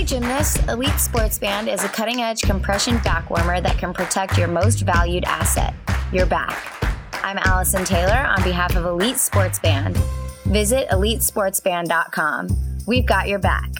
[0.00, 4.38] Hey gymnasts, Elite Sports Band is a cutting edge compression back warmer that can protect
[4.38, 5.74] your most valued asset,
[6.10, 6.82] your back.
[7.22, 9.98] I'm Allison Taylor on behalf of Elite Sports Band.
[10.46, 12.48] Visit elitesportsband.com.
[12.86, 13.70] We've got your back.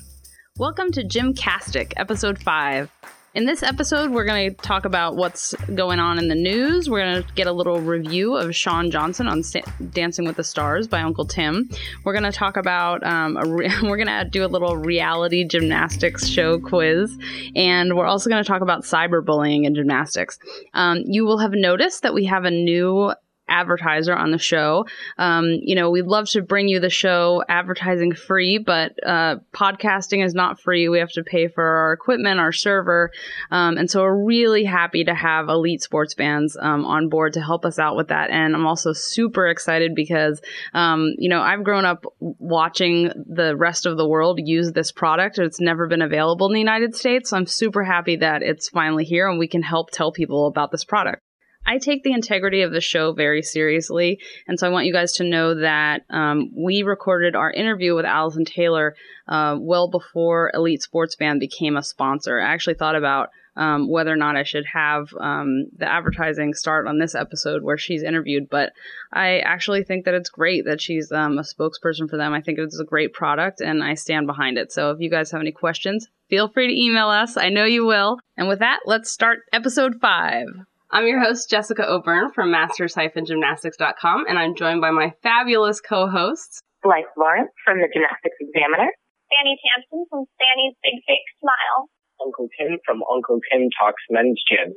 [0.58, 2.90] Welcome to Gymcastic, episode 5.
[3.32, 6.90] In this episode, we're going to talk about what's going on in the news.
[6.90, 9.44] We're going to get a little review of Shawn Johnson on
[9.92, 11.70] Dancing with the Stars by Uncle Tim.
[12.02, 16.26] We're going to talk about, um, re- we're going to do a little reality gymnastics
[16.26, 17.16] show quiz.
[17.54, 20.36] And we're also going to talk about cyberbullying in gymnastics.
[20.74, 23.12] Um, you will have noticed that we have a new
[23.50, 24.86] advertiser on the show.
[25.18, 30.24] Um, you know, we'd love to bring you the show advertising free, but uh, podcasting
[30.24, 30.88] is not free.
[30.88, 33.10] We have to pay for our equipment, our server.
[33.50, 37.40] Um, and so we're really happy to have Elite Sports Bands um, on board to
[37.40, 38.30] help us out with that.
[38.30, 40.40] And I'm also super excited because,
[40.72, 45.38] um, you know, I've grown up watching the rest of the world use this product.
[45.38, 47.30] It's never been available in the United States.
[47.30, 50.70] So I'm super happy that it's finally here and we can help tell people about
[50.70, 51.22] this product.
[51.70, 54.18] I take the integrity of the show very seriously.
[54.48, 58.04] And so I want you guys to know that um, we recorded our interview with
[58.04, 58.96] Allison Taylor
[59.28, 62.40] uh, well before Elite Sports Band became a sponsor.
[62.40, 66.88] I actually thought about um, whether or not I should have um, the advertising start
[66.88, 68.72] on this episode where she's interviewed, but
[69.12, 72.32] I actually think that it's great that she's um, a spokesperson for them.
[72.32, 74.72] I think it's a great product and I stand behind it.
[74.72, 77.36] So if you guys have any questions, feel free to email us.
[77.36, 78.18] I know you will.
[78.36, 80.46] And with that, let's start episode five.
[80.92, 87.14] I'm your host, Jessica O'Beirne from masters-gymnastics.com, and I'm joined by my fabulous co-hosts, Blythe
[87.16, 88.90] Lawrence from the Gymnastics Examiner,
[89.30, 91.86] Spanny Tampson from Spanny's Big Fake Smile,
[92.18, 94.74] Uncle Tim from Uncle Tim Talks Men's Gym.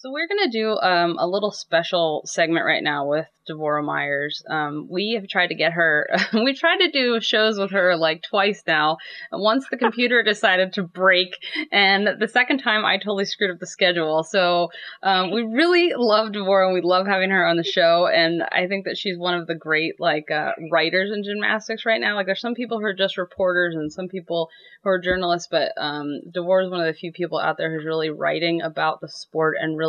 [0.00, 4.44] So we're gonna do um, a little special segment right now with Dvora Meyers.
[4.48, 6.08] Um, we have tried to get her.
[6.32, 8.98] we tried to do shows with her like twice now.
[9.32, 11.34] Once the computer decided to break,
[11.72, 14.22] and the second time I totally screwed up the schedule.
[14.22, 14.68] So
[15.02, 18.06] um, we really love Dvora, and we love having her on the show.
[18.06, 22.00] And I think that she's one of the great like uh, writers in gymnastics right
[22.00, 22.14] now.
[22.14, 24.48] Like there's some people who are just reporters, and some people
[24.84, 27.84] who are journalists, but um, Dvora is one of the few people out there who's
[27.84, 29.87] really writing about the sport and really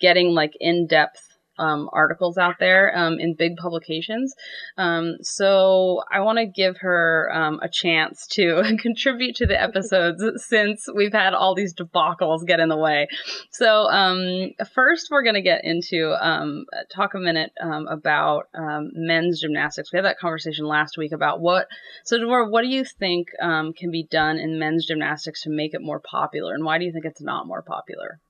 [0.00, 1.28] getting like in depth
[1.58, 4.34] um, articles out there um, in big publications.
[4.76, 10.22] Um, so I want to give her um, a chance to contribute to the episodes
[10.48, 13.08] since we've had all these debacles get in the way.
[13.50, 19.92] So um, first, we're going to get into um, talk a minute about men's gymnastics.
[19.92, 21.66] We had that conversation last week about what.
[22.04, 25.80] So, Dvora, what do you think can be done in men's gymnastics to make it
[25.82, 28.20] more popular, and why do you think it's not more popular?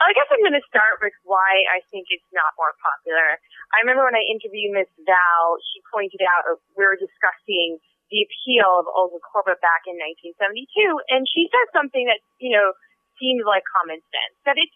[0.00, 3.36] I guess I'm going to start with why I think it's not more popular.
[3.76, 7.76] I remember when I interviewed Miss Val, she pointed out uh, we were discussing
[8.08, 10.66] the appeal of Olga Korbut back in 1972,
[11.12, 12.72] and she said something that you know
[13.20, 14.74] seems like common sense that it's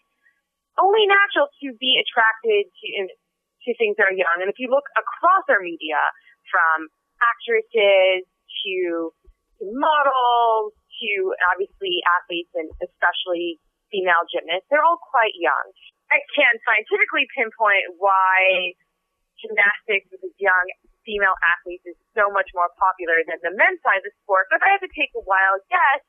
[0.76, 2.88] only natural to be attracted to
[3.64, 4.44] to things that are young.
[4.44, 5.98] And if you look across our media,
[6.52, 9.10] from actresses to
[9.62, 11.10] models to
[11.50, 13.58] obviously athletes and especially
[13.94, 14.66] female gymnasts.
[14.66, 15.71] They're all quite young.
[16.10, 18.75] I can't scientifically pinpoint why
[19.38, 20.66] gymnastics with young
[21.06, 24.59] female athletes is so much more popular than the men's side of the sport, but
[24.59, 26.03] if I had to take a wild guess,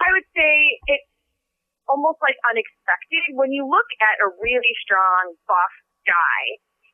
[0.00, 0.52] I would say
[0.88, 1.10] it's
[1.90, 5.74] almost like unexpected when you look at a really strong buff
[6.06, 6.42] guy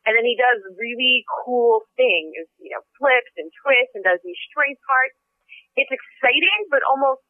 [0.08, 4.40] and then he does really cool things, you know, flips and twists and does these
[4.48, 5.16] straight parts.
[5.76, 7.20] It's exciting, but almost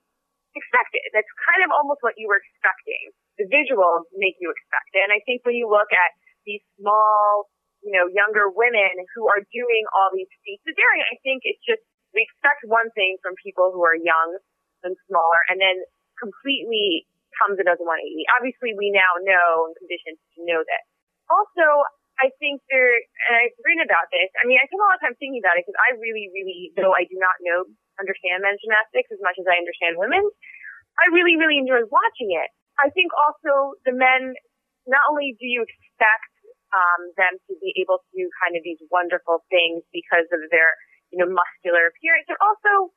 [0.59, 1.07] expected.
[1.15, 3.15] That's kind of almost what you were expecting.
[3.39, 5.03] The visuals make you expect it.
[5.07, 6.11] And I think when you look at
[6.43, 7.47] these small,
[7.87, 11.63] you know, younger women who are doing all these feats of daring, I think it's
[11.63, 11.81] just,
[12.11, 14.37] we expect one thing from people who are young
[14.83, 15.79] and smaller and then
[16.19, 17.07] completely
[17.39, 17.87] comes does 180.
[18.35, 20.83] Obviously we now know and conditioned to know that.
[21.31, 21.87] Also,
[22.19, 22.99] I think there,
[23.31, 24.27] and I've written about this.
[24.39, 26.75] I mean, I spend a lot of time thinking about it because I really, really,
[26.75, 27.71] though I do not know,
[28.03, 30.35] understand men's gymnastics as much as I understand women's,
[30.99, 32.51] I really, really enjoy watching it.
[32.79, 34.35] I think also the men,
[34.91, 36.31] not only do you expect
[36.75, 40.75] um, them to be able to do kind of these wonderful things because of their,
[41.15, 42.95] you know, muscular appearance, they're also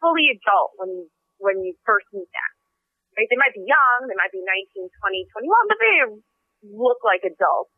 [0.00, 1.04] fully adult when you,
[1.40, 2.50] when you first meet them.
[3.20, 3.28] Right?
[3.28, 5.96] They might be young, they might be 19, 20, 21, but they
[6.72, 7.71] look like adults.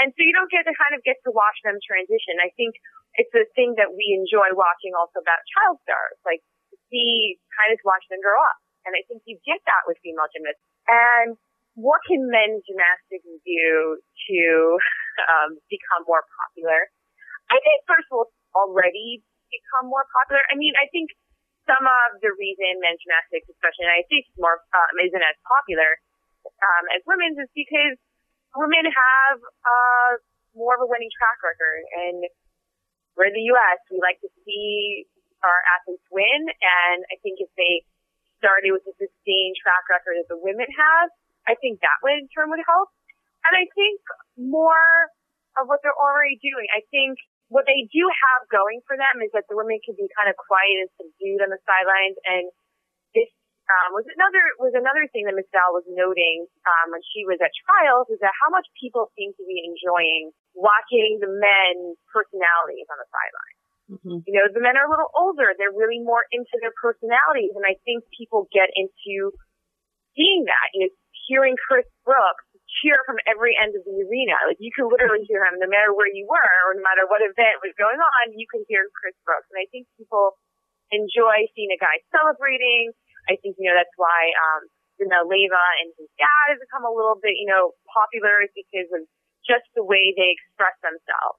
[0.00, 2.40] And so you don't get to kind of get to watch them transition.
[2.40, 2.72] I think
[3.20, 6.40] it's a thing that we enjoy watching also about child stars, like
[6.72, 8.56] to see kind of watch them grow up.
[8.88, 10.64] And I think you get that with female gymnasts.
[10.88, 11.36] And
[11.76, 14.40] what can men's gymnastics do to
[15.28, 16.88] um, become more popular?
[17.52, 19.20] I think first of all, already
[19.52, 20.40] become more popular.
[20.48, 21.12] I mean, I think
[21.68, 25.20] some of the reason men's gymnastics, especially in the United States, is more um, isn't
[25.20, 26.00] as popular
[26.46, 27.96] um, as women's is because
[28.56, 30.10] women have uh,
[30.54, 32.26] more of a winning track record, and
[33.14, 33.78] we're in the U.S.
[33.90, 35.06] We like to see
[35.42, 37.86] our athletes win, and I think if they
[38.40, 41.08] started with the sustained track record that the women have,
[41.44, 42.88] I think that would in turn would help.
[43.44, 44.00] And I think
[44.36, 45.12] more
[45.60, 46.68] of what they're already doing.
[46.72, 47.16] I think
[47.48, 50.36] what they do have going for them is that the women can be kind of
[50.38, 52.16] quiet and subdued on the sidelines.
[52.28, 52.44] And
[53.70, 57.38] um, was another was another thing that Miss Val was noting um, when she was
[57.38, 62.88] at trials is that how much people seem to be enjoying watching the men's personalities
[62.90, 63.60] on the sidelines.
[63.90, 64.18] Mm-hmm.
[64.26, 67.62] You know, the men are a little older; they're really more into their personalities, and
[67.62, 69.34] I think people get into
[70.18, 70.68] seeing that.
[70.74, 70.92] You know,
[71.30, 72.46] hearing Chris Brooks
[72.82, 74.34] cheer from every end of the arena.
[74.46, 77.22] Like you can literally hear him no matter where you were or no matter what
[77.22, 79.46] event was going on, you can hear Chris Brooks.
[79.50, 80.38] And I think people
[80.90, 82.94] enjoy seeing a guy celebrating.
[83.30, 84.66] I think, you know, that's why, um,
[84.98, 88.90] you know, Leyva and his dad has become a little bit, you know, popular because
[88.90, 89.06] of
[89.46, 91.38] just the way they express themselves.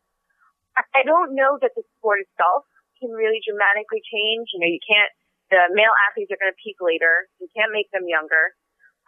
[0.95, 2.63] I don't know that the sport itself
[2.97, 4.55] can really dramatically change.
[4.55, 5.11] You know, you can't,
[5.51, 7.27] the male athletes are going to peak later.
[7.43, 8.55] You can't make them younger.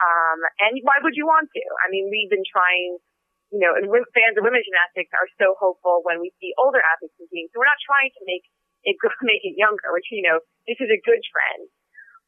[0.04, 1.64] Um, and why would you want to?
[1.86, 3.00] I mean, we've been trying,
[3.56, 7.16] you know, and fans of women's gymnastics are so hopeful when we see older athletes
[7.16, 7.48] competing.
[7.56, 8.44] So we're not trying to make
[8.84, 11.72] it make it younger, which you know, this is a good trend.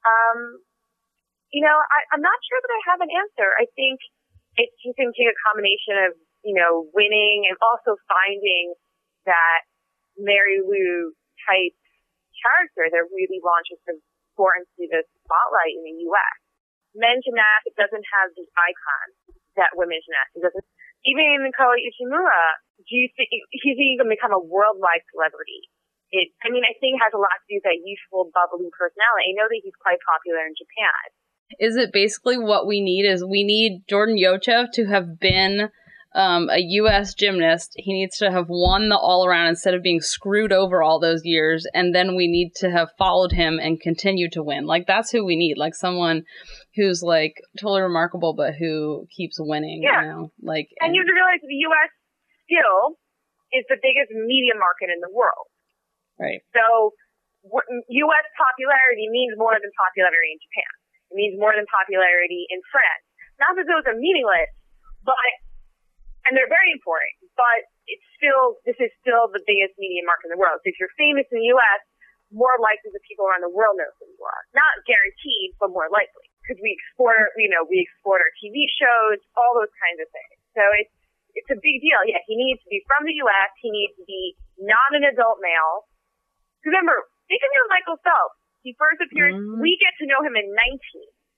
[0.06, 0.62] Um,
[1.50, 3.50] you know, I, I'm not sure that I have an answer.
[3.58, 3.98] I think
[4.56, 6.12] it's going to take a combination of
[6.46, 8.78] you know winning and also finding
[9.26, 9.66] that
[10.16, 11.12] Mary Lou
[11.50, 11.76] type
[12.38, 13.98] character that really launches the
[14.34, 16.38] sport into the spotlight in the U.S
[16.96, 19.06] men's gymnastics doesn't have the icon
[19.60, 20.68] that women's gymnastics doesn't.
[21.06, 25.70] Even Kohei Uchimura, do you think he's even become a worldwide celebrity?
[26.12, 28.70] It, I mean, I think it has a lot to do with that youthful, bubbly
[28.72, 29.34] personality.
[29.34, 31.04] I know that he's quite popular in Japan.
[31.60, 33.06] Is it basically what we need?
[33.06, 35.70] Is we need Jordan Jovtchev to have been
[36.16, 37.14] um, a U.S.
[37.14, 40.98] gymnast, he needs to have won the all around instead of being screwed over all
[40.98, 41.68] those years.
[41.74, 44.66] And then we need to have followed him and continue to win.
[44.66, 45.58] Like, that's who we need.
[45.58, 46.24] Like, someone
[46.76, 49.84] who's, like, totally remarkable, but who keeps winning.
[49.84, 50.02] Yeah.
[50.02, 50.32] You know?
[50.42, 51.92] Like, and, and you have to realize the U.S.
[52.48, 52.96] still
[53.52, 55.52] is the biggest media market in the world.
[56.52, 56.96] So,
[57.46, 58.26] U.S.
[58.34, 60.72] popularity means more than popularity in Japan.
[61.14, 63.06] It means more than popularity in France.
[63.38, 64.50] Not that those are meaningless,
[65.06, 65.32] but
[66.26, 70.34] and they're very important, but it's still, this is still the biggest media market in
[70.34, 70.58] the world.
[70.66, 71.82] So if you're famous in the U.S.,
[72.34, 74.44] more likely the people around the world know who you are.
[74.58, 76.26] Not guaranteed, but more likely.
[76.42, 80.36] Because we export, you know, we export our TV shows, all those kinds of things.
[80.58, 80.94] So it's,
[81.38, 82.02] it's a big deal.
[82.10, 83.54] Yeah, he needs to be from the U.S.
[83.62, 85.86] He needs to be not an adult male.
[86.66, 86.98] Remember,
[87.30, 88.42] think of Michael Phelps.
[88.66, 89.62] He first appeared, mm-hmm.
[89.62, 90.82] we get to know him in 19.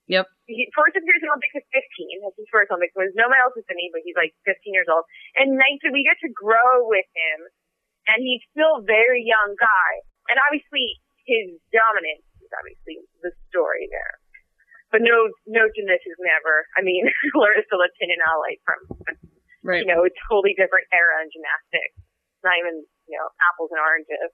[0.07, 0.24] Yep.
[0.47, 2.24] He first appears in Olympics at 15.
[2.24, 2.95] That's his first Olympics.
[2.95, 5.03] There's no one else is any, but he's like 15 years old.
[5.35, 7.39] And 19, we get to grow with him,
[8.07, 9.91] and he's still a very young guy.
[10.31, 14.15] And obviously, his dominance is obviously the story there.
[14.95, 16.63] But no, no gymnast is never.
[16.80, 18.80] I mean, Larisa Latynina, like from,
[19.68, 19.83] right.
[19.83, 22.00] you know, a totally different era in gymnastics.
[22.47, 24.31] Not even, you know, apples and oranges.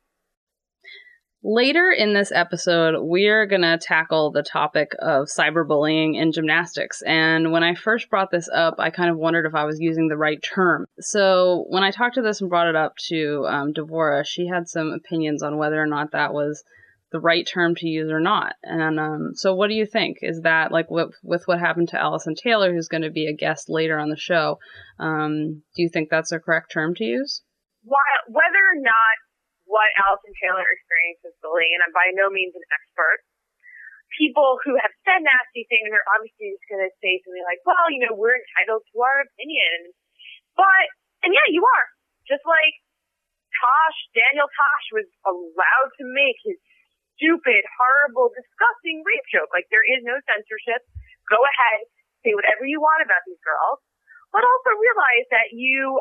[1.45, 7.01] Later in this episode, we're going to tackle the topic of cyberbullying in gymnastics.
[7.05, 10.07] And when I first brought this up, I kind of wondered if I was using
[10.07, 10.85] the right term.
[11.01, 14.69] So when I talked to this and brought it up to um, Dvora, she had
[14.69, 16.63] some opinions on whether or not that was
[17.11, 18.55] the right term to use or not.
[18.63, 20.19] And um, so, what do you think?
[20.21, 23.69] Is that like with, what happened to Allison Taylor, who's going to be a guest
[23.69, 24.59] later on the show?
[24.97, 27.41] Um, do you think that's a correct term to use?
[27.83, 29.22] Whether or not
[29.73, 33.25] what Allison Taylor experienced with bullying, and I'm by no means an expert.
[34.13, 37.89] People who have said nasty things are obviously just going to say something like, well,
[37.89, 39.89] you know, we're entitled to our opinion.
[40.53, 40.85] But,
[41.25, 41.87] and yeah, you are.
[42.29, 42.77] Just like
[43.57, 46.61] Tosh, Daniel Tosh was allowed to make his
[47.17, 49.49] stupid, horrible, disgusting rape joke.
[49.49, 50.85] Like, there is no censorship.
[51.25, 51.89] Go ahead,
[52.21, 53.81] say whatever you want about these girls.
[54.29, 55.97] But also realize that you,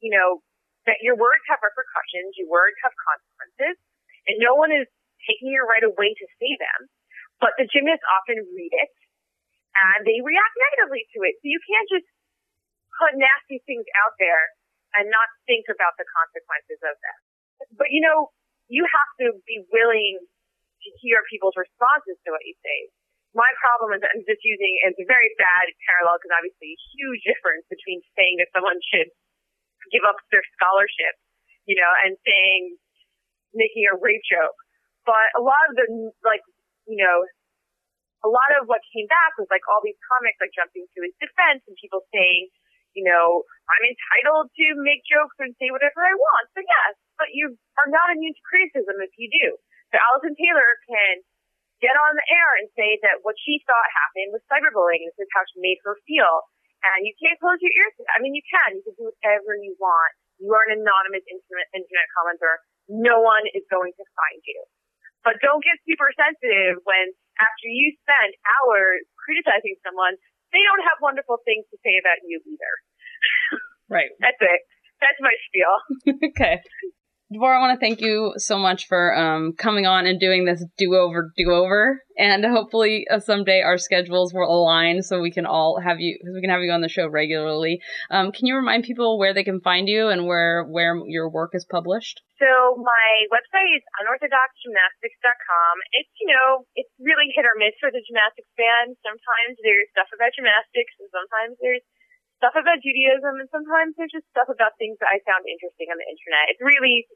[0.00, 0.40] you know,
[0.86, 3.74] that your words have repercussions, your words have consequences,
[4.30, 4.86] and no one is
[5.26, 6.80] taking your right away to say them.
[7.42, 8.94] But the gymnasts often read it
[9.76, 11.36] and they react negatively to it.
[11.42, 12.08] So you can't just
[12.96, 14.56] put nasty things out there
[14.96, 17.18] and not think about the consequences of them.
[17.76, 18.32] But you know,
[18.72, 22.88] you have to be willing to hear people's responses to what you say.
[23.36, 27.20] My problem is I'm just using it's a very bad parallel because obviously a huge
[27.28, 29.12] difference between saying that someone should
[29.92, 31.14] give up their scholarship,
[31.64, 32.76] you know, and saying,
[33.56, 34.56] making a rape joke
[35.08, 35.86] But a lot of the,
[36.26, 36.44] like,
[36.84, 37.24] you know,
[38.26, 41.14] a lot of what came back was like all these comics like jumping to his
[41.22, 42.50] defense and people saying,
[42.96, 46.50] you know, I'm entitled to make jokes and say whatever I want.
[46.56, 49.54] So yes, but you are not immune to criticism if you do.
[49.92, 51.22] So Allison Taylor can
[51.78, 55.06] get on the air and say that what she thought happened was cyberbullying.
[55.12, 56.48] This is how she made her feel.
[56.84, 57.94] And you can't close your ears.
[58.12, 58.78] I mean, you can.
[58.78, 60.12] You can do whatever you want.
[60.40, 62.60] You are an anonymous internet, internet commenter.
[62.92, 64.60] No one is going to find you.
[65.24, 67.10] But don't get super sensitive when
[67.42, 70.14] after you spend hours criticizing someone,
[70.54, 72.74] they don't have wonderful things to say about you either.
[73.86, 74.10] Right.
[74.18, 74.60] That's it.
[74.98, 75.74] That's my spiel.
[76.34, 76.58] okay.
[77.26, 80.62] Dvora, I want to thank you so much for um, coming on and doing this
[80.78, 85.42] do over, do over, and hopefully uh, someday our schedules will align so we can
[85.42, 87.82] all have you, we can have you on the show regularly.
[88.14, 91.50] Um, can you remind people where they can find you and where where your work
[91.58, 92.22] is published?
[92.38, 95.74] So my website is unorthodoxgymnastics.com.
[95.98, 98.94] It's you know it's really hit or miss for the gymnastics fan.
[99.02, 101.82] Sometimes there's stuff about gymnastics, and sometimes there's
[102.38, 105.96] stuff about Judaism, and sometimes there's just stuff about things that I found interesting on
[105.96, 106.52] the internet.
[106.52, 107.08] It's really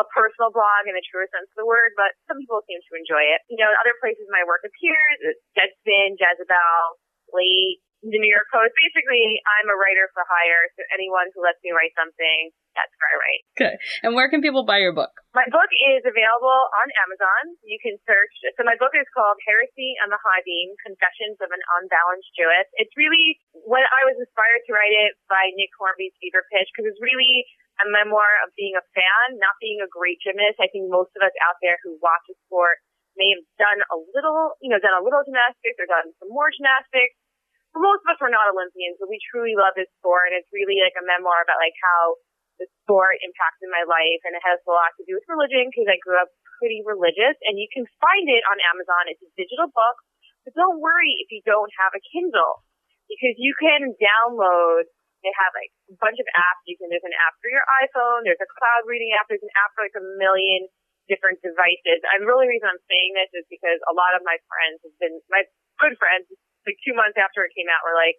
[0.00, 2.92] a personal blog in the truest sense of the word, but some people seem to
[2.96, 3.44] enjoy it.
[3.52, 6.80] You know, in other places my work appears, it's Deadspin, Jezebel,
[7.28, 8.74] Slate, the New York Post.
[8.74, 13.10] Basically, I'm a writer for hire, so anyone who lets me write something, that's where
[13.14, 13.42] I write.
[13.54, 13.74] Okay.
[14.02, 15.12] And where can people buy your book?
[15.38, 17.54] My book is available on Amazon.
[17.62, 18.34] You can search.
[18.58, 22.68] So my book is called Heresy and the High Beam: Confessions of an Unbalanced Jewess.
[22.80, 26.90] It's really when I was inspired to write it by Nick Hornby's Fever Pitch because
[26.90, 27.46] it's really
[27.80, 30.58] a memoir of being a fan, not being a great gymnast.
[30.58, 32.82] I think most of us out there who watch a sport
[33.16, 36.48] may have done a little, you know, done a little gymnastics or done some more
[36.48, 37.16] gymnastics
[37.80, 40.76] most of us were not Olympians, but we truly love this sport, and it's really
[40.84, 42.20] like a memoir about like how
[42.60, 45.88] the sport impacted my life, and it has a lot to do with religion because
[45.88, 46.28] I grew up
[46.60, 49.08] pretty religious, and you can find it on Amazon.
[49.08, 49.96] It's a digital book,
[50.44, 52.60] but don't worry if you don't have a Kindle
[53.08, 54.88] because you can download.
[55.22, 56.66] They have like a bunch of apps.
[56.66, 59.54] You can there's an app for your iPhone, there's a cloud reading app, there's an
[59.54, 60.66] app for like a million
[61.06, 62.02] different devices.
[62.10, 64.96] And the really reason I'm saying this is because a lot of my friends have
[64.98, 65.46] been my
[65.78, 66.26] good friends
[66.66, 68.18] like two months after it came out, we're like,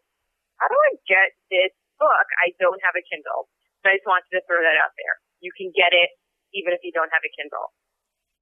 [0.59, 2.27] how do I get this book?
[2.43, 3.49] I don't have a Kindle.
[3.81, 5.15] So I just wanted to throw that out there.
[5.43, 6.11] You can get it
[6.55, 7.73] even if you don't have a Kindle.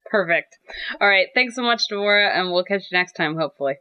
[0.05, 0.57] Perfect.
[0.99, 1.29] All right.
[1.33, 3.77] Thanks so much, Dvora, and we'll catch you next time, hopefully.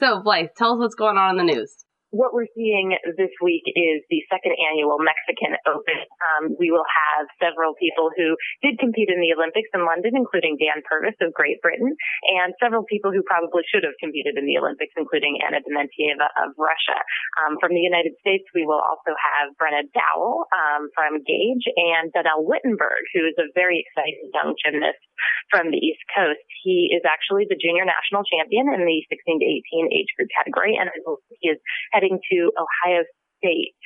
[0.00, 3.62] So, Blythe, tell us what's going on in the news what we're seeing this week
[3.70, 5.98] is the second annual Mexican Open.
[6.18, 8.34] Um, we will have several people who
[8.66, 11.94] did compete in the Olympics in London, including Dan Purvis of Great Britain,
[12.34, 16.50] and several people who probably should have competed in the Olympics, including Anna Dementieva of
[16.58, 16.98] Russia.
[17.46, 22.10] Um, from the United States, we will also have Brenna Dowell um, from Gage and
[22.10, 24.98] Donnell Whittenberg, who is a very exciting young gymnast
[25.50, 26.42] from the East Coast.
[26.66, 30.74] He is actually the junior national champion in the 16 to 18 age group category,
[30.74, 30.90] and
[31.38, 31.58] he is
[32.00, 33.04] heading to Ohio
[33.36, 33.76] State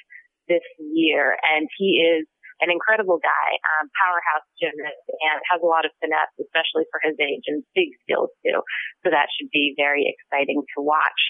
[0.46, 2.26] this year, and he is
[2.62, 7.18] an incredible guy, um, powerhouse gymnast, and has a lot of finesse, especially for his
[7.18, 8.62] age, and big skills too.
[9.02, 11.20] So that should be very exciting to watch.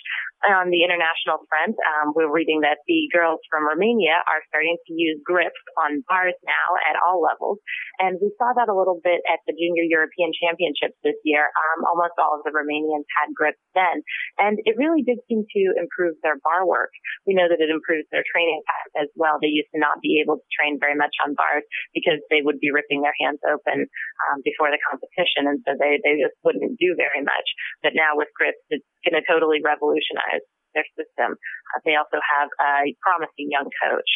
[0.43, 4.93] On the international front, um, we're reading that the girls from Romania are starting to
[4.93, 7.65] use grips on bars now at all levels,
[7.97, 11.49] and we saw that a little bit at the Junior European Championships this year.
[11.49, 14.05] Um, almost all of the Romanians had grips then,
[14.37, 16.93] and it really did seem to improve their bar work.
[17.25, 19.41] We know that it improves their training time as well.
[19.41, 21.65] They used to not be able to train very much on bars
[21.97, 23.89] because they would be ripping their hands open
[24.29, 27.49] um, before the competition, and so they they just wouldn't do very much.
[27.81, 30.34] But now with grips, it's going to totally revolutionize
[30.75, 31.39] their system.
[31.39, 34.11] Uh, they also have a promising young coach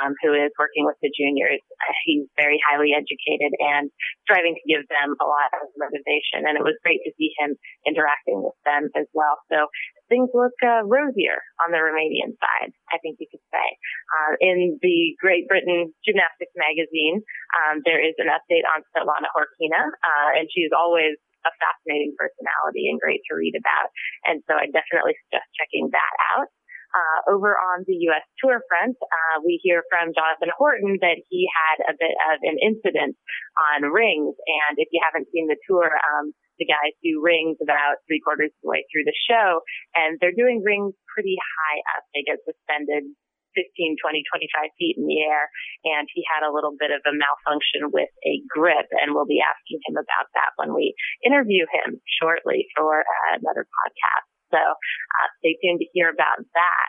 [0.00, 1.60] um, who is working with the juniors.
[1.60, 3.92] Uh, he's very highly educated and
[4.24, 6.48] striving to give them a lot of motivation.
[6.48, 9.36] And it was great to see him interacting with them as well.
[9.52, 9.68] So
[10.08, 13.68] things look uh, rosier on the Romanian side, I think you could say.
[14.12, 17.20] Uh, in the Great Britain Gymnastics magazine,
[17.56, 22.88] um, there is an update on Svetlana Khorkina, uh, and she's always a fascinating personality
[22.88, 23.90] and great to read about.
[24.26, 26.48] And so I definitely suggest checking that out.
[26.92, 28.20] Uh, over on the U.S.
[28.36, 32.60] tour front, uh, we hear from Jonathan Horton that he had a bit of an
[32.60, 33.16] incident
[33.56, 34.36] on rings.
[34.36, 38.52] And if you haven't seen the tour, um, the guys do rings about three quarters
[38.52, 39.64] of the way through the show,
[39.96, 42.04] and they're doing rings pretty high up.
[42.12, 43.08] They get suspended
[43.54, 45.48] 15, 20, 25 feet in the air.
[45.84, 48.88] And he had a little bit of a malfunction with a grip.
[48.98, 50.92] And we'll be asking him about that when we
[51.24, 54.26] interview him shortly for uh, another podcast.
[54.52, 56.88] So uh, stay tuned to hear about that.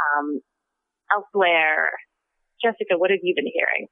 [0.00, 0.40] Um,
[1.12, 1.92] elsewhere,
[2.62, 3.88] Jessica, what have you been hearing?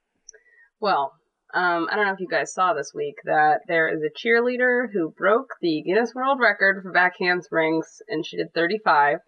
[0.80, 1.12] Well,
[1.54, 4.86] Um, I don't know if you guys saw this week that there is a cheerleader
[4.90, 9.18] who broke the Guinness World Record for back handsprings, and she did 35,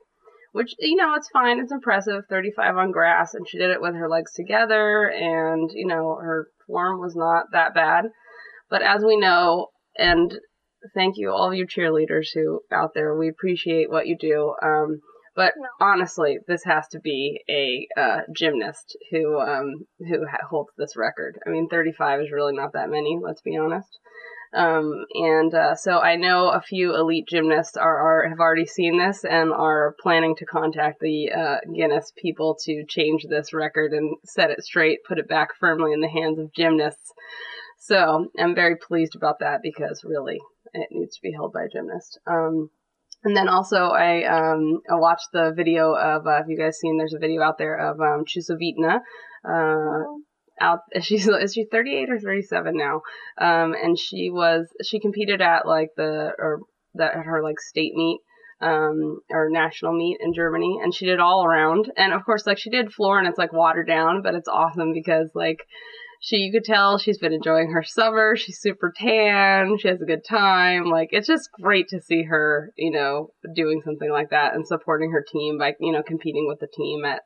[0.54, 3.96] which you know it's fine, it's impressive, 35 on grass, and she did it with
[3.96, 8.04] her legs together, and you know her form was not that bad.
[8.70, 10.32] But as we know, and
[10.94, 14.54] thank you all of you cheerleaders who out there, we appreciate what you do.
[14.62, 15.00] Um,
[15.34, 20.96] but honestly, this has to be a uh, gymnast who um, who ha- holds this
[20.96, 21.36] record.
[21.44, 23.18] I mean, 35 is really not that many.
[23.20, 23.98] Let's be honest.
[24.54, 28.98] Um, and uh, so I know a few elite gymnasts are, are have already seen
[28.98, 34.16] this and are planning to contact the uh, Guinness people to change this record and
[34.24, 37.12] set it straight, put it back firmly in the hands of gymnasts.
[37.80, 40.40] So I'm very pleased about that because really
[40.72, 42.18] it needs to be held by a gymnast.
[42.26, 42.70] Um,
[43.24, 46.98] and then also I um I watched the video of uh, have you guys seen
[46.98, 49.00] there's a video out there of um Chusovitina
[49.44, 50.04] uh
[50.60, 53.02] out she's is she 38 or 37 now?
[53.38, 56.60] Um and she was she competed at like the or
[56.94, 58.20] that her like state meet
[58.60, 61.90] um or national meet in Germany and she did all around.
[61.96, 64.92] And of course like she did floor and it's like watered down but it's awesome
[64.92, 65.58] because like
[66.24, 68.34] she you could tell she's been enjoying her summer.
[68.34, 69.76] She's super tan.
[69.78, 70.86] She has a good time.
[70.86, 75.10] Like it's just great to see her you know doing something like that and supporting
[75.10, 77.20] her team by you know competing with the team at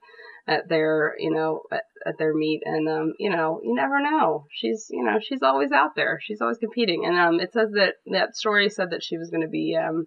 [0.49, 2.63] at their you know at, at their meet.
[2.65, 4.47] And um you know you never know.
[4.51, 6.19] She's you know she's always out there.
[6.21, 7.05] She's always competing.
[7.07, 10.07] And um it says that that story said that she was going to be um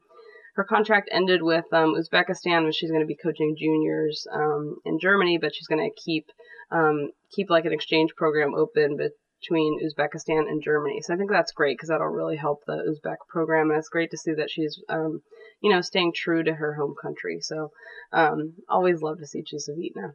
[0.55, 4.99] her contract ended with um, Uzbekistan, which she's going to be coaching juniors um, in
[4.99, 6.25] Germany, but she's going to keep
[6.71, 8.97] um, keep like an exchange program open
[9.41, 11.01] between Uzbekistan and Germany.
[11.01, 14.11] So I think that's great because that'll really help the Uzbek program, and it's great
[14.11, 15.21] to see that she's um,
[15.61, 17.39] you know staying true to her home country.
[17.41, 17.71] So
[18.11, 20.13] um, always love to see Chusovitina.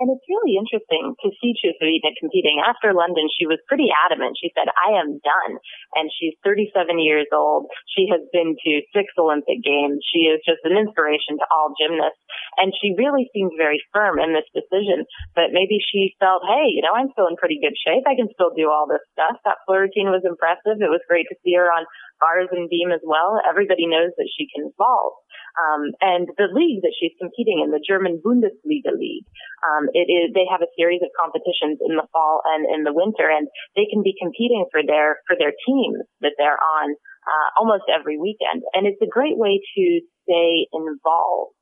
[0.00, 2.64] And it's really interesting to see Chusovitina competing.
[2.64, 4.40] After London, she was pretty adamant.
[4.40, 5.60] She said, I am done.
[5.92, 7.68] And she's 37 years old.
[7.84, 10.00] She has been to six Olympic games.
[10.08, 12.24] She is just an inspiration to all gymnasts.
[12.56, 15.04] And she really seems very firm in this decision.
[15.36, 18.08] But maybe she felt, hey, you know, I'm still in pretty good shape.
[18.08, 19.36] I can still do all this stuff.
[19.44, 20.80] That floor routine was impressive.
[20.80, 21.84] It was great to see her on
[22.20, 23.36] bars and beam as well.
[23.44, 25.20] Everybody knows that she can vault.
[25.58, 29.26] Um, and the league that she's competing in, the German Bundesliga League,
[29.66, 32.94] um, it is they have a series of competitions in the fall and in the
[32.94, 36.94] winter, and they can be competing for their for their teams that they're on
[37.26, 38.62] uh, almost every weekend.
[38.72, 39.84] And it's a great way to
[40.24, 41.56] stay involved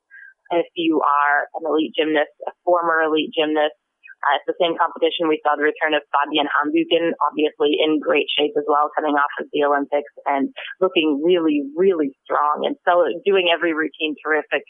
[0.51, 3.77] if you are an elite gymnast, a former elite gymnast,
[4.25, 5.31] uh, it's the same competition.
[5.31, 9.31] We saw the return of Fabian Hambüchen, obviously in great shape as well, coming off
[9.39, 10.51] of the Olympics and
[10.83, 14.67] looking really, really strong and so doing every routine terrific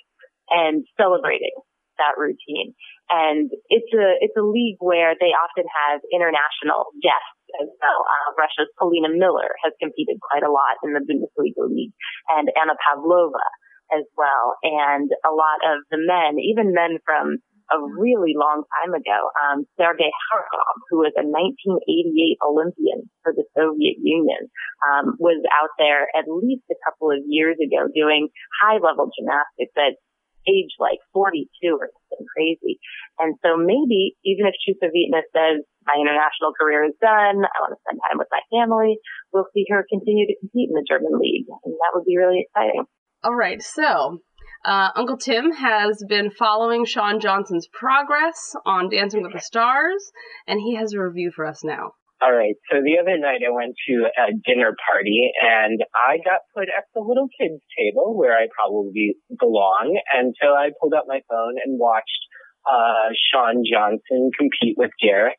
[0.53, 1.57] and celebrating
[1.97, 2.77] that routine.
[3.09, 8.01] And it's a, it's a league where they often have international guests as well.
[8.05, 11.97] Uh, Russia's Polina Miller has competed quite a lot in the Bundesliga league
[12.37, 13.49] and Anna Pavlova
[13.91, 14.61] as well.
[14.63, 19.19] And a lot of the men, even men from a really long time ago.
[19.37, 24.49] Um, Sergei Kharkov, who was a 1988 Olympian for the Soviet Union,
[24.85, 28.29] um, was out there at least a couple of years ago doing
[28.63, 30.01] high level gymnastics at
[30.49, 31.45] age like 42
[31.77, 32.81] or something crazy.
[33.21, 37.83] And so maybe even if Chusovitina says my international career is done, I want to
[37.85, 38.97] spend time with my family,
[39.33, 41.47] we'll see her continue to compete in the German league.
[41.65, 42.89] And that would be really exciting.
[43.23, 43.61] All right.
[43.61, 44.21] So
[44.65, 50.11] uh, Uncle Tim has been following Shawn Johnson's progress on Dancing with the Stars,
[50.47, 51.93] and he has a review for us now.
[52.21, 52.59] All right.
[52.67, 56.91] So the other night I went to a dinner party and I got put at
[56.91, 59.95] the little kids table where I probably belong.
[60.11, 62.27] And so I pulled out my phone and watched
[62.67, 65.39] uh, Shawn Johnson compete with Derek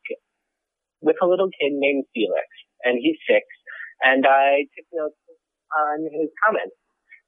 [1.01, 2.47] with a little kid named Felix.
[2.87, 3.43] And he's six.
[3.99, 5.19] And I took notes
[5.75, 6.79] on his comments.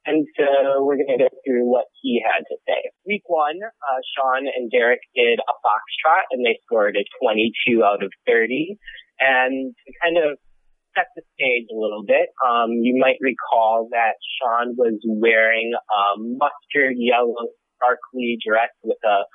[0.05, 2.89] And so we're going to go through what he had to say.
[3.05, 8.03] Week one, uh, Shawn and Derek did a foxtrot and they scored a 22 out
[8.03, 8.77] of 30.
[9.19, 10.37] And to kind of
[10.97, 16.17] set the stage a little bit, um, you might recall that Shawn was wearing a
[16.17, 19.25] mustard yellow sparkly dress with a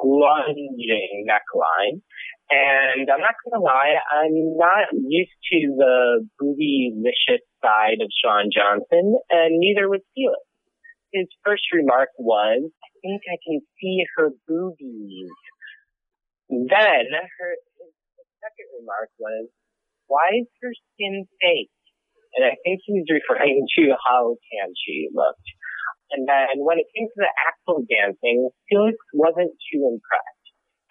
[0.00, 2.00] plunging neckline.
[2.50, 9.16] And I'm not gonna lie, I'm not used to the boobylicious side of Shawn Johnson,
[9.30, 10.42] and neither was Felix.
[11.12, 15.32] His first remark was, I think I can see her boobies.
[16.48, 17.52] Then her
[18.40, 19.48] second remark was,
[20.08, 21.72] why is her skin fake?
[22.36, 25.48] And I think he was referring to how tan she looked.
[26.12, 30.31] And then when it came to the actual dancing, Felix wasn't too impressed.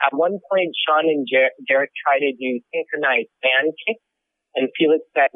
[0.01, 4.03] At one point, Shawn and Jer- Derek try to do synchronized fan kicks,
[4.55, 5.29] and Felix said,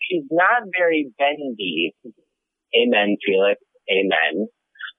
[0.00, 1.94] she's not very bendy.
[2.74, 3.60] Amen, Felix.
[3.90, 4.48] Amen.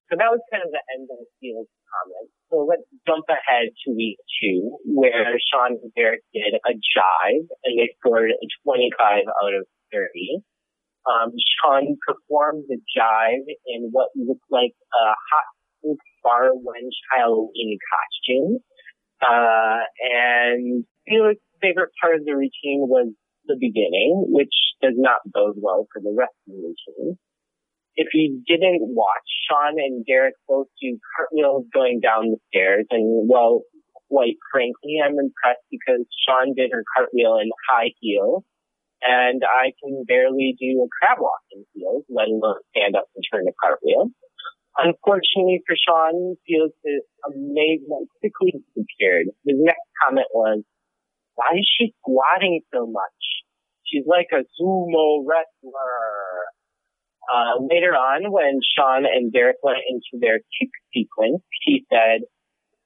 [0.09, 2.29] So that was kind of the end of Felix comment.
[2.51, 7.73] So let's jump ahead to week two, where Shawn and Derek did a jive, and
[7.73, 10.45] they scored a 25 out of 30.
[11.05, 15.47] Um, Shawn performed the jive in what looked like a hot
[15.81, 18.61] pink bar wench Halloween costume.
[19.21, 23.13] Uh, and Felix's favorite part of the routine was
[23.45, 27.17] the beginning, which does not bode well for the rest of the routine
[27.95, 32.85] if you didn't watch, Shawn and Derek both do cartwheels going down the stairs.
[32.91, 33.61] And well,
[34.09, 38.43] quite frankly, I'm impressed because Shawn did her cartwheel in high heels.
[39.01, 43.23] And I can barely do a crab walk in heels, let alone stand up and
[43.31, 44.09] turn a cartwheel.
[44.77, 49.27] Unfortunately for Shawn, Felix is amazing, quickly disappeared.
[49.47, 50.63] His next comment was,
[51.35, 53.21] why is she squatting so much?
[53.85, 56.51] She's like a sumo wrestler.
[57.25, 62.27] Uh, later on, when Shawn and Derek went into their kick sequence, he said,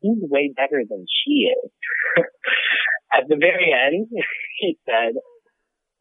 [0.02, 1.72] he's way better than she is.
[3.14, 4.08] At the very end,
[4.60, 5.18] he said,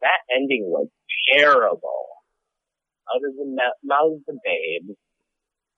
[0.01, 0.87] that ending was
[1.33, 2.05] terrible.
[3.09, 3.49] Out of the
[3.83, 4.95] mouths of babes.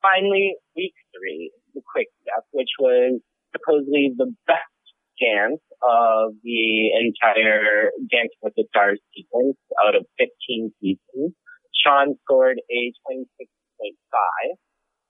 [0.01, 3.21] Finally, week three, the quick step, which was
[3.53, 4.81] supposedly the best
[5.21, 11.33] dance of the entire Dance with the Stars sequence out of 15 seasons.
[11.73, 14.57] Shawn scored a 26.5.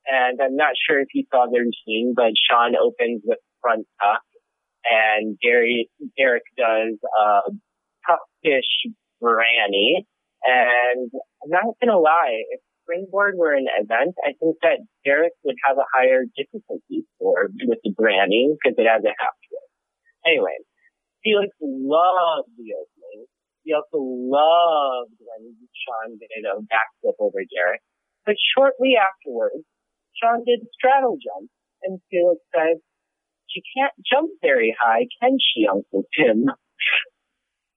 [0.08, 4.22] And I'm not sure if you saw their routine, but Shawn opens with front tuck
[4.90, 7.52] and Derek, Derek does, uh,
[8.08, 10.08] tough fish granny.
[10.44, 11.12] And
[11.44, 15.78] I'm not gonna lie, if springboard were an event, I think that Derek would have
[15.78, 19.72] a higher difficulty score with the barani because it has a half twist.
[20.28, 20.60] Anyway,
[21.24, 23.26] Felix loves the opening.
[23.64, 27.82] He also loved when Shawn did a backflip over Derek.
[28.26, 29.64] But shortly afterwards,
[30.20, 31.50] Shawn did a straddle jump,
[31.84, 32.82] and Felix said,
[33.48, 36.46] she can't jump very high, can she, Uncle Tim?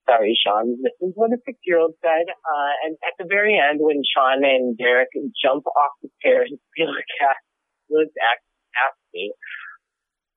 [0.05, 2.29] Sorry, Shawn, This is what a six-year-old said.
[2.29, 5.09] Uh, and at the very end, when Shawn and Derek
[5.41, 7.49] jump off the stairs, Felix asked,
[7.89, 9.33] asked me,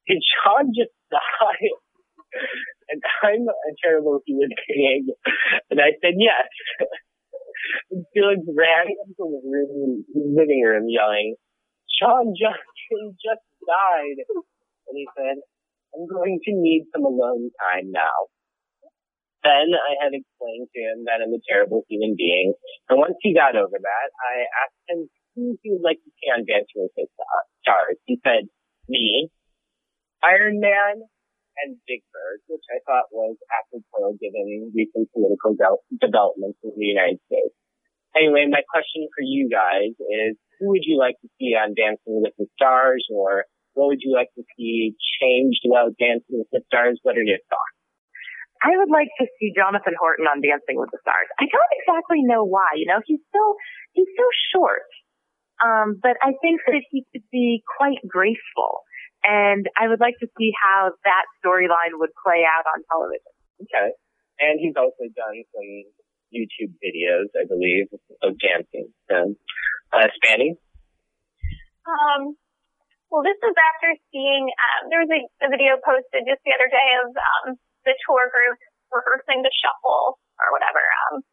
[0.08, 1.68] did Shawn just die?
[2.88, 5.12] and I'm a terrible human being.
[5.70, 6.48] And I said yes.
[7.92, 11.36] and Felix ran into the room, living room yelling,
[12.00, 14.18] Shawn Johnson just died.
[14.88, 15.44] And he said,
[15.92, 18.32] I'm going to need some alone time now.
[19.48, 22.52] Then I had explained to him that I'm a terrible human being.
[22.92, 26.28] And once he got over that, I asked him who he would like to see
[26.28, 27.08] on Dancing with the
[27.64, 27.96] Stars.
[28.04, 28.52] He said,
[28.92, 29.32] me,
[30.20, 31.00] Iron Man,
[31.64, 36.84] and Big Bird, which I thought was apropos given recent political de- developments in the
[36.84, 37.56] United States.
[38.12, 42.20] Anyway, my question for you guys is, who would you like to see on Dancing
[42.20, 46.60] with the Stars, or what would you like to see changed about Dancing with the
[46.68, 47.00] Stars?
[47.02, 47.77] What are your thoughts?
[48.62, 51.30] I would like to see Jonathan Horton on Dancing with the Stars.
[51.38, 52.74] I don't exactly know why.
[52.74, 53.42] You know, he's so
[53.92, 54.90] he's so short,
[55.62, 58.82] um, but I think that he could be quite graceful.
[59.26, 63.34] And I would like to see how that storyline would play out on television.
[63.66, 63.90] Okay.
[64.38, 65.70] And he's also done some
[66.30, 67.90] YouTube videos, I believe,
[68.22, 68.94] of dancing.
[69.10, 69.34] So,
[69.90, 70.54] uh, Spanny?
[71.82, 72.38] Um,
[73.10, 76.70] well, this is after seeing, um, there was a, a video posted just the other
[76.70, 77.46] day of, um,
[77.88, 78.60] the tour group
[78.92, 81.24] rehearsing the shuffle or whatever, um,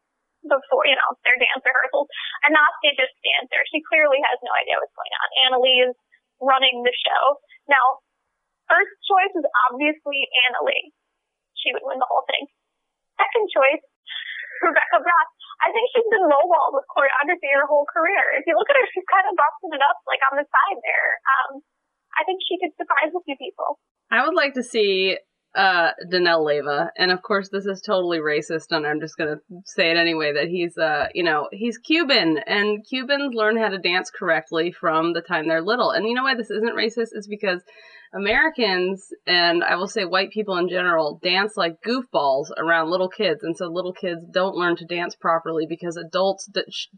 [0.48, 2.08] before, you know, their dance rehearsals.
[2.46, 3.64] And Nastia just stands there.
[3.68, 5.28] She clearly has no idea what's going on.
[5.46, 5.94] Annalise is
[6.40, 7.22] running the show.
[7.68, 8.02] Now,
[8.70, 10.92] first choice is obviously Anna Li.
[11.60, 12.46] She would win the whole thing.
[13.16, 13.84] Second choice,
[14.64, 15.28] Rebecca Bratt.
[15.56, 18.36] I think she's been lowballed with choreography her whole career.
[18.36, 20.80] If you look at her, she's kind of busting it up like on the side
[20.84, 21.10] there.
[21.24, 21.64] Um,
[22.12, 23.80] I think she could surprise a few people.
[24.12, 25.16] I would like to see
[25.56, 29.90] uh, Danell Leyva, and of course this is totally racist, and I'm just gonna say
[29.90, 34.10] it anyway that he's, uh, you know, he's Cuban, and Cubans learn how to dance
[34.10, 35.90] correctly from the time they're little.
[35.90, 37.16] And you know why this isn't racist?
[37.16, 37.62] Is because
[38.14, 43.42] Americans, and I will say white people in general, dance like goofballs around little kids,
[43.42, 46.50] and so little kids don't learn to dance properly because adults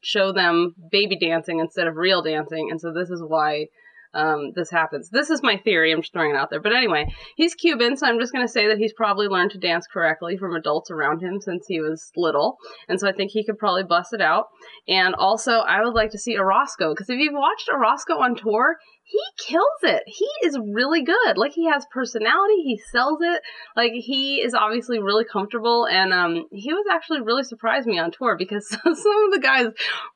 [0.03, 3.67] show them baby dancing instead of real dancing, and so this is why
[4.15, 5.11] um, this happens.
[5.11, 5.93] This is my theory.
[5.93, 6.61] I'm just throwing it out there.
[6.61, 9.59] But anyway, he's Cuban, so I'm just going to say that he's probably learned to
[9.59, 12.57] dance correctly from adults around him since he was little.
[12.89, 14.47] And so I think he could probably bust it out.
[14.87, 18.77] And also, I would like to see Orozco, because if you've watched Orozco on tour,
[19.09, 20.03] he kills it.
[20.07, 21.39] He is really good.
[21.39, 22.63] Like he has personality.
[22.63, 23.41] He sells it.
[23.75, 25.87] Like he is obviously really comfortable.
[25.87, 29.69] And um, he was actually really surprised me on tour because some of the guys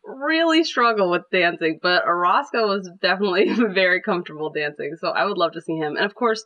[0.05, 4.95] really struggle with dancing, but Orozco was definitely very comfortable dancing.
[5.01, 5.97] So I would love to see him.
[5.97, 6.45] And of course,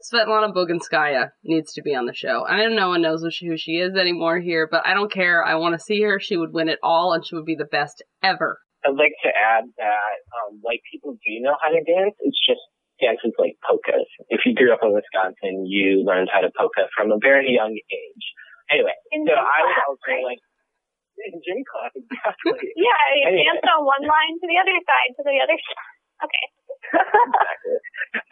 [0.00, 2.46] Svetlana Boginskaya needs to be on the show.
[2.46, 5.44] I know no one knows who she is anymore here, but I don't care.
[5.44, 6.20] I want to see her.
[6.20, 8.60] She would win it all, and she would be the best ever.
[8.84, 12.16] I'd like to add that um, white people do know how to dance.
[12.24, 12.62] It's just
[13.00, 14.08] dances like polkas.
[14.32, 17.72] If you grew up in Wisconsin, you learned how to polka from a very young
[17.76, 18.24] age.
[18.72, 20.24] Anyway, In so I would class, also right?
[20.36, 20.42] like
[21.28, 22.72] in gym class exactly.
[22.80, 23.44] Yeah, you Anyway.
[23.52, 25.96] dance on one line to the other side to the other side.
[26.24, 26.46] Okay.
[26.96, 27.76] exactly.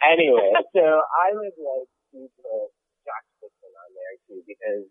[0.01, 2.69] Anyway, so I would like to put
[3.05, 4.89] Josh Dixon on there too because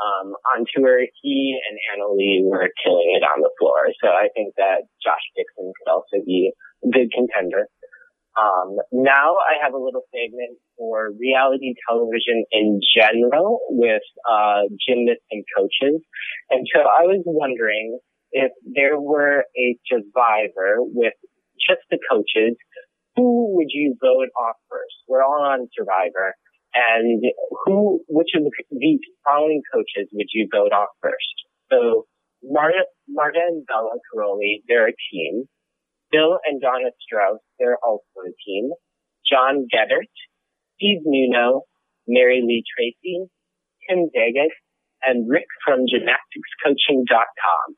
[0.00, 3.88] um, on tour he and Anna Li were killing it on the floor.
[4.02, 6.52] So I think that Josh Dixon could also be
[6.84, 7.68] a good contender.
[8.34, 15.22] Um, now I have a little segment for reality television in general with uh, gymnasts
[15.30, 16.02] and coaches.
[16.50, 17.98] And so I was wondering
[18.32, 21.14] if there were a survivor with
[21.62, 22.58] just the coaches,
[23.14, 24.94] who would you vote off first?
[25.06, 26.34] We're all on Survivor.
[26.74, 27.22] And
[27.64, 31.34] who, which of the, these following coaches would you vote off first?
[31.70, 32.06] So
[32.42, 35.44] Marta, Marta and Bela Karolyi, they're a team.
[36.10, 38.70] Bill and Donna Strauss, they're also a team.
[39.28, 40.10] John Geddert,
[40.76, 41.62] Steve Nuno,
[42.06, 43.30] Mary Lee Tracy,
[43.88, 44.52] Tim Vegas,
[45.02, 47.76] and Rick from gymnasticscoaching.com.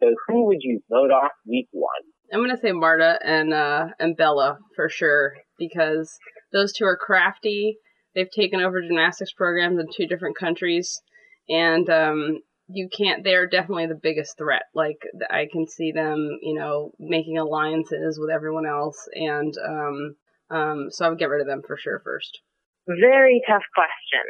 [0.00, 2.02] So who would you vote off week one?
[2.32, 6.18] I'm gonna say Marta and uh, and Bela for sure because
[6.52, 7.76] those two are crafty.
[8.14, 11.00] They've taken over gymnastics programs in two different countries,
[11.48, 13.24] and um, you can't.
[13.24, 14.64] They're definitely the biggest threat.
[14.74, 14.98] Like
[15.30, 20.16] I can see them, you know, making alliances with everyone else, and um,
[20.50, 22.40] um, so I would get rid of them for sure first.
[22.86, 24.26] Very tough question.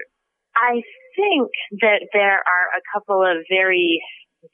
[0.54, 0.82] I
[1.16, 4.00] think that there are a couple of very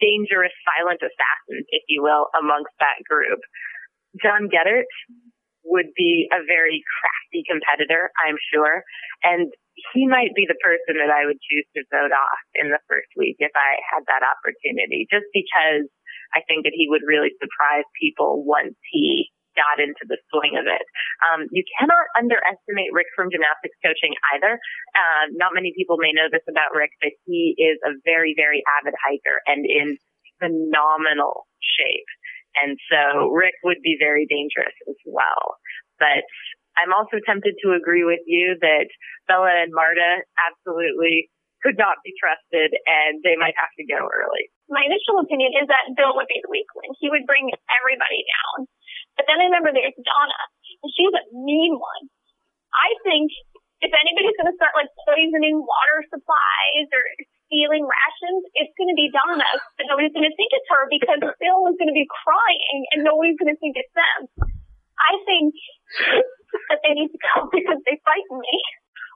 [0.01, 3.41] dangerous silent assassins, if you will, amongst that group.
[4.23, 4.89] John Geddert
[5.69, 8.83] would be a very crafty competitor, I'm sure,
[9.23, 9.53] and
[9.95, 13.09] he might be the person that I would choose to vote off in the first
[13.15, 15.87] week if I had that opportunity, just because
[16.35, 20.71] I think that he would really surprise people once he got into the swing of
[20.71, 20.87] it.
[21.27, 24.55] Um, you cannot underestimate Rick from gymnastics coaching either.
[24.95, 28.63] Uh, not many people may know this about Rick, but he is a very, very
[28.79, 29.99] avid hiker and in
[30.39, 32.07] phenomenal shape.
[32.63, 35.59] And so Rick would be very dangerous as well.
[35.99, 36.27] But
[36.79, 38.87] I'm also tempted to agree with you that
[39.27, 41.31] Bela and Marta absolutely
[41.63, 44.47] could not be trusted and they might have to go early.
[44.71, 46.95] My initial opinion is that Bill would be the weak one.
[47.03, 48.71] He would bring everybody down.
[49.19, 50.41] But then I remember there's Donna,
[50.87, 52.05] and she's a mean one.
[52.71, 53.35] I think
[53.83, 57.03] if anybody's going to start like poisoning water supplies or
[57.49, 59.49] stealing rations, it's going to be Donna.
[59.75, 63.03] But nobody's going to think it's her because Bill is going to be crying and
[63.03, 64.53] nobody's going to think it's them.
[64.99, 65.55] I think
[66.69, 68.57] that they need to go because they frighten me.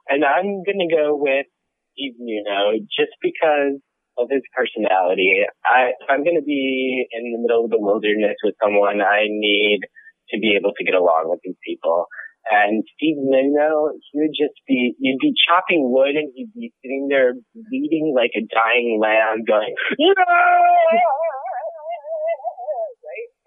[0.09, 1.47] And I'm gonna go with
[1.93, 3.79] Steve Nuno just because
[4.17, 5.47] of his personality.
[5.63, 9.87] I, if I'm gonna be in the middle of the wilderness with someone, I need
[10.31, 12.07] to be able to get along with these people.
[12.43, 17.07] And Steve Nuno, he would just be, you'd be chopping wood and he'd be sitting
[17.07, 20.11] there bleeding like a dying lamb going, right?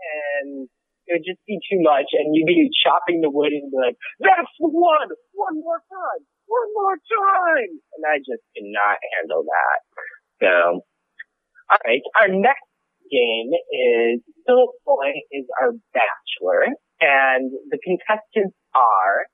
[0.01, 0.69] And
[1.07, 4.01] it would just be too much and you'd be chopping the wood and be like,
[4.17, 5.13] that's the one!
[5.37, 6.23] One more time!
[6.49, 7.73] One more time!
[7.95, 9.79] And I just cannot handle that.
[10.41, 10.53] So,
[11.69, 12.65] alright, our next
[13.13, 19.27] game is Philipp Boy is our bachelor and the contestants are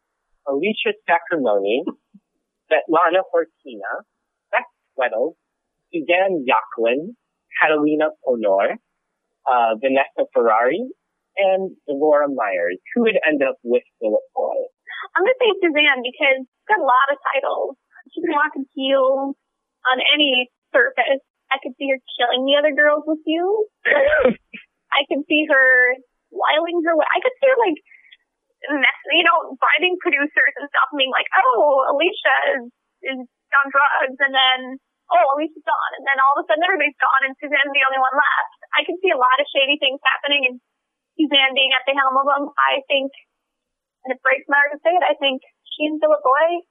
[0.47, 1.83] Alicia Sacramone,
[2.71, 4.07] Svetlana Khorkina,
[4.51, 5.35] Beth Tweddle,
[5.93, 7.15] Suzanne Yaklin,
[7.59, 8.79] Catalina Ponor,
[9.51, 10.87] uh, Vanessa Ferrari,
[11.37, 14.59] and Laura Myers, who would end up with Philipp Boy.
[15.17, 17.77] I'm gonna say Suzanne because she's got a lot of titles.
[18.15, 19.35] She can walk in heels
[19.89, 21.23] on any surface.
[21.51, 23.69] I could see her killing the other girls with you.
[24.93, 25.97] I could see her
[26.33, 27.09] wiling her way.
[27.09, 27.79] I could see her like
[28.71, 32.65] you know, bribing producers and stuff and being like, oh, Alicia is,
[33.03, 34.59] is on drugs and then,
[35.11, 35.93] oh, Alicia's gone.
[35.99, 38.61] And then all of a sudden everybody's gone and Suzanne's the only one left.
[38.73, 40.57] I can see a lot of shady things happening and
[41.19, 42.45] Suzanne being at the helm of them.
[42.57, 43.13] I think,
[44.07, 46.65] and it breaks my heart to say it, I think she and Philipp Boy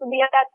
[0.00, 0.48] would be at that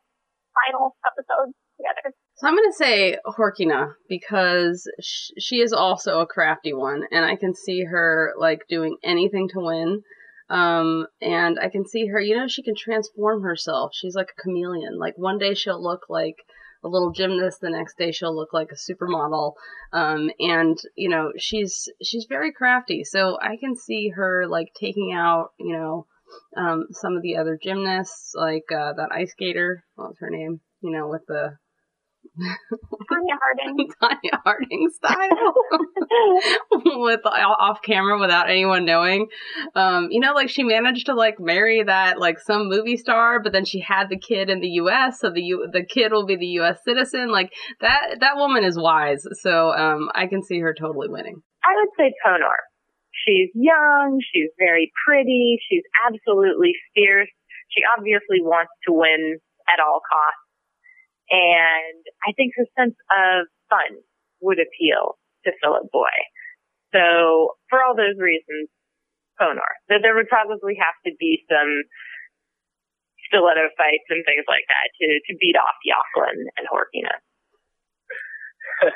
[0.58, 2.16] final episode together.
[2.36, 7.36] So I'm gonna say Khorkina because sh- she is also a crafty one, and I
[7.36, 10.02] can see her like doing anything to win.
[10.50, 13.92] Um, and I can see her, you know, she can transform herself.
[13.94, 14.98] She's like a chameleon.
[14.98, 16.38] Like one day she'll look like
[16.84, 19.54] a little gymnast, the next day she'll look like a supermodel.
[19.92, 23.04] Um, and you know, she's she's very crafty.
[23.04, 26.08] So I can see her like taking out, you know,
[26.56, 29.84] um, some of the other gymnasts, like uh, that ice skater.
[29.96, 30.62] What was her name?
[30.82, 31.58] You know, with the
[32.40, 33.90] Tonya Harding.
[34.02, 35.54] Tonya Harding style
[37.02, 39.28] with off camera without anyone knowing.
[39.76, 43.54] Um, you know, like she managed to like marry that like some movie star, but
[43.54, 46.36] then she had the kid in the U.S., so the U- the kid will be
[46.36, 46.80] the U.S.
[46.86, 47.32] citizen.
[47.32, 51.42] Like that that woman is wise, so um, I can see her totally winning.
[51.64, 52.58] I would say Ponor.
[53.26, 57.28] She's young, she's very pretty, she's absolutely fierce.
[57.70, 60.47] She obviously wants to win at all costs
[61.30, 64.00] and I think her sense of fun
[64.42, 66.16] would appeal to Philipp Boy.
[66.94, 68.70] So for all those reasons,
[69.38, 69.74] Ponor.
[69.90, 71.86] That there would probably have to be some
[73.30, 77.16] stiletto fights and things like that to, to beat off Jacqueline and Khorkina.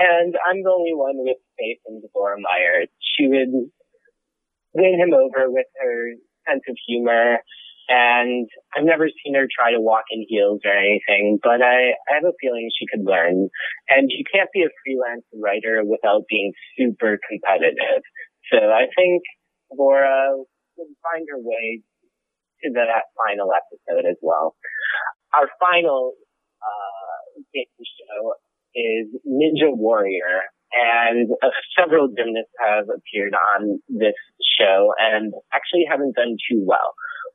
[0.00, 2.88] and I'm the only one with faith in Dvora Meyer.
[3.00, 3.52] She would
[4.72, 6.16] win him over with her
[6.48, 7.44] sense of humor
[7.88, 12.10] and I've never seen her try to walk in heels or anything, but I, I
[12.16, 13.48] have a feeling she could learn.
[13.88, 18.02] And you can't be a freelance writer without being super competitive.
[18.52, 19.22] So I think
[19.72, 20.36] Dvora
[20.76, 21.82] would find her way
[22.64, 24.56] to that final episode as well.
[25.36, 26.12] Our final
[26.62, 28.34] uh, game show
[28.74, 30.42] is Ninja Warrior,
[30.72, 34.18] and uh, several gymnasts have appeared on this
[34.58, 36.94] show and actually haven't done too well.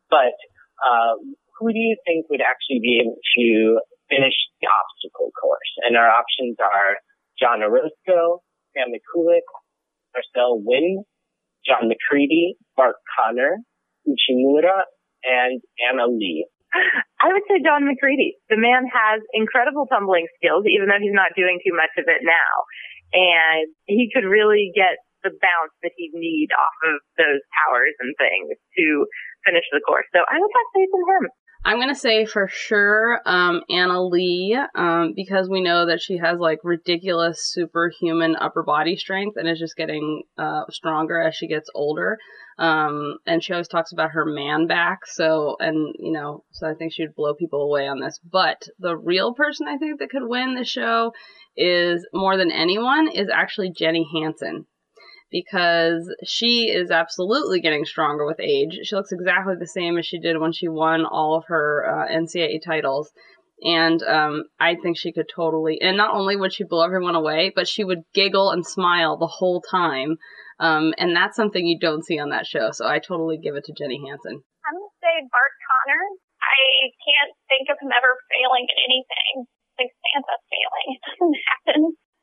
[0.09, 0.35] But
[0.81, 1.21] uh,
[1.57, 5.71] who do you think would actually be able to finish the obstacle course?
[5.85, 6.97] And our options are
[7.37, 8.41] John Orozco,
[8.73, 9.45] Sam Mikulak,
[10.13, 11.05] Marcel Nguyen,
[11.65, 13.59] John Macready, Bart Conner,
[14.07, 14.87] Uchimura,
[15.23, 16.47] and Anna Li.
[17.21, 18.37] I would say John Macready.
[18.49, 22.21] The man has incredible tumbling skills, even though he's not doing too much of it
[22.21, 22.53] now.
[23.11, 28.15] And he could really get the bounce that he'd need off of those towers and
[28.17, 28.85] things to
[29.45, 30.07] finish the course.
[30.13, 31.25] So I would have faith in him.
[31.65, 36.39] I'm gonna say for sure um, Anna Li um, because we know that she has
[36.39, 41.69] like ridiculous superhuman upper body strength and is just getting uh, stronger as she gets
[41.75, 42.17] older.
[42.57, 44.99] Um, and she always talks about her man back.
[45.05, 48.19] So and you know so I think she'd blow people away on this.
[48.23, 51.11] But the real person I think that could win the show
[51.57, 54.65] is more than anyone is actually Jenny Hansen
[55.31, 58.79] because she is absolutely getting stronger with age.
[58.83, 62.07] She looks exactly the same as she did when she won all of her uh,
[62.11, 63.11] NCAA titles.
[63.61, 67.51] And um, I think she could totally, and not only would she blow everyone away,
[67.53, 70.15] but she would giggle and smile the whole time.
[70.59, 72.71] Um, and that's something you don't see on that show.
[72.71, 74.39] So I totally give it to Jenny Hansen.
[74.39, 76.03] I'm going to say Bart Conner.
[76.39, 76.59] I
[77.03, 79.47] can't think of him ever failing at anything.
[79.75, 80.87] Like Santa failing.
[80.95, 81.79] It doesn't happen.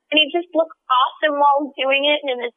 [0.09, 2.55] And he just looks awesome while doing it, and his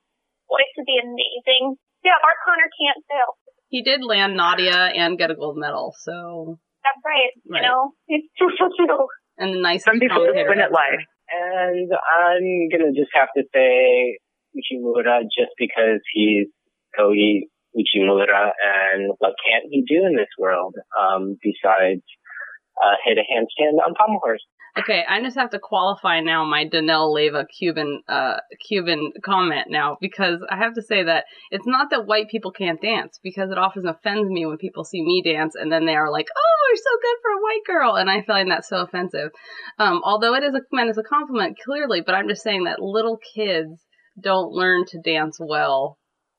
[0.51, 1.79] voice would be amazing.
[2.03, 3.39] Yeah, Bart Conner can't fail.
[3.71, 6.59] He did land Nadia and get a gold medal, so.
[6.83, 7.31] That's right.
[7.47, 7.63] right.
[7.63, 9.07] You know, he's true for true.
[9.39, 11.07] And the nicest Some people win at life.
[11.31, 14.19] And I'm gonna just have to say
[14.59, 16.51] Uchimura just because he's
[16.99, 17.47] Kohei
[17.79, 22.03] Uchimura and what can't he do in this world, um, besides,
[22.83, 24.43] uh, hit a handstand on pommel horse.
[24.79, 28.37] Okay, I just have to qualify now my Danell Leyva Cuban uh,
[28.69, 32.81] Cuban comment now because I have to say that it's not that white people can't
[32.81, 36.11] dance because it often offends me when people see me dance and then they are
[36.11, 39.31] like, "Oh, you're so good for a white girl," and I find that so offensive.
[39.79, 42.81] Um, although it is a meant as a compliment, clearly, but I'm just saying that
[42.81, 43.85] little kids
[44.21, 45.99] don't learn to dance well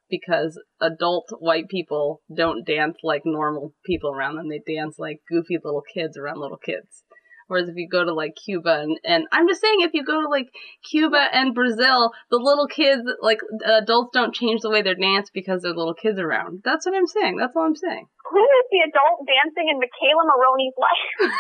[0.10, 4.48] because adult white people don't dance like normal people around them.
[4.50, 7.04] They dance like goofy little kids around little kids.
[7.52, 10.24] Whereas if you go to like Cuba and, and I'm just saying if you go
[10.24, 10.48] to like
[10.88, 15.60] Cuba and Brazil, the little kids, like adults don't change the way they dance because
[15.60, 16.64] there's little kids around.
[16.64, 17.36] That's what I'm saying.
[17.36, 18.08] That's all I'm saying.
[18.08, 21.28] Who is the adult dancing in McKayla Maroney's life?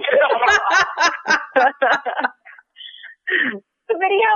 [3.92, 4.32] the video,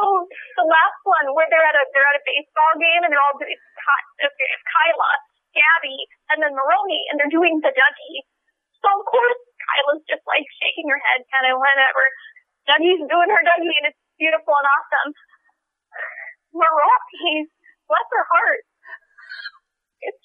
[0.60, 3.40] the last one where they're at a they're at a baseball game and they're all
[3.40, 5.10] it's, it's Kyla,
[5.56, 6.04] Gabby,
[6.36, 8.28] and then Maroney, and they're doing the Dougie.
[8.84, 12.04] So of course Kyla's just like shaking her head, kind of whatever.
[12.68, 15.10] Dougie's doing her Dougie, and it's beautiful and awesome.
[16.52, 17.48] Meraki,
[17.88, 18.62] bless her heart.
[20.04, 20.24] It's,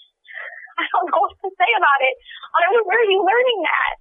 [0.80, 2.16] I don't know what to say about it.
[2.54, 3.96] I don't know, where are you learning that?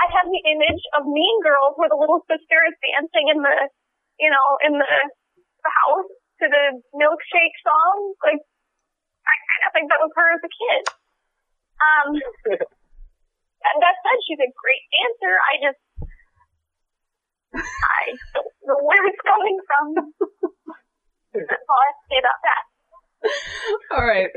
[0.00, 3.56] I have the image of Mean Girls where the little sister is dancing in the,
[4.22, 4.92] you know, in the,
[5.60, 6.10] the house
[6.40, 6.64] to the
[6.96, 8.16] milkshake song.
[8.24, 10.82] Like, I, I I think that was her as a kid.
[11.80, 12.08] Um,
[13.60, 15.34] and that said, she's a great dancer.
[15.36, 15.80] I just,
[17.54, 18.02] I
[18.34, 19.86] don't know where it's coming from.
[21.34, 22.62] That's all I have to say about that.
[23.96, 24.30] All right.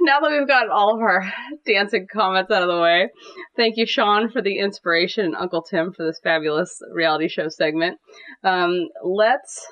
[0.00, 1.30] Now that we've got all of our
[1.66, 3.10] dancing comments out of the way,
[3.56, 7.98] thank you, Shawn, for the inspiration and Uncle Tim for this fabulous reality show segment.
[8.42, 9.66] Um, let's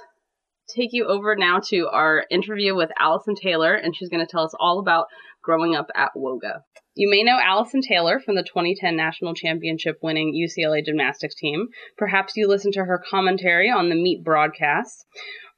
[0.69, 4.45] take you over now to our interview with Allison Taylor, and she's going to tell
[4.45, 5.07] us all about
[5.43, 6.61] growing up at Woga.
[6.95, 11.69] You may know Allison Taylor from the 2010 national championship winning UCLA gymnastics team.
[11.97, 15.07] Perhaps you listened to her commentary on the Meet broadcast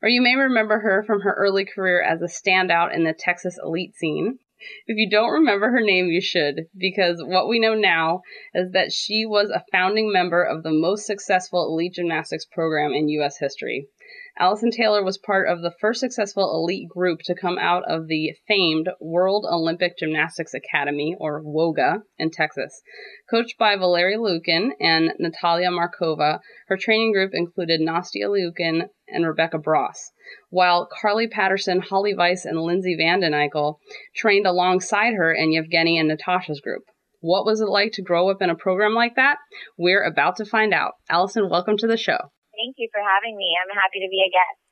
[0.04, 3.58] or you may remember her from her early career as a standout in the Texas
[3.64, 4.38] elite scene.
[4.86, 8.20] If you don't remember her name, you should, because what we know now
[8.52, 13.08] is that she was a founding member of the most successful elite gymnastics program in
[13.08, 13.38] U.S.
[13.38, 13.88] history.
[14.36, 18.32] Allison Taylor was part of the first successful elite group to come out of the
[18.48, 22.82] famed World Olympic Gymnastics Academy, or WOGA, in Texas.
[23.30, 29.58] Coached by Valeri Liukin and Natalia Markova, her training group included Nastia Liukin and Rebecca
[29.58, 30.10] Bross,
[30.50, 33.78] while Carly Patterson, Holly Weiss, and Lindsay Vanden Eykel
[34.16, 36.82] trained alongside her in Yevgeny and Natasha's group.
[37.20, 39.38] What was it like to grow up in a program like that?
[39.78, 40.92] We're about to find out.
[41.08, 42.18] Allison, welcome to the show.
[42.56, 43.54] Thank you for having me.
[43.58, 44.64] I'm happy to be a guest.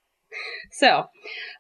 [0.71, 1.05] So,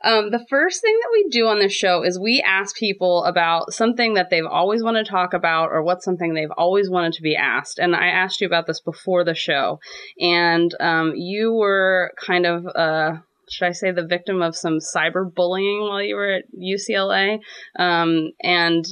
[0.04, 3.72] um, the first thing that we do on this show is we ask people about
[3.72, 7.22] something that they've always wanted to talk about or what's something they've always wanted to
[7.22, 7.78] be asked.
[7.78, 9.78] And I asked you about this before the show,
[10.18, 12.66] and um, you were kind of.
[12.66, 13.18] Uh,
[13.50, 17.40] should I say the victim of some cyberbullying while you were at UCLA?
[17.78, 18.84] Um, and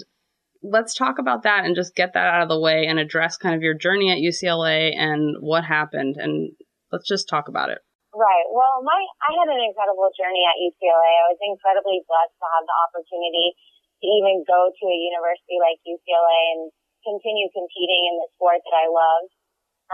[0.63, 3.55] let's talk about that and just get that out of the way and address kind
[3.55, 6.53] of your journey at UCLA and what happened and
[6.91, 7.81] Let's just talk about it.
[8.11, 8.47] Right.
[8.51, 11.11] Well, my I had an incredible journey at UCLA.
[11.15, 13.55] I was incredibly blessed to have the opportunity
[14.03, 16.63] to even go to a university like UCLA and
[17.07, 19.33] continue competing in the sport that I loved.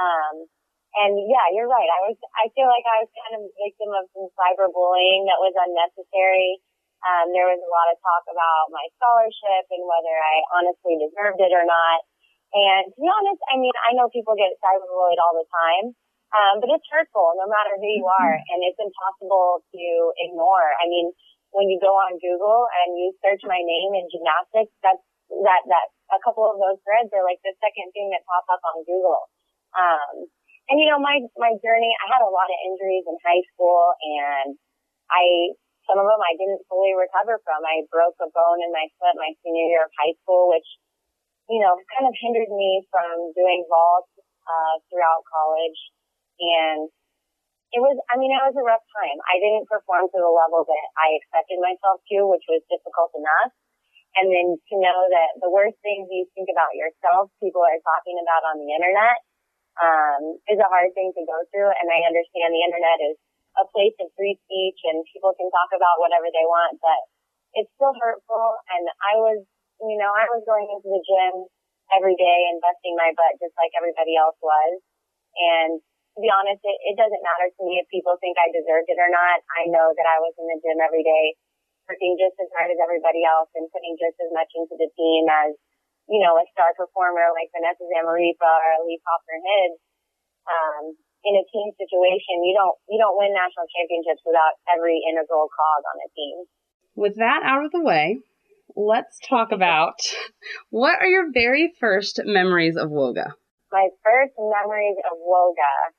[0.01, 0.35] Um,
[0.97, 1.91] and yeah, you're right.
[1.93, 5.37] I was, I feel like I was kind of a victim of some cyberbullying that
[5.37, 6.57] was unnecessary.
[7.05, 11.45] Um, there was a lot of talk about my scholarship and whether I honestly deserved
[11.45, 12.01] it or not.
[12.57, 15.93] And to be honest, I mean, I know people get cyberbullied all the time.
[16.37, 19.85] Um, but it's hurtful no matter who you are and it's impossible to
[20.21, 20.69] ignore.
[20.77, 21.09] I mean,
[21.57, 25.01] when you go on Google and you search my name in gymnastics, that's,
[25.33, 28.61] that, that, a couple of those threads are like the second thing that pop up
[28.69, 29.27] on Google.
[29.73, 30.29] Um,
[30.69, 33.97] and you know, my, my journey, I had a lot of injuries in high school
[33.97, 34.61] and
[35.09, 35.57] I,
[35.89, 37.65] some of them I didn't fully recover from.
[37.65, 40.69] I broke a bone in my foot my senior year of high school, which,
[41.49, 44.11] you know, kind of hindered me from doing vault,
[44.47, 45.79] uh, throughout college.
[46.37, 46.89] And
[47.75, 49.19] it was, I mean, it was a rough time.
[49.27, 53.53] I didn't perform to the level that I expected myself to, which was difficult enough.
[54.17, 58.17] And then to know that the worst things you think about yourself, people are talking
[58.17, 59.21] about on the internet,
[59.77, 61.69] um, is a hard thing to go through.
[61.69, 63.21] And I understand the internet is
[63.61, 67.01] a place of free speech and people can talk about whatever they want, but
[67.57, 68.57] it's still hurtful.
[68.73, 69.45] And I was,
[69.85, 71.49] you know, I was going into the gym
[71.93, 74.81] every day and busting my butt just like everybody else was.
[75.37, 75.81] And
[76.17, 78.97] to be honest, it, it doesn't matter to me if people think I deserved it
[78.97, 79.45] or not.
[79.53, 81.37] I know that I was in the gym every day,
[81.85, 85.29] working just as hard as everybody else and putting just as much into the team
[85.29, 85.53] as,
[86.09, 89.81] you know, a star performer like Vanessa Zamarripa or Lee Hibbs.
[90.49, 90.97] Um,
[91.27, 95.81] in a team situation, you don't, you don't win national championships without every integral cog
[95.85, 96.37] on a team.
[96.97, 98.25] With that out of the way,
[98.73, 100.01] let's talk about
[100.71, 103.35] what are your very first memories of Woga?
[103.69, 105.93] My first memories of Woga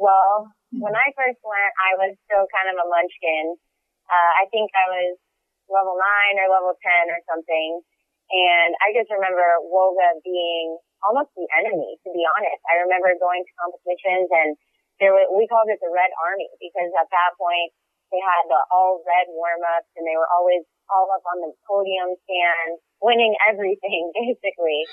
[0.00, 0.48] well,
[0.80, 3.60] when I first went, I was still kind of a munchkin.
[4.08, 5.20] Uh, I think I was
[5.68, 7.84] level nine or level 10 or something.
[8.30, 12.62] And I just remember Woga being almost the enemy, to be honest.
[12.70, 14.56] I remember going to competitions and
[15.02, 17.72] there was, we called it the Red Army because at that point
[18.12, 21.50] they had the all red warm ups and they were always all up on the
[21.64, 24.86] podium stand, winning everything basically.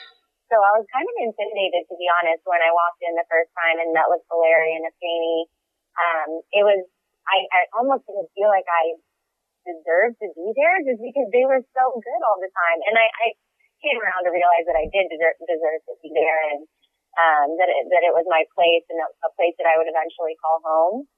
[0.48, 3.52] So I was kind of intimidated, to be honest, when I walked in the first
[3.52, 5.52] time and met with Valeri and Evgeny.
[5.98, 6.88] Um, it was,
[7.28, 8.96] I, I almost didn't feel like I
[9.68, 12.80] deserved to be there just because they were so good all the time.
[12.88, 13.28] And I, I
[13.84, 16.64] came around to realize that I did deserve, deserve to be there and,
[17.20, 20.40] um, that it, that it was my place and a place that I would eventually
[20.40, 21.12] call home.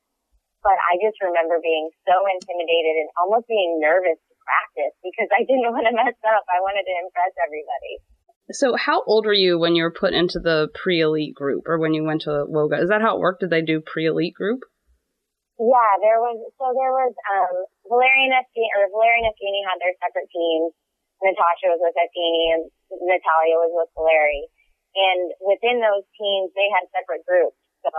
[0.66, 5.46] But I just remember being so intimidated and almost being nervous to practice because I
[5.46, 6.50] didn't want to mess up.
[6.50, 8.02] I wanted to impress everybody.
[8.52, 11.78] So, how old were you when you were put into the pre elite group or
[11.78, 12.82] when you went to Woga?
[12.82, 13.42] Is that how it worked?
[13.42, 14.66] Did they do pre elite group?
[15.60, 17.56] Yeah, there was, so there was, um,
[17.92, 20.72] Valerian Evgeny, or Valerian Evgeny had their separate teams.
[21.20, 22.64] Natasha was with Evgeny and
[22.96, 24.48] Natalia was with Valeri.
[24.96, 27.60] And within those teams, they had separate groups.
[27.84, 27.92] So,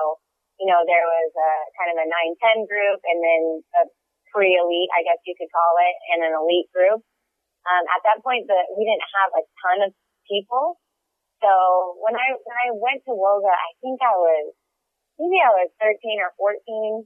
[0.57, 3.43] you know, there was a kind of a 9-10 group and then
[3.77, 3.83] a
[4.33, 7.05] pre-elite, I guess you could call it, and an elite group.
[7.69, 9.93] Um, at that point, the, we didn't have a ton of
[10.31, 10.79] people.
[11.43, 11.51] So
[11.99, 14.55] when I, when I went to Woga, I think I was,
[15.19, 17.03] maybe I was 13 or 14.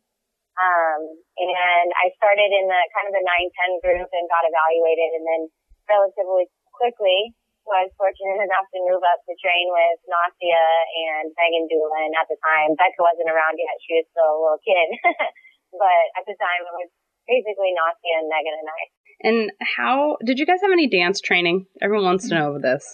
[0.54, 1.00] Um,
[1.34, 5.42] and I started in the kind of the 9-10 group and got evaluated and then
[5.90, 10.64] relatively quickly was fortunate enough to move up to train with Nastia
[11.08, 12.76] and Megan Doolan at the time.
[12.76, 13.76] Becca wasn't around yet.
[13.82, 14.88] She was still a little kid.
[15.72, 16.90] but at the time, it was
[17.24, 18.82] basically Nastia and Megan and I.
[19.24, 21.66] And how did you guys have any dance training?
[21.80, 22.84] Everyone wants to know this.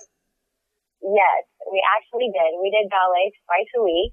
[1.00, 2.60] Yes, we actually did.
[2.60, 4.12] We did ballet twice a week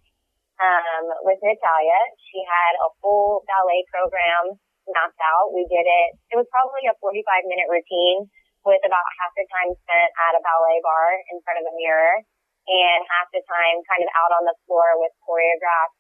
[0.56, 2.02] um, with Natalia.
[2.32, 4.56] She had a full ballet program
[4.88, 5.52] mapped out.
[5.52, 6.10] We did it.
[6.32, 7.20] It was probably a 45
[7.52, 8.32] minute routine
[8.64, 12.24] with about half the time spent at a ballet bar in front of a mirror
[12.68, 15.96] and half the time kind of out on the floor with choreographed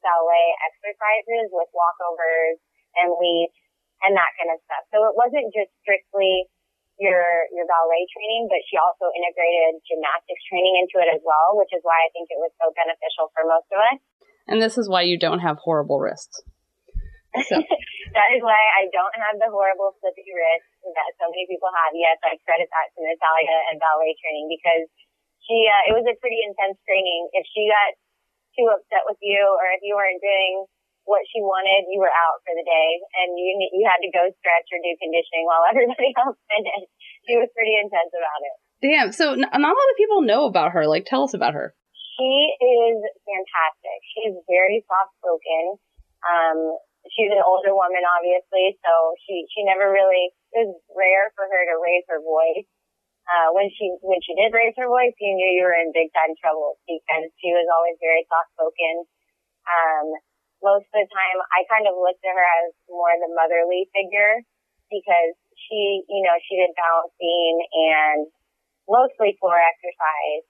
[0.00, 2.60] ballet exercises with walkovers
[2.96, 3.60] and leaps
[4.04, 4.84] and that kind of stuff.
[4.92, 6.48] So it wasn't just strictly
[6.98, 7.22] your
[7.54, 11.82] your ballet training, but she also integrated gymnastics training into it as well, which is
[11.86, 13.98] why I think it was so beneficial for most of us.
[14.50, 16.42] And this is why you don't have horrible wrists.
[17.46, 17.54] So.
[18.18, 21.92] that is why I don't have the horrible flippy wrist that so many people have.
[21.94, 24.88] Yes, I credit that to Natalia and ballet training because
[25.44, 27.28] she, uh, it was a pretty intense training.
[27.36, 27.94] If she got
[28.56, 30.66] too upset with you or if you weren't doing
[31.08, 32.90] what she wanted, you were out for the day
[33.24, 36.92] and you, you had to go stretch or do conditioning while everybody else finished.
[37.24, 38.56] She was pretty intense about it.
[38.84, 39.10] Damn.
[39.16, 40.84] So not a lot of people know about her.
[40.84, 41.72] Like, tell us about her.
[42.14, 43.98] She is fantastic.
[44.12, 45.80] She's very soft spoken.
[46.22, 46.76] Um,
[47.14, 48.92] she's an older woman, obviously, so
[49.22, 50.34] she she never really.
[50.50, 52.66] It was rare for her to raise her voice.
[53.28, 56.10] Uh, when she when she did raise her voice, you knew you were in big
[56.10, 59.06] time trouble because she was always very soft spoken.
[59.68, 60.06] Um,
[60.62, 63.86] most of the time, I kind of looked at her as more of the motherly
[63.94, 64.42] figure
[64.90, 68.20] because she, you know, she did balancing and
[68.88, 70.44] mostly floor exercise.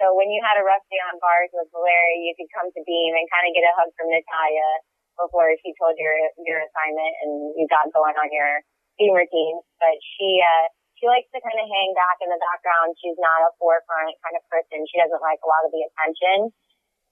[0.00, 2.80] So when you had a rough day on bars with Valeri, you could come to
[2.82, 4.70] Beam and kind of get a hug from Natalia
[5.14, 8.64] before she told your your assignment and you got going on your
[8.98, 9.62] Beam routine.
[9.78, 12.94] But she uh she likes to kind of hang back in the background.
[13.02, 14.86] She's not a forefront kind of person.
[14.86, 16.38] She doesn't like a lot of the attention.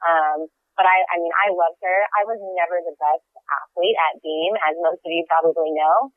[0.01, 0.38] Um,
[0.76, 1.98] but I, I mean, I loved her.
[2.16, 6.14] I was never the best athlete at Beam, as most of you probably know,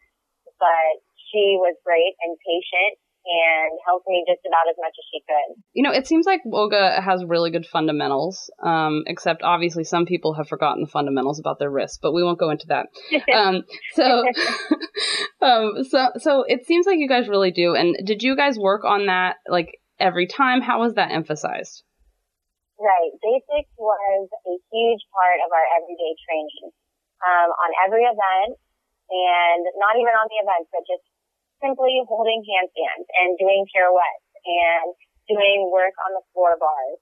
[0.59, 5.21] but she was great and patient and helped me just about as much as she
[5.27, 5.63] could.
[5.73, 10.33] You know, it seems like Woga has really good fundamentals, um, except obviously some people
[10.33, 12.87] have forgotten the fundamentals about their wrists, but we won't go into that.
[13.33, 14.25] um, so,
[15.41, 17.75] um, so, so it seems like you guys really do.
[17.75, 20.61] And did you guys work on that like every time?
[20.61, 21.83] How was that emphasized?
[22.83, 23.15] Right.
[23.23, 26.75] Basics was a huge part of our everyday training.
[27.23, 28.59] Um, on every event,
[29.07, 31.07] and not even on the events, but just
[31.63, 34.91] simply holding handstands and doing pirouettes and
[35.31, 36.99] doing work on the floor bars.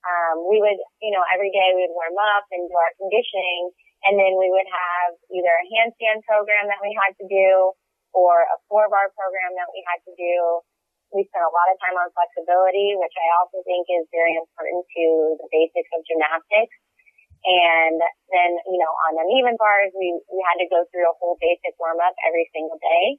[0.00, 3.76] Um, we would, you know, every day we would warm up and do our conditioning,
[4.08, 7.76] and then we would have either a handstand program that we had to do
[8.16, 10.64] or a floor bar program that we had to do.
[11.10, 14.86] We spent a lot of time on flexibility, which I also think is very important
[14.86, 15.04] to
[15.42, 16.74] the basics of gymnastics.
[17.40, 17.98] And
[18.30, 21.74] then, you know, on uneven bars, we, we had to go through a whole basic
[21.80, 23.18] warm up every single day.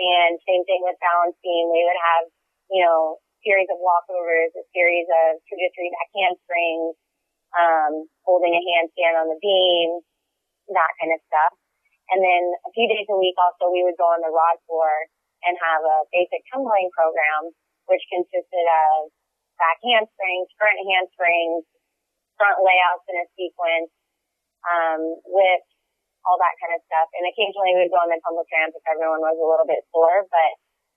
[0.00, 1.70] And same thing with balancing.
[1.70, 2.24] We would have,
[2.72, 6.96] you know, series of walkovers, a series of two to three back handsprings,
[7.54, 7.92] um,
[8.24, 10.02] holding a handstand on the beam,
[10.72, 11.52] that kind of stuff.
[12.10, 15.06] And then a few days a week also we would go on the rod floor
[15.46, 17.52] and have a basic tumbling program,
[17.88, 19.12] which consisted of
[19.60, 21.64] back handsprings, front handsprings,
[22.40, 23.92] front layouts in a sequence,
[24.64, 25.64] um, with
[26.24, 27.08] all that kind of stuff.
[27.16, 29.84] And occasionally we would go on the tumble tramp if everyone was a little bit
[29.92, 30.50] sore, but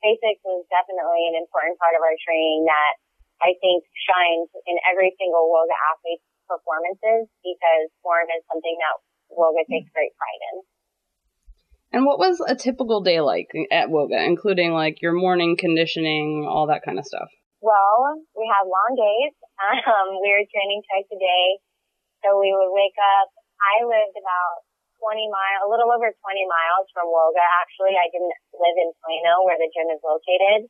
[0.03, 2.99] basics was definitely an important part of our training that
[3.39, 8.95] I think shines in every single Woga athlete's performances because form is something that
[9.31, 10.55] Woga takes great pride in.
[11.93, 16.65] And what was a typical day like at Woga, including like your morning conditioning, all
[16.67, 17.29] that kind of stuff?
[17.61, 19.37] Well, we had long days.
[19.63, 21.45] Um, we were training twice a day.
[22.25, 23.29] So we would wake up.
[23.61, 24.65] I lived about
[24.99, 26.19] 20 miles, a little over 20
[26.49, 27.45] miles from Woga.
[27.61, 30.67] Actually, I didn't live in Plano where the gym is located.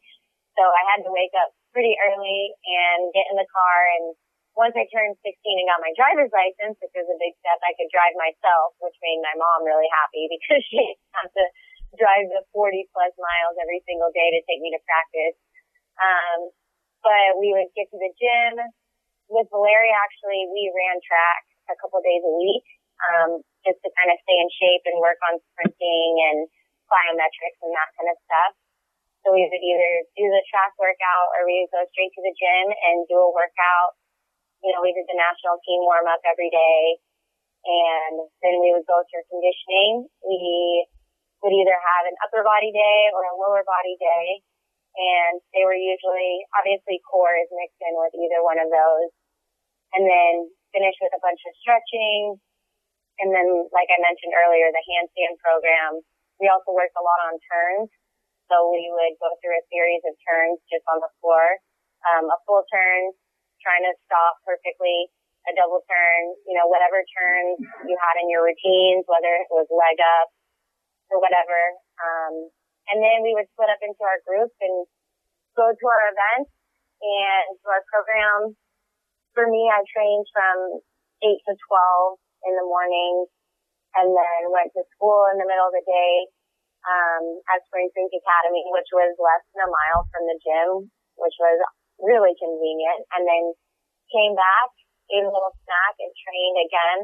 [0.59, 4.13] So I had to wake up pretty early and get in the car and
[4.53, 7.73] once I turned 16 and got my driver's license, which was a big step, I
[7.73, 11.45] could drive myself, which made my mom really happy because she didn't to
[11.97, 15.37] drive the 40 plus miles every single day to take me to practice.
[15.97, 16.49] Um,
[17.01, 18.61] but we would get to the gym.
[19.29, 22.65] With Valeria, actually, we ran track a couple days a week,
[23.09, 23.31] um,
[23.65, 26.37] just to kind of stay in shape and work on sprinting and
[26.85, 28.53] plyometrics and that kind of stuff.
[29.23, 32.35] So we would either do the track workout or we would go straight to the
[32.35, 33.95] gym and do a workout.
[34.63, 37.03] You know, we did the national team warm up every day
[37.63, 40.07] and then we would go through conditioning.
[40.23, 40.83] We
[41.43, 44.43] would either have an upper body day or a lower body day.
[44.93, 49.11] And they were usually, obviously core is mixed in with either one of those.
[49.95, 52.39] And then finish with a bunch of stretching.
[53.21, 56.03] And then, like I mentioned earlier, the handstand program.
[56.41, 57.89] We also worked a lot on turns.
[58.51, 61.63] So we would go through a series of turns just on the floor,
[62.11, 63.15] um, a full turn,
[63.63, 65.09] trying to stop perfectly,
[65.47, 69.67] a double turn, you know, whatever turns you had in your routines, whether it was
[69.71, 70.29] leg up
[71.11, 71.59] or whatever.
[71.99, 72.51] Um,
[72.91, 74.87] and then we would split up into our groups and
[75.55, 76.51] go to our events
[77.03, 78.55] and to our program.
[79.35, 80.83] For me, I trained from
[81.23, 83.27] 8 to 12 in the morning
[83.95, 86.13] and then went to school in the middle of the day
[86.83, 90.69] um, at Spring Creek Academy, which was less than a mile from the gym,
[91.15, 91.57] which was
[92.03, 93.07] really convenient.
[93.15, 93.43] And then
[94.11, 94.69] came back,
[95.09, 96.99] ate a little snack, and trained again.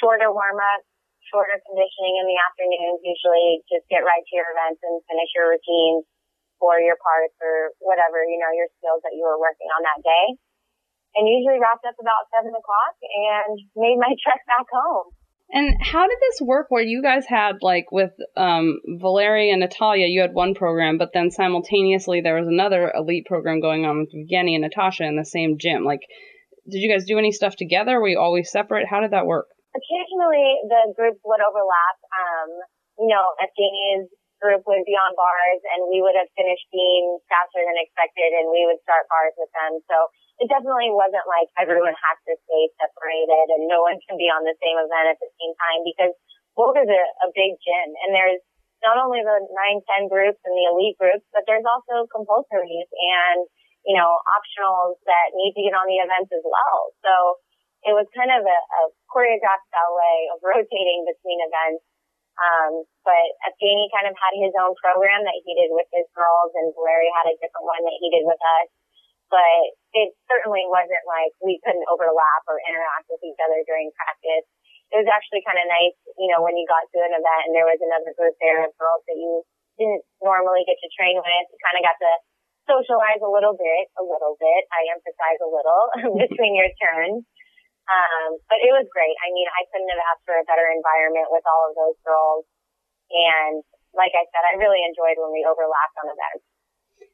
[0.00, 0.80] Shorter warm up,
[1.28, 3.02] shorter conditioning in the afternoons.
[3.02, 6.06] Usually, just get right to your events and finish your routines
[6.56, 10.00] for your parts or whatever you know your skills that you were working on that
[10.02, 10.26] day.
[11.16, 15.17] And usually wrapped up about seven o'clock and made my trek back home.
[15.50, 20.06] And how did this work where you guys had like with um, Valeria and Natalia,
[20.06, 24.12] you had one program, but then simultaneously there was another elite program going on with
[24.12, 25.84] Evgeny and Natasha in the same gym.
[25.84, 26.04] Like,
[26.68, 27.96] did you guys do any stuff together?
[27.96, 28.84] Were you always separate?
[28.84, 29.48] How did that work?
[29.72, 31.96] Occasionally the groups would overlap.
[32.12, 32.50] Um,
[33.00, 34.12] you know, Evgeny's
[34.44, 38.52] group would be on bars and we would have finished being faster than expected and
[38.52, 39.80] we would start bars with them.
[39.88, 39.96] So
[40.38, 44.46] it definitely wasn't like everyone has to stay separated and no one can be on
[44.46, 46.14] the same event at the same time because
[46.54, 48.42] Woga's a, a big gym and there's
[48.78, 53.50] not only the 9, 10 groups and the elite groups, but there's also compulsories and,
[53.82, 54.06] you know,
[54.38, 56.78] optionals that need to get on the events as well.
[57.02, 57.12] So
[57.82, 61.82] it was kind of a, a choreographed ballet of rotating between events.
[62.38, 66.54] Um, but Evgeny kind of had his own program that he did with his girls
[66.54, 68.70] and Larry had a different one that he did with us
[69.28, 69.62] but
[69.96, 74.44] it certainly wasn't like we couldn't overlap or interact with each other during practice.
[74.88, 77.52] It was actually kind of nice, you know, when you got to an event and
[77.52, 79.44] there was another group there of girls that you
[79.76, 81.44] didn't normally get to train with.
[81.52, 82.12] You kind of got to
[82.68, 84.62] socialize a little bit, a little bit.
[84.72, 85.82] I emphasize a little
[86.24, 87.24] between your turns.
[87.88, 89.16] Um, but it was great.
[89.24, 92.44] I mean, I couldn't have asked for a better environment with all of those girls.
[93.08, 93.64] And
[93.96, 96.44] like I said, I really enjoyed when we overlapped on events.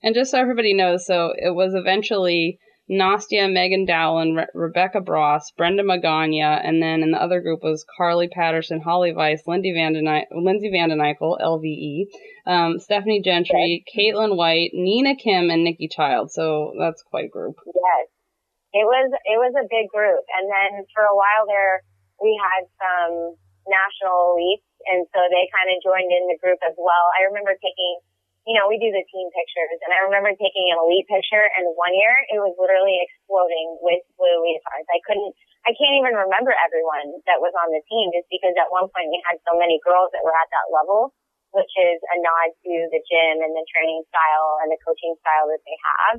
[0.05, 2.61] And just so everybody knows, so it was eventually
[2.92, 7.88] Nastia, Megan Dowling, Re- Rebecca Bross, Brenda Magana, and then in the other group was
[7.96, 12.05] Carly Patterson, Holly Weiss, Lindsay Vanden Lindsay Vanden Eykel, LVE,
[12.44, 16.30] um, Stephanie Gentry, Caitlin White, Nina Kim, and Nikki Child.
[16.30, 17.57] So that's quite a group.
[17.64, 18.05] Yes,
[18.76, 21.80] it was it was a big group, and then for a while there
[22.20, 26.76] we had some national elites, and so they kind of joined in the group as
[26.76, 27.05] well.
[27.16, 28.05] I remember taking
[28.45, 31.64] you know, we do the team pictures and I remember taking an elite picture and
[31.76, 34.88] one year it was literally exploding with blue leotards.
[34.92, 35.32] I couldn't,
[35.64, 39.09] I can't even remember everyone that was on the team just because at one point
[39.09, 41.16] we had so many girls that were at that level,
[41.57, 45.49] which is a nod to the gym and the training style and the coaching style
[45.49, 46.16] that they have.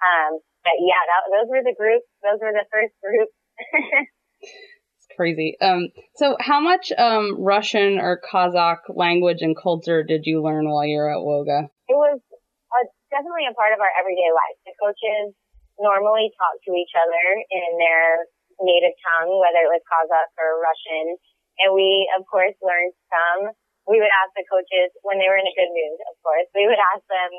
[0.00, 0.32] Um,
[0.64, 2.08] but yeah, that, those were the groups.
[2.24, 3.36] Those were the first groups.
[5.18, 5.58] crazy.
[5.58, 10.86] Um, so how much um, Russian or Kazakh language and culture did you learn while
[10.86, 11.66] you were at Woga?
[11.90, 14.56] It was a, definitely a part of our everyday life.
[14.62, 15.34] The coaches
[15.82, 18.30] normally talk to each other in their
[18.62, 21.18] native tongue, whether it was Kazakh or Russian,
[21.66, 23.50] and we of course learned some.
[23.90, 26.46] We would ask the coaches when they were in a good mood, of course.
[26.54, 27.32] We would ask them,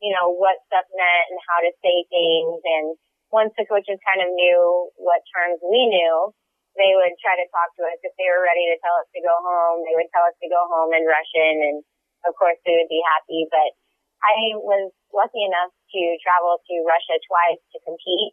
[0.00, 2.62] you know, what stuff meant and how to say things.
[2.62, 2.94] And
[3.34, 6.30] once the coaches kind of knew what terms we knew,
[6.76, 9.20] they would try to talk to us if they were ready to tell us to
[9.24, 9.82] go home.
[9.82, 11.76] They would tell us to go home in Russian, and
[12.28, 13.48] of course we would be happy.
[13.48, 13.72] But
[14.20, 18.32] I was lucky enough to travel to Russia twice to compete,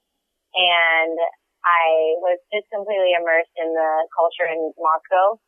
[0.55, 1.15] and
[1.63, 5.39] I was just completely immersed in the culture in Moscow.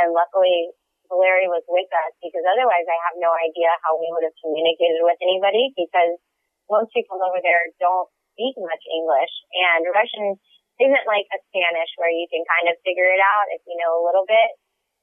[0.00, 0.72] And luckily,
[1.08, 5.00] Valerie was with us because otherwise I have no idea how we would have communicated
[5.00, 6.20] with anybody because
[6.68, 10.36] most people over there don't speak much English and Russian
[10.78, 13.98] isn't like a Spanish where you can kind of figure it out if you know
[13.98, 14.50] a little bit.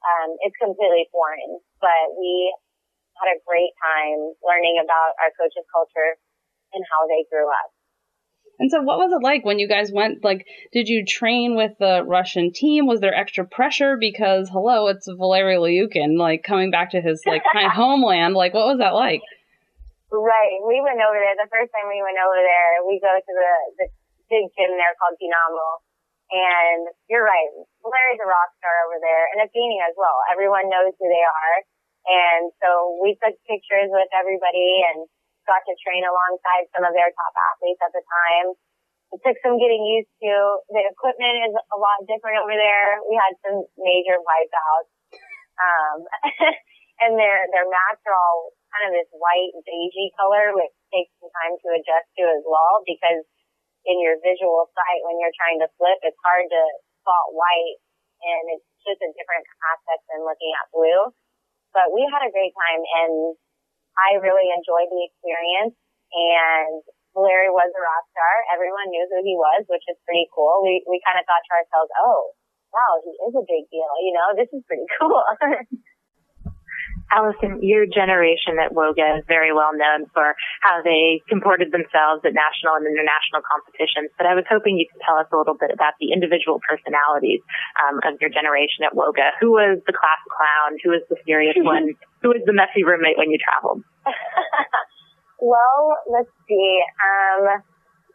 [0.05, 2.53] Um, it's completely foreign, but we
[3.19, 6.19] had a great time learning about our coach's culture
[6.75, 7.71] and how they grew up.
[8.59, 10.23] And so, what was it like when you guys went?
[10.23, 12.87] Like, did you train with the Russian team?
[12.87, 17.43] Was there extra pressure because, hello, it's Valeri Liukin, like coming back to his like
[17.51, 18.33] kind of homeland?
[18.33, 19.19] Like, what was that like?
[20.07, 20.63] Right.
[20.63, 21.35] We went over there.
[21.35, 23.85] The first time we went over there, we go to the the
[24.29, 25.85] big gym there called Dynamo.
[26.33, 27.51] And you're right.
[27.85, 30.17] Valeri's a rock star over there and Evgeny as well.
[30.33, 31.55] Everyone knows who they are.
[32.05, 35.05] And so we took pictures with everybody and
[35.45, 38.57] got to train alongside some of their top athletes at the time.
[39.13, 40.33] It took some getting used to.
[40.73, 43.01] The equipment is a lot different over there.
[43.05, 44.91] We had some major wipeouts.
[45.61, 45.97] Um,
[47.05, 51.31] and their, their mats are all kind of this white beigey color, which takes some
[51.31, 53.23] time to adjust to as well because
[53.85, 56.61] in your visual sight when you're trying to flip, it's hard to
[57.01, 57.77] spot white
[58.25, 61.13] and it's just a different aspect than looking at blue.
[61.73, 63.37] But we had a great time and
[63.95, 65.77] I really enjoyed the experience
[66.11, 66.81] and
[67.15, 68.33] Larry was a rock star.
[68.51, 70.65] Everyone knew who he was, which is pretty cool.
[70.67, 72.35] We, we kind of thought to ourselves, oh,
[72.75, 73.87] wow, he is a big deal.
[74.03, 75.23] You know, this is pretty cool.
[77.13, 80.33] Allison, your generation at WOGA is very well known for
[80.65, 85.01] how they comported themselves at national and international competitions, but I was hoping you could
[85.05, 87.45] tell us a little bit about the individual personalities
[87.77, 89.37] um, of your generation at WOGA.
[89.37, 90.81] Who was the class clown?
[90.81, 91.93] Who was the serious one?
[92.25, 93.85] Who was the messy roommate when you traveled?
[95.39, 96.81] well, let's see.
[96.97, 97.61] Um,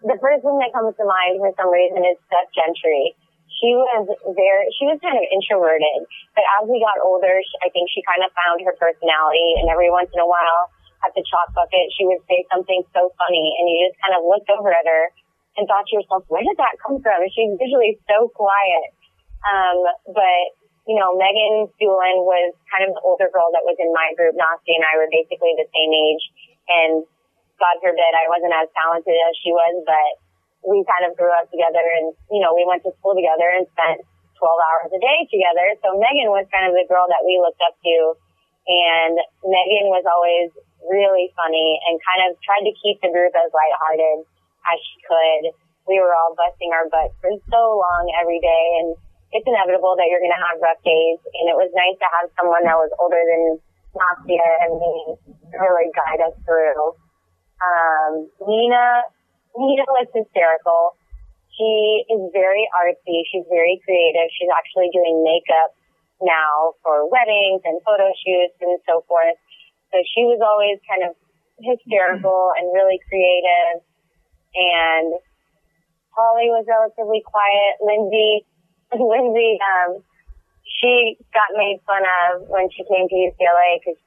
[0.02, 3.14] the person that comes to mind for some reason is Steph Gentry
[3.58, 6.06] she was very, she was kind of introverted,
[6.38, 9.90] but as we got older, I think she kind of found her personality and every
[9.90, 10.70] once in a while
[11.04, 14.22] at the chalk bucket, she would say something so funny and you just kind of
[14.24, 15.04] looked over at her
[15.56, 17.24] and thought to yourself, where did that come from?
[17.32, 18.94] She's usually so quiet.
[19.40, 19.80] Um,
[20.12, 20.44] but,
[20.84, 24.36] you know, Megan Doolin was kind of the older girl that was in my group.
[24.36, 26.24] Nastia and I were basically the same age
[26.68, 26.92] and
[27.60, 30.10] God forbid I wasn't as talented as she was, but
[30.66, 33.64] we kind of grew up together and, you know, we went to school together and
[33.72, 34.04] spent
[34.36, 35.76] 12 hours a day together.
[35.84, 37.96] So Megan was kind of the girl that we looked up to.
[38.68, 40.52] And Megan was always
[40.84, 44.24] really funny and kind of tried to keep the group as lighthearted
[44.68, 45.42] as she could.
[45.88, 48.96] We were all busting our butts for so long every day and
[49.32, 51.20] it's inevitable that you're going to have rough days.
[51.40, 53.62] And it was nice to have someone that was older than
[53.94, 54.94] Nastia and me
[55.54, 56.94] really guide us through.
[57.60, 59.06] Um, Nina
[59.56, 60.96] Nina was hysterical.
[61.56, 63.26] She is very artsy.
[63.28, 64.30] She's very creative.
[64.32, 65.74] She's actually doing makeup
[66.22, 69.36] now for weddings and photo shoots and so forth.
[69.90, 71.16] So she was always kind of
[71.58, 73.82] hysterical and really creative.
[74.54, 75.14] And
[76.14, 77.80] Holly was relatively quiet.
[77.82, 78.46] Lindsay,
[78.94, 80.02] Lindsay, um,
[80.80, 83.98] she got made fun of when she came to UCLA because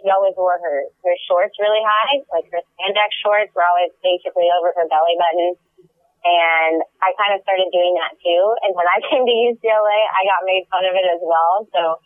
[0.00, 4.48] she always wore her, her shorts really high, like her spandex shorts were always basically
[4.48, 5.60] over her belly button.
[6.20, 8.42] And I kind of started doing that too.
[8.64, 11.68] And when I came to UCLA, I got made fun of it as well.
[11.72, 12.00] So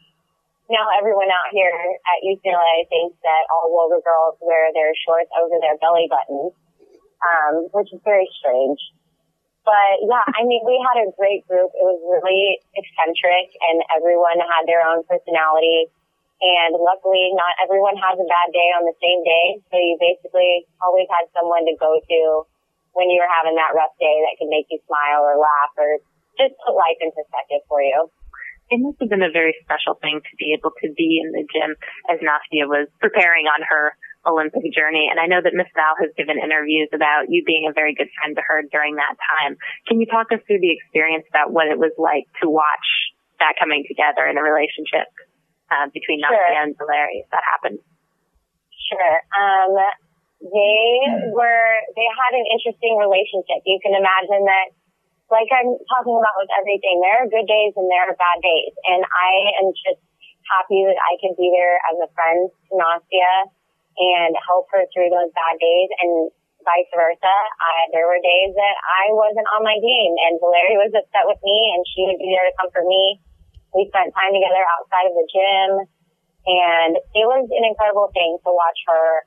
[0.71, 5.61] now everyone out here at UCLA thinks that all WOGA girls wear their shorts over
[5.61, 6.55] their belly buttons,
[7.23, 8.81] um, which is very strange.
[9.65, 11.73] But yeah, I mean, we had a great group.
[11.73, 15.89] It was really eccentric and everyone had their own personality.
[16.45, 19.65] And luckily, not everyone has a bad day on the same day.
[19.73, 22.21] So you basically always had someone to go to
[22.93, 26.05] when you were having that rough day that could make you smile or laugh or
[26.37, 28.13] just put life in perspective for you.
[28.69, 31.45] It must have been a very special thing to be able to be in the
[31.49, 31.77] gym
[32.09, 35.09] as Nastia was preparing on her Olympic journey.
[35.13, 38.09] And I know that Miss Val has given interviews about you being a very good
[38.17, 39.57] friend to her during that time.
[39.89, 43.61] Can you talk us through the experience about what it was like to watch that
[43.61, 45.13] coming together in a relationship?
[45.71, 46.33] Uh, between sure.
[46.33, 47.81] Nastia and Valeri if that happened?
[48.91, 49.17] Sure.
[49.33, 49.73] Um,
[50.45, 53.65] they were, they had an interesting relationship.
[53.65, 54.77] You can imagine that,
[55.33, 58.77] like I'm talking about with everything, there are good days and there are bad days.
[58.85, 59.33] And I
[59.65, 60.05] am just
[60.53, 63.49] happy that I can be there as a friend to Nastia
[63.97, 66.29] and help her through those bad days and
[66.61, 67.37] vice versa.
[67.57, 71.41] I, there were days that I wasn't on my game and Valeri was upset with
[71.41, 73.21] me and she would be there to comfort me
[73.75, 75.71] we spent time together outside of the gym
[76.47, 79.27] and it was an incredible thing to watch her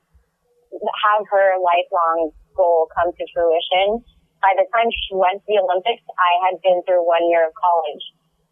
[0.72, 4.04] have her lifelong goal come to fruition.
[4.38, 7.52] By the time she went to the Olympics, I had been through one year of
[7.58, 8.04] college.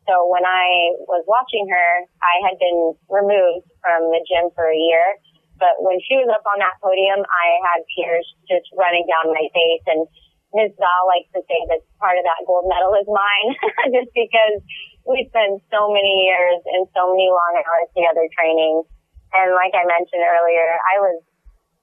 [0.06, 1.90] So when I was watching her,
[2.22, 5.18] I had been removed from the gym for a year.
[5.58, 9.46] But when she was up on that podium, I had tears just running down my
[9.50, 10.06] face and
[10.54, 10.78] Ms.
[10.78, 13.50] Val likes to say that part of that gold medal is mine,
[13.96, 14.62] just because
[15.06, 18.82] we spent so many years and so many long hours together training.
[19.34, 21.18] And like I mentioned earlier, I was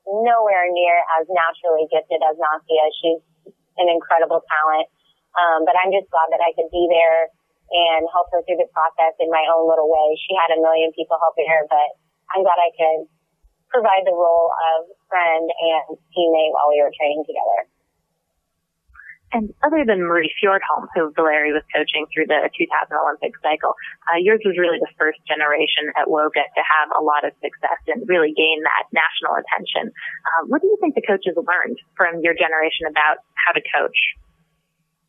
[0.08, 2.86] nowhere near as naturally gifted as Nastia.
[3.00, 3.22] She's
[3.80, 4.92] an incredible talent.
[5.34, 7.32] Um, but I'm just glad that I could be there
[7.74, 10.14] and help her through the process in my own little way.
[10.20, 11.90] She had a million people helping her, but
[12.36, 13.10] I'm glad I could
[13.74, 17.66] provide the role of friend and teammate while we were training together.
[19.34, 23.74] And other than Marie Fjordholm, who Valeri was coaching through the 2000 Olympic cycle,
[24.06, 27.82] uh, yours was really the first generation at WOGA to have a lot of success
[27.90, 29.90] and really gain that national attention.
[29.90, 33.98] Uh, what do you think the coaches learned from your generation about how to coach?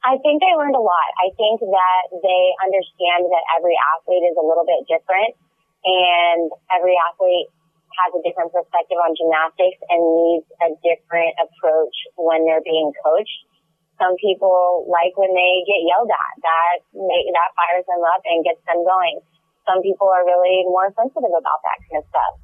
[0.00, 1.10] I think they learned a lot.
[1.20, 5.36] I think that they understand that every athlete is a little bit different
[5.84, 7.52] and every athlete
[8.00, 13.52] has a different perspective on gymnastics and needs a different approach when they're being coached
[13.98, 16.34] some people like when they get yelled at.
[16.42, 19.22] That that fires them up and gets them going.
[19.64, 22.34] Some people are really more sensitive about that kind of stuff.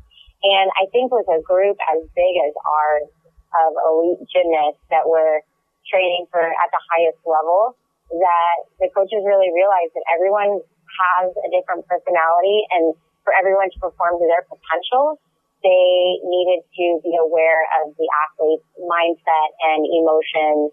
[0.40, 3.08] And I think with a group as big as ours
[3.50, 5.44] of elite gymnasts that were
[5.84, 7.76] training for at the highest level,
[8.08, 13.78] that the coaches really realized that everyone has a different personality and for everyone to
[13.78, 15.20] perform to their potential,
[15.60, 20.72] they needed to be aware of the athlete's mindset and emotions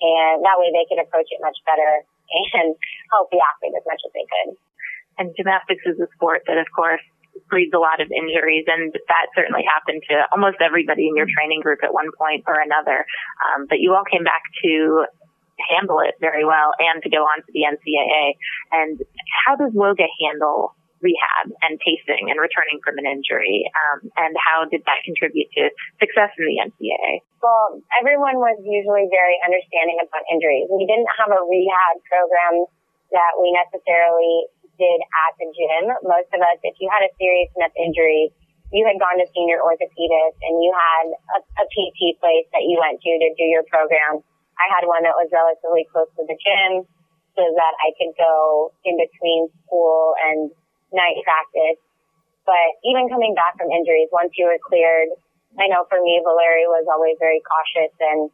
[0.00, 2.04] and that way they could approach it much better
[2.56, 2.74] and
[3.12, 4.50] help the athlete as much as they could.
[5.18, 7.04] And gymnastics is a sport that, of course,
[7.48, 11.60] breeds a lot of injuries, and that certainly happened to almost everybody in your training
[11.60, 13.04] group at one point or another.
[13.44, 15.06] Um, but you all came back to
[15.60, 18.40] handle it very well and to go on to the NCAA.
[18.72, 19.00] And
[19.44, 23.66] how does WOGA handle rehab and pacing and returning from an injury?
[23.72, 27.24] Um, and how did that contribute to success in the NCAA?
[27.40, 30.68] Well, everyone was usually very understanding about injuries.
[30.68, 32.68] We didn't have a rehab program
[33.12, 34.48] that we necessarily
[34.80, 35.84] did at the gym.
[36.04, 38.32] Most of us, if you had a serious enough injury,
[38.72, 42.78] you had gone to senior orthopedist and you had a, a PT place that you
[42.78, 44.22] went to to do your program.
[44.56, 46.86] I had one that was relatively close to the gym
[47.34, 50.50] so that I could go in between school and
[50.92, 51.78] night practice.
[52.46, 55.12] But even coming back from injuries, once you were cleared,
[55.58, 58.30] I know for me, Valeri was always very cautious and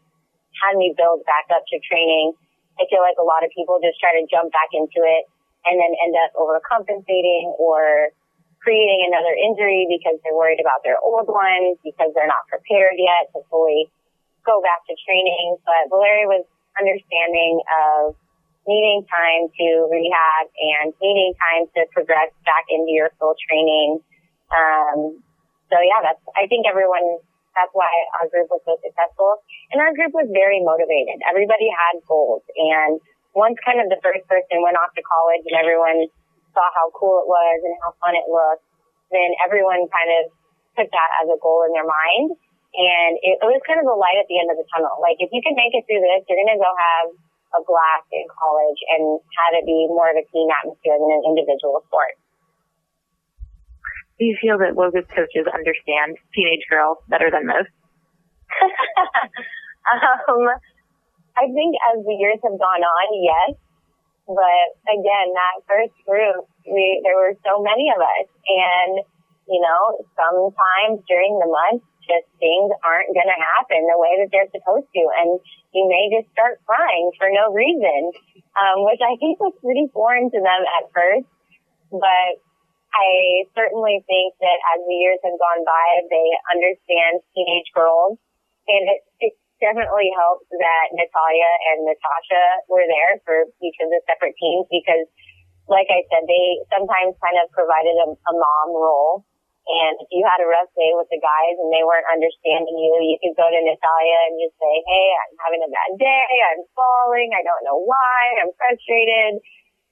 [0.62, 2.32] had me build back up to training.
[2.76, 5.24] I feel like a lot of people just try to jump back into it
[5.64, 8.12] and then end up overcompensating or
[8.60, 13.32] creating another injury because they're worried about their old ones because they're not prepared yet
[13.32, 13.88] to fully
[14.44, 15.56] go back to training.
[15.64, 16.44] But Valeri was
[16.76, 18.18] understanding of
[18.66, 24.02] needing time to rehab and needing time to progress back into your full training.
[24.50, 25.22] Um,
[25.70, 27.22] so yeah, that's, I think everyone,
[27.54, 27.90] that's why
[28.20, 29.42] our group was so successful.
[29.72, 31.22] And our group was very motivated.
[31.26, 32.42] Everybody had goals.
[32.54, 33.00] And
[33.34, 36.06] once kind of the first person went off to college and everyone
[36.54, 38.66] saw how cool it was and how fun it looked,
[39.10, 40.22] then everyone kind of
[40.74, 42.34] took that as a goal in their mind.
[42.76, 45.00] And it, it was kind of a light at the end of the tunnel.
[45.00, 47.08] Like if you can make it through this, you're going to go have
[47.54, 51.22] a blast in college and had it be more of a team atmosphere than an
[51.28, 52.18] individual sport.
[54.18, 57.68] Do you feel that WOGA's coaches understand teenage girls better than most?
[59.92, 60.48] um,
[61.36, 63.60] I think as the years have gone on, yes.
[64.24, 69.04] But again, that first group, we, there were so many of us and,
[69.46, 74.30] you know, sometimes during the month, just things aren't going to happen the way that
[74.30, 75.02] they're supposed to.
[75.20, 75.38] And
[75.74, 78.14] you may just start crying for no reason,
[78.56, 81.28] um, which I think was pretty foreign to them at first.
[81.90, 82.40] But
[82.96, 88.16] I certainly think that as the years have gone by, they understand teenage girls.
[88.66, 94.00] And it, it definitely helps that Natalia and Natasha were there for each of the
[94.08, 95.06] separate teams because,
[95.68, 99.26] like I said, they sometimes kind of provided a, a mom role
[99.66, 102.94] and if you had a rough day with the guys and they weren't understanding you,
[103.02, 106.30] you could go to Natalia and just say, Hey, I'm having a bad day.
[106.54, 107.34] I'm falling.
[107.34, 108.46] I don't know why.
[108.46, 109.42] I'm frustrated.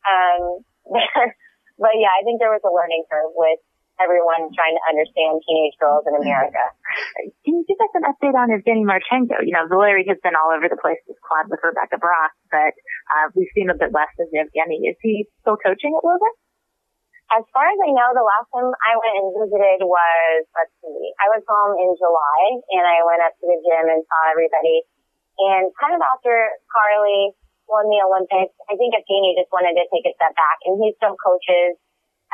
[0.07, 0.63] Um,
[1.83, 3.59] but yeah, I think there was a learning curve with
[3.99, 6.63] everyone trying to understand teenage girls in America.
[7.47, 9.43] Can you give us an update on Evgeny Marchenko?
[9.43, 12.75] You know, Valeri has been all over the place this quad with Rebecca Bross, but
[13.15, 14.83] uh, we've seen a bit less of Evgeny.
[14.87, 16.35] Is he still coaching at Logan?
[17.33, 21.01] As far as I know, the last time I went and visited was, let's see,
[21.17, 22.43] I was home in July
[22.77, 24.85] and I went up to the gym and saw everybody.
[25.41, 26.31] And kind of after
[26.69, 27.33] Carly
[27.67, 30.93] won the Olympics, I think Evgeny just wanted to take a step back and he
[31.01, 31.81] still coaches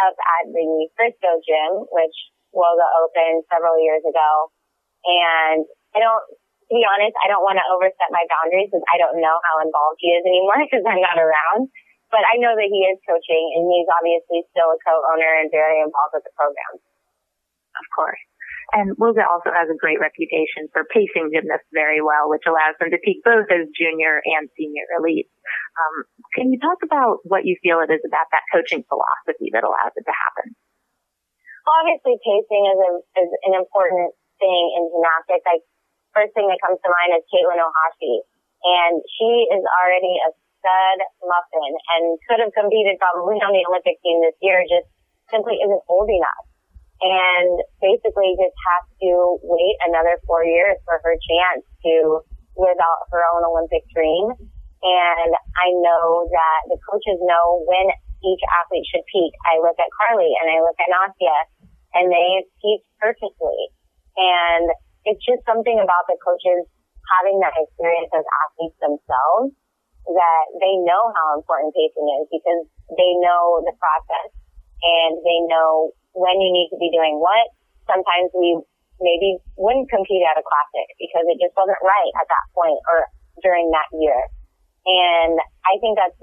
[0.02, 0.68] up at the
[0.98, 2.16] Frisco gym, which
[2.50, 4.50] WOGA opened several years ago.
[5.06, 5.64] And
[5.94, 6.24] I don't
[6.70, 9.58] to be honest, I don't want to overstep my boundaries because I don't know how
[9.58, 11.66] involved he is anymore because I'm not around.
[12.10, 15.78] But I know that he is coaching and he's obviously still a co-owner and very
[15.78, 16.82] involved with the program.
[17.78, 18.18] Of course.
[18.70, 22.94] And Woga also has a great reputation for pacing gymnasts very well, which allows them
[22.94, 25.30] to peak both as junior and senior elites.
[25.74, 25.94] Um,
[26.38, 29.94] can you talk about what you feel it is about that coaching philosophy that allows
[29.98, 30.54] it to happen?
[31.66, 32.90] Obviously, pacing is, a,
[33.26, 35.46] is an important thing in gymnastics.
[35.46, 35.66] Like
[36.14, 38.22] first thing that comes to mind is Katelyn Ohashi,
[38.62, 40.30] and she is already a
[40.60, 44.60] stud muffin and could have competed probably on the Olympic team this year.
[44.68, 44.86] Just
[45.32, 46.44] simply isn't old enough
[47.00, 52.20] and basically just has to wait another four years for her chance to
[52.60, 54.36] live out her own Olympic dream.
[54.84, 57.88] And I know that the coaches know when
[58.20, 59.32] each athlete should peak.
[59.48, 61.36] I look at Carly and I look at Nastia
[61.96, 63.72] and they peak perfectly.
[64.20, 64.68] And
[65.08, 66.68] it's just something about the coaches
[67.16, 69.56] having that experience as athletes themselves
[70.08, 72.62] that they know how important pacing is because
[72.96, 74.30] they know the process
[74.80, 77.52] and they know when you need to be doing what.
[77.84, 78.56] Sometimes we
[79.00, 83.08] maybe wouldn't compete at a classic because it just wasn't right at that point or
[83.44, 84.20] during that year.
[84.86, 86.16] And I think that's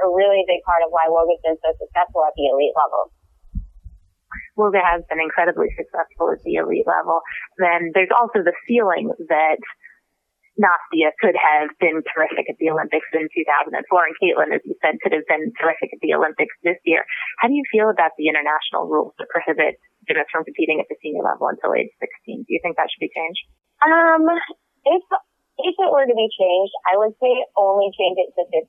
[0.00, 3.12] a really big part of why Woga's been so successful at the elite level.
[4.56, 7.22] Woga has been incredibly successful at the elite level.
[7.58, 9.58] Then there's also the feeling that
[10.58, 14.98] Nastia could have been terrific at the Olympics in 2004, and Katelyn, as you said,
[14.98, 17.06] could have been terrific at the Olympics this year.
[17.38, 19.78] How do you feel about the international rules that prohibit
[20.10, 22.42] gymnasts from competing at the senior level until age 16?
[22.42, 23.46] Do you think that should be changed?
[23.86, 24.26] Um,
[24.82, 25.02] if
[25.58, 28.62] if it were to be changed, I would say only change it to 15.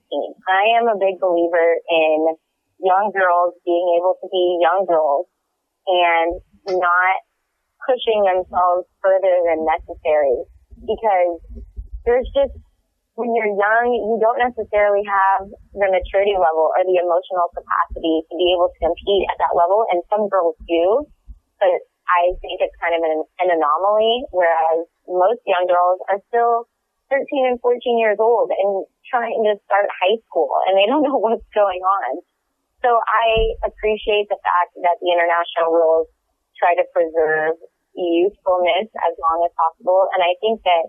[0.46, 2.34] I am a big believer in
[2.82, 5.30] young girls being able to be young girls
[5.86, 7.18] and not
[7.86, 10.50] pushing themselves further than necessary
[10.82, 11.40] because
[12.04, 12.54] there's just
[13.18, 15.44] when you're young, you don't necessarily have
[15.76, 19.84] the maturity level or the emotional capacity to be able to compete at that level.
[19.92, 21.04] And some girls do,
[21.60, 26.70] but I think it's kind of an, an anomaly, whereas most young girls are still
[27.12, 31.18] 13 and 14 years old and trying to start high school and they don't know
[31.18, 32.24] what's going on.
[32.80, 36.08] So I appreciate the fact that the international rules
[36.56, 37.60] try to preserve
[37.92, 40.08] youthfulness as long as possible.
[40.16, 40.88] And I think that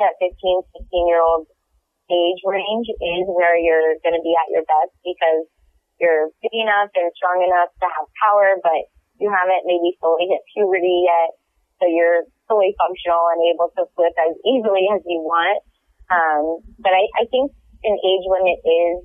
[0.00, 1.46] that 15, 16 year old
[2.10, 5.46] age range is where you're going to be at your best because
[6.02, 8.88] you're big enough and strong enough to have power, but
[9.20, 11.36] you haven't maybe fully hit puberty yet.
[11.78, 15.60] So you're fully functional and able to flip as easily as you want.
[16.10, 17.52] Um, but I, I think
[17.86, 18.96] an age limit is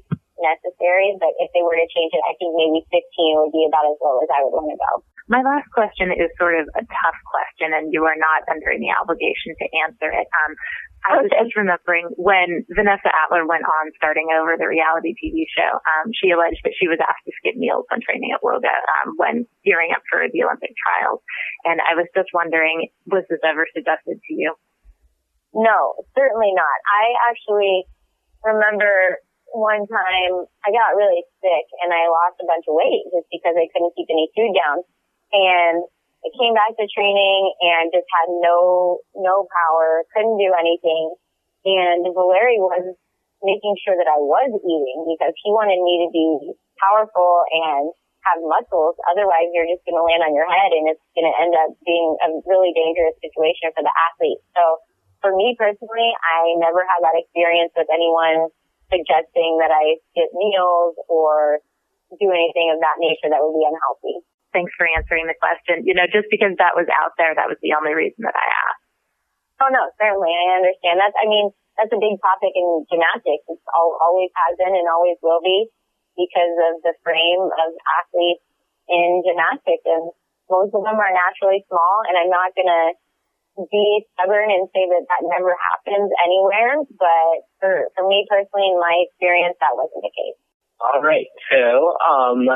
[0.42, 3.88] necessary, but if they were to change it, I think maybe 15 would be about
[3.88, 4.92] as low as I would want to go.
[5.26, 8.94] My last question is sort of a tough question, and you are not under any
[8.94, 10.30] obligation to answer it.
[10.30, 10.52] Um,
[11.02, 15.82] I was just remembering when Vanessa Atler went on starting over the reality TV show,
[15.82, 19.18] um, she alleged that she was asked to skip meals when training at Woga um,
[19.18, 21.26] when gearing up for the Olympic trials.
[21.66, 24.54] And I was just wondering, was this ever suggested to you?
[25.58, 26.78] No, certainly not.
[26.86, 27.90] I actually
[28.46, 29.26] remember
[29.58, 33.58] one time I got really sick and I lost a bunch of weight just because
[33.58, 34.86] I couldn't keep any food down
[35.36, 35.84] and
[36.24, 41.14] I came back to training and just had no, no power, couldn't do anything.
[41.68, 42.98] And Valeri was
[43.44, 47.94] making sure that I was eating because he wanted me to be powerful and
[48.26, 48.98] have muscles.
[49.06, 51.78] Otherwise, you're just going to land on your head and it's going to end up
[51.86, 54.42] being a really dangerous situation for the athlete.
[54.58, 54.82] So
[55.22, 58.50] for me personally, I never had that experience with anyone
[58.90, 61.62] suggesting that I skip meals or
[62.18, 64.26] do anything of that nature that would be unhealthy
[64.56, 65.84] thanks for answering the question.
[65.84, 68.48] You know, just because that was out there, that was the only reason that I
[68.48, 68.88] asked.
[69.60, 70.32] Oh no, certainly.
[70.32, 71.04] I understand.
[71.04, 73.44] That's, I mean, that's a big topic in gymnastics.
[73.52, 75.68] It's all, always has been and always will be
[76.16, 78.48] because of the frame of athletes
[78.88, 79.84] in gymnastics.
[79.84, 80.16] And
[80.48, 82.96] most of them are naturally small and I'm not going to
[83.72, 86.84] be stubborn and say that that never happens anywhere.
[86.96, 90.40] But for, for me personally, in my experience, that wasn't the case.
[90.84, 91.32] All right.
[91.52, 92.52] So, um,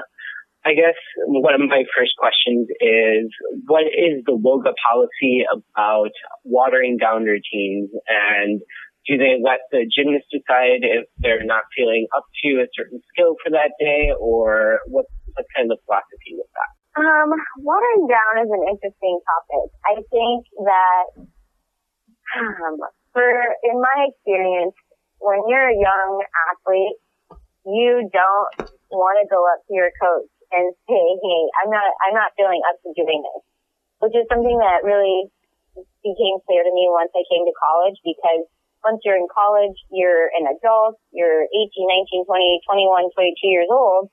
[0.66, 3.32] I guess one of my first questions is
[3.66, 6.12] what is the Woga policy about
[6.44, 8.60] watering down routines and
[9.08, 13.40] do they let the gymnast decide if they're not feeling up to a certain skill
[13.42, 16.72] for that day or what, what kind of philosophy with that?
[17.00, 17.32] Um,
[17.64, 19.72] watering down is an interesting topic.
[19.88, 21.06] I think that
[22.36, 22.76] um,
[23.16, 23.26] for
[23.64, 24.76] in my experience,
[25.24, 27.00] when you're a young athlete,
[27.66, 32.16] you don't want to go up to your coach and say, hey, I'm not, I'm
[32.18, 33.42] not feeling up to doing this,
[34.02, 35.30] which is something that really
[36.02, 38.48] became clear to me once I came to college because
[38.84, 44.08] once you're in college, you're an adult, you're 18, 19, 20, 21, 22 years old,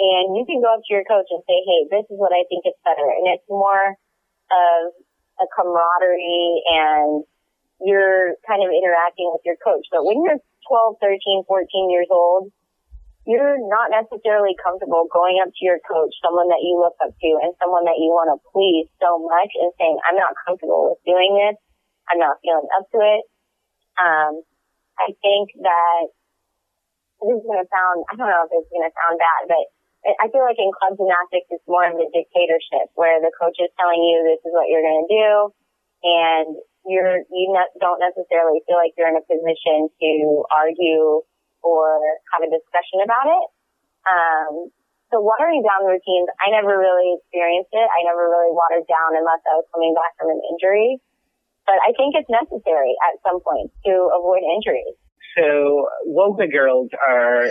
[0.00, 2.44] and you can go up to your coach and say, hey, this is what I
[2.48, 3.04] think is better.
[3.04, 4.80] And it's more of
[5.40, 7.24] a camaraderie and
[7.80, 9.84] you're kind of interacting with your coach.
[9.92, 12.52] But when you're 12, 13, 14 years old,
[13.26, 17.30] you're not necessarily comfortable going up to your coach, someone that you look up to
[17.42, 21.02] and someone that you want to please so much and saying, I'm not comfortable with
[21.02, 21.58] doing this.
[22.06, 23.22] I'm not feeling up to it.
[23.98, 24.32] Um,
[24.94, 26.06] I think that
[27.18, 29.64] this is going to sound, I don't know if it's going to sound bad, but
[30.22, 33.74] I feel like in club gymnastics, it's more of a dictatorship where the coach is
[33.74, 35.30] telling you this is what you're going to do.
[36.06, 36.48] And
[36.86, 37.50] you're, you
[37.82, 40.12] don't necessarily feel like you're in a position to
[40.54, 41.26] argue
[41.62, 42.00] or
[42.34, 43.46] have a discussion about it.
[44.06, 44.52] Um,
[45.10, 47.86] so watering down routines, I never really experienced it.
[47.86, 50.98] I never really watered down unless I was coming back from an injury.
[51.66, 54.94] But I think it's necessary at some point to avoid injuries.
[55.38, 57.50] So Woga girls are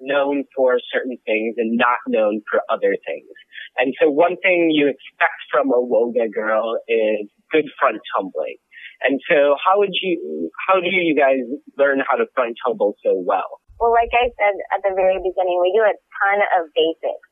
[0.00, 3.30] known for certain things and not known for other things.
[3.78, 8.56] And so one thing you expect from a Woga girl is good front tumbling.
[9.04, 11.44] And so how would you, how do you guys
[11.76, 13.60] learn how to front tumble so well?
[13.76, 17.28] Well, like I said at the very beginning, we do a ton of basics.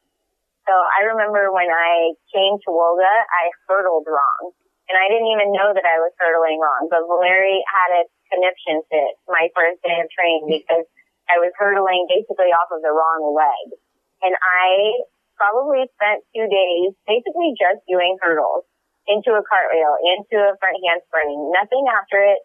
[0.68, 4.52] So I remember when I came to Woga, I hurdled wrong.
[4.84, 6.92] And I didn't even know that I was hurdling wrong.
[6.92, 10.84] But Valeri had a conniption fit my first day of training because
[11.28, 13.80] I was hurdling basically off of the wrong leg.
[14.20, 15.00] And I
[15.40, 18.68] probably spent two days basically just doing hurdles
[19.07, 22.40] into a cartwheel, into a front handspring, nothing after it.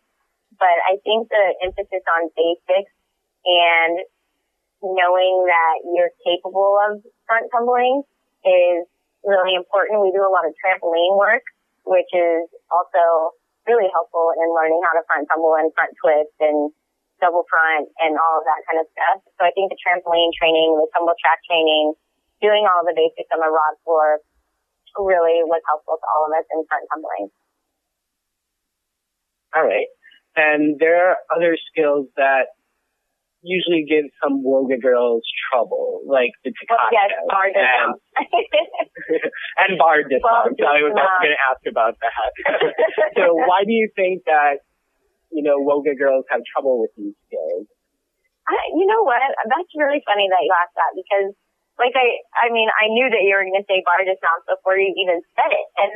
[0.59, 2.91] But I think the emphasis on basics
[3.45, 4.03] and
[4.83, 8.03] knowing that you're capable of front tumbling
[8.43, 8.87] is
[9.23, 10.03] really important.
[10.03, 11.43] We do a lot of trampoline work,
[11.83, 13.35] which is also
[13.67, 16.71] really helpful in learning how to front tumble and front twist and
[17.19, 19.19] double front and all of that kind of stuff.
[19.35, 21.93] So I think the trampoline training, the tumble track training,
[22.39, 24.23] doing all the basics on the rod floor
[24.97, 27.27] really was helpful to all of us in front tumbling.
[29.55, 29.89] All right.
[30.35, 32.53] And there are other skills that
[33.41, 36.91] usually give some Woga girls trouble, like the Tkachev.
[36.91, 37.95] yes, bar and,
[39.63, 40.59] and bar dismount.
[40.59, 42.31] I was going to ask about that.
[43.17, 44.59] so why do you think that,
[45.31, 47.67] you know, Woga girls have trouble with these skills?
[48.47, 49.21] I, you know what?
[49.21, 51.31] That's really funny that you asked that because
[51.79, 54.75] like I, I mean, I knew that you were going to say bar dismount before
[54.75, 55.67] you even said it.
[55.79, 55.93] And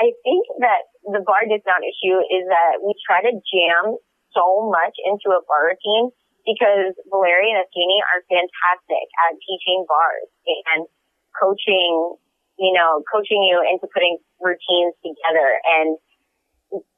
[0.00, 4.00] I think that the bar dismount issue is that we try to jam
[4.32, 6.08] so much into a bar routine
[6.48, 10.32] because Valeri and Athene are fantastic at teaching bars
[10.72, 10.88] and
[11.36, 12.16] coaching,
[12.56, 16.00] you know, coaching you into putting routines together and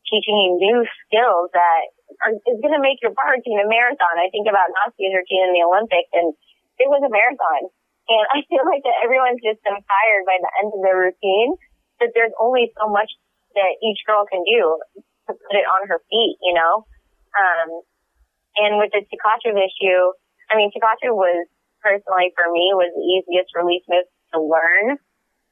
[0.06, 1.82] teaching you new skills that
[2.22, 4.22] are, is going to make your bar routine a marathon.
[4.22, 6.30] I think about Nastia's routine in the Olympics and
[6.78, 7.74] it was a marathon.
[8.11, 11.54] And I feel like that everyone's just so tired by the end of their routine
[12.02, 13.06] that there's only so much
[13.54, 14.82] that each girl can do
[15.30, 16.90] to put it on her feet, you know?
[17.38, 17.70] Um,
[18.58, 20.02] and with the Tkachev issue,
[20.50, 21.46] I mean, Tkachev was
[21.78, 24.98] personally for me was the easiest release move to learn.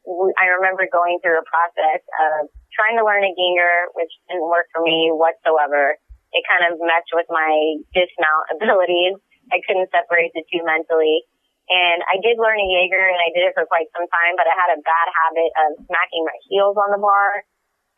[0.09, 4.67] I remember going through a process of trying to learn a Gienger, which didn't work
[4.75, 6.01] for me whatsoever.
[6.33, 9.21] It kind of messed with my dismount abilities.
[9.53, 11.25] I couldn't separate the two mentally.
[11.69, 14.49] And I did learn a Jaeger and I did it for quite some time, but
[14.49, 17.45] I had a bad habit of smacking my heels on the bar.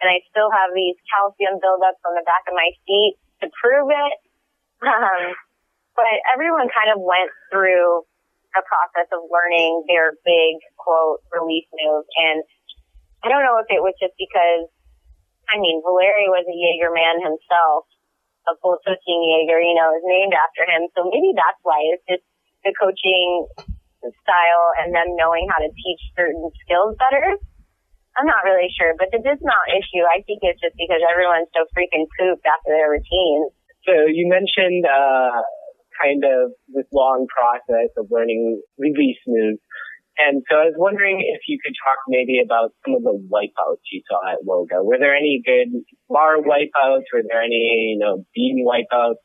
[0.03, 3.15] And I still have these calcium buildups on the back of my feet
[3.45, 4.15] to prove it.
[4.81, 5.37] Um,
[5.93, 8.09] but everyone kind of went through
[8.57, 12.09] a process of learning their big quote release move.
[12.17, 12.43] And
[13.23, 14.67] I don't know if it was just because,
[15.47, 17.87] I mean, Valeri was a Jaeger man himself,
[18.49, 20.89] a full Jaeger, you know, is named after him.
[20.97, 22.27] So maybe that's why it's just
[22.65, 23.47] the coaching
[24.01, 27.37] style and them knowing how to teach certain skills better.
[28.19, 31.65] I'm not really sure, but the dismount issue, I think it's just because everyone's so
[31.73, 33.55] freaking pooped after their routines.
[33.87, 35.41] So you mentioned, uh,
[36.01, 39.61] kind of this long process of learning release moves.
[40.19, 43.85] And so I was wondering if you could talk maybe about some of the wipeouts
[43.93, 44.85] you saw at Woga.
[44.85, 47.09] Were there any good bar wipeouts?
[47.13, 49.23] Were there any, you know, beam wipeouts?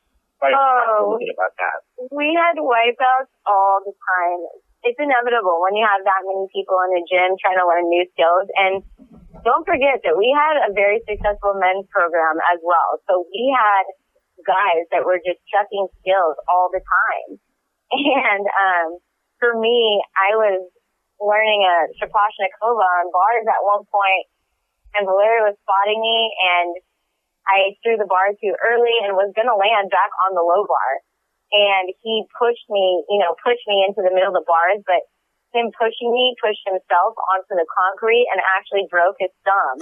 [0.54, 1.78] Oh, about that.
[2.14, 4.40] We had wipeouts all the time.
[4.86, 8.06] It's inevitable when you have that many people in the gym trying to learn new
[8.14, 8.46] skills.
[8.54, 8.74] And
[9.42, 13.02] don't forget that we had a very successful men's program as well.
[13.10, 13.86] So we had
[14.46, 17.42] guys that were just chucking skills all the time.
[17.96, 18.98] And um,
[19.38, 20.68] for me, I was
[21.22, 24.26] learning a Shaposhnikova on bars at one point,
[24.98, 26.72] and Valeria was spotting me, and
[27.46, 30.66] I threw the bar too early and was going to land back on the low
[30.66, 30.92] bar.
[31.54, 35.06] And he pushed me, you know, pushed me into the middle of the bars, but
[35.54, 39.80] him pushing me pushed himself onto the concrete and actually broke his thumb,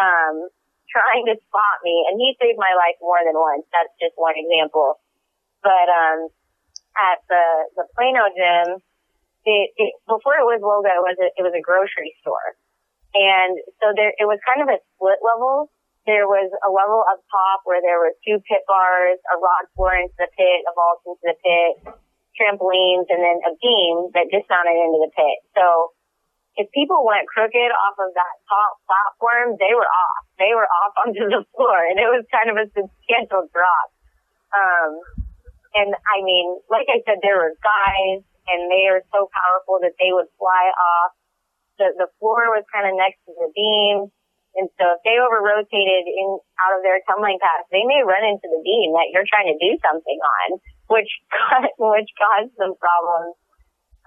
[0.00, 0.34] um,
[0.92, 2.08] trying to spot me.
[2.08, 3.68] And he saved my life more than once.
[3.70, 4.98] That's just one example.
[5.60, 6.32] But, um,
[6.98, 7.44] at the,
[7.78, 8.82] the Plano gym,
[9.46, 12.58] it, it, before it was Woga, it was a, it was a grocery store.
[13.14, 15.70] And so there, it was kind of a split level
[16.06, 19.96] there was a level up top where there were two pit bars, a rod floor
[19.96, 21.72] into the pit, a vault into the pit,
[22.38, 25.38] trampolines, and then a beam that dismounted into the pit.
[25.52, 25.92] So
[26.56, 30.22] if people went crooked off of that top platform, they were off.
[30.38, 33.88] They were off onto the floor, and it was kind of a substantial drop.
[34.54, 34.90] Um,
[35.76, 39.94] and I mean, like I said, there were guys, and they are so powerful that
[40.00, 41.12] they would fly off.
[41.76, 44.10] The the floor was kind of next to the beam
[44.58, 46.28] and so if they over rotated in
[46.66, 49.58] out of their tumbling path, they may run into the beam that you're trying to
[49.62, 50.48] do something on,
[50.90, 51.10] which
[51.78, 53.38] which caused some problems.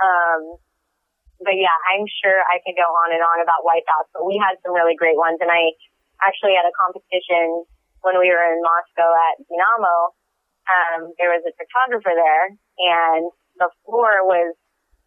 [0.03, 0.60] Um,
[1.40, 4.60] but yeah, I'm sure I could go on and on about wipeouts, but we had
[4.61, 5.41] some really great ones.
[5.41, 5.73] And I
[6.22, 7.65] actually had a competition
[8.06, 10.14] when we were in Moscow at Dynamo.
[10.69, 14.53] Um, there was a photographer there and the floor was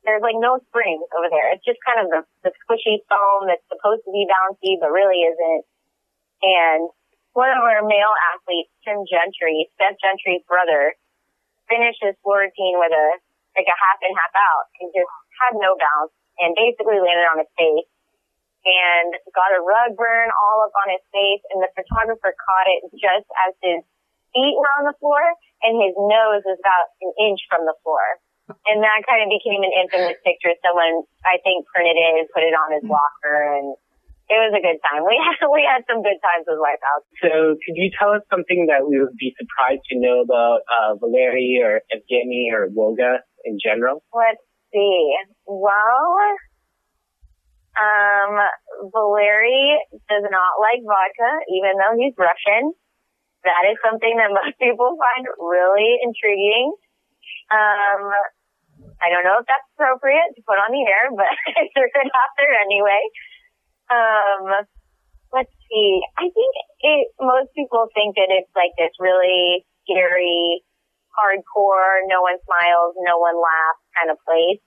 [0.05, 1.53] there's like no springs over there.
[1.57, 5.25] It's just kind of the, the squishy foam that's supposed to be bouncy, but really
[5.25, 5.65] isn't.
[6.45, 6.93] And
[7.33, 10.95] one of our male athletes, Tim Gentry, Steph Gentry's brother,
[11.67, 13.07] finished his floor routine with a,
[13.57, 15.09] like a half in, half out and just
[15.41, 17.89] had no bounce and basically landed on his face
[18.65, 22.81] and got a rug burn all up on his face and the photographer caught it
[22.97, 23.81] just as his
[24.33, 25.21] feet were on the floor
[25.65, 28.21] and his nose was about an inch from the floor.
[28.45, 30.53] And that kind of became an infamous picture.
[30.61, 33.77] Someone, I think, printed it and put it on his locker and
[34.25, 35.05] it was a good time.
[35.05, 37.07] We had, we had some good times with Wipeouts.
[37.21, 40.97] So could you tell us something that we would be surprised to know about, uh,
[40.97, 44.01] Valeri or Evgeny or Woga in general?
[44.13, 44.41] Let's
[44.73, 45.13] see.
[45.45, 46.17] Well,
[47.77, 48.35] um,
[48.93, 49.77] Valeri
[50.09, 52.73] does not like vodka, even though he's Russian.
[53.45, 56.73] That is something that most people find really intriguing.
[57.53, 58.13] Um,
[59.01, 62.11] I don't know if that's appropriate to put on the air, but I threw it
[62.11, 63.03] out there anyway.
[63.91, 64.43] Um,
[65.35, 66.01] let's see.
[66.17, 70.65] I think it, most people think that it's like this really scary,
[71.13, 74.63] hardcore, no one smiles, no one laughs kind of place.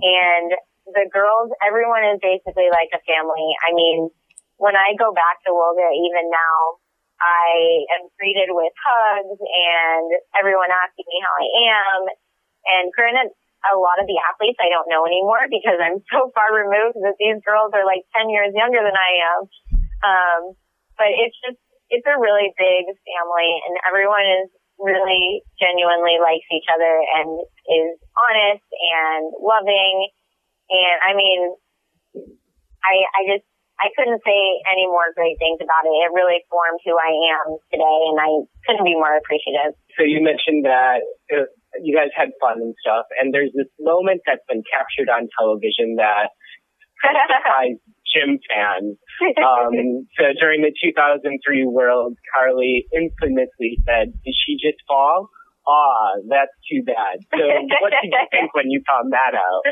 [0.00, 0.54] And
[0.86, 3.50] the girls, everyone is basically like a family.
[3.60, 4.08] I mean,
[4.56, 6.80] when I go back to Woga, even now,
[7.20, 12.00] I am greeted with hugs and everyone asking me how I am.
[12.66, 13.32] And granted,
[13.64, 17.18] a lot of the athletes I don't know anymore because I'm so far removed that
[17.18, 19.40] these girls are like 10 years younger than I am.
[20.04, 20.40] Um,
[21.00, 26.68] but it's just, it's a really big family and everyone is really genuinely likes each
[26.68, 27.28] other and
[27.64, 30.12] is honest and loving.
[30.68, 31.40] And I mean,
[32.84, 34.40] I, I just, I couldn't say
[34.72, 35.92] any more great things about it.
[35.92, 38.30] It really formed who I am today, and I
[38.64, 39.76] couldn't be more appreciative.
[40.00, 41.48] So you mentioned that uh,
[41.84, 46.00] you guys had fun and stuff, and there's this moment that's been captured on television
[46.00, 46.32] that
[47.04, 48.96] surprised gym fans.
[49.36, 51.24] Um, so during the 2003
[51.64, 55.32] World, Carly infamously said, "Did she just fall?"
[55.66, 57.24] Ah, that's too bad.
[57.32, 57.42] So
[57.80, 59.62] what did you think when you found that out?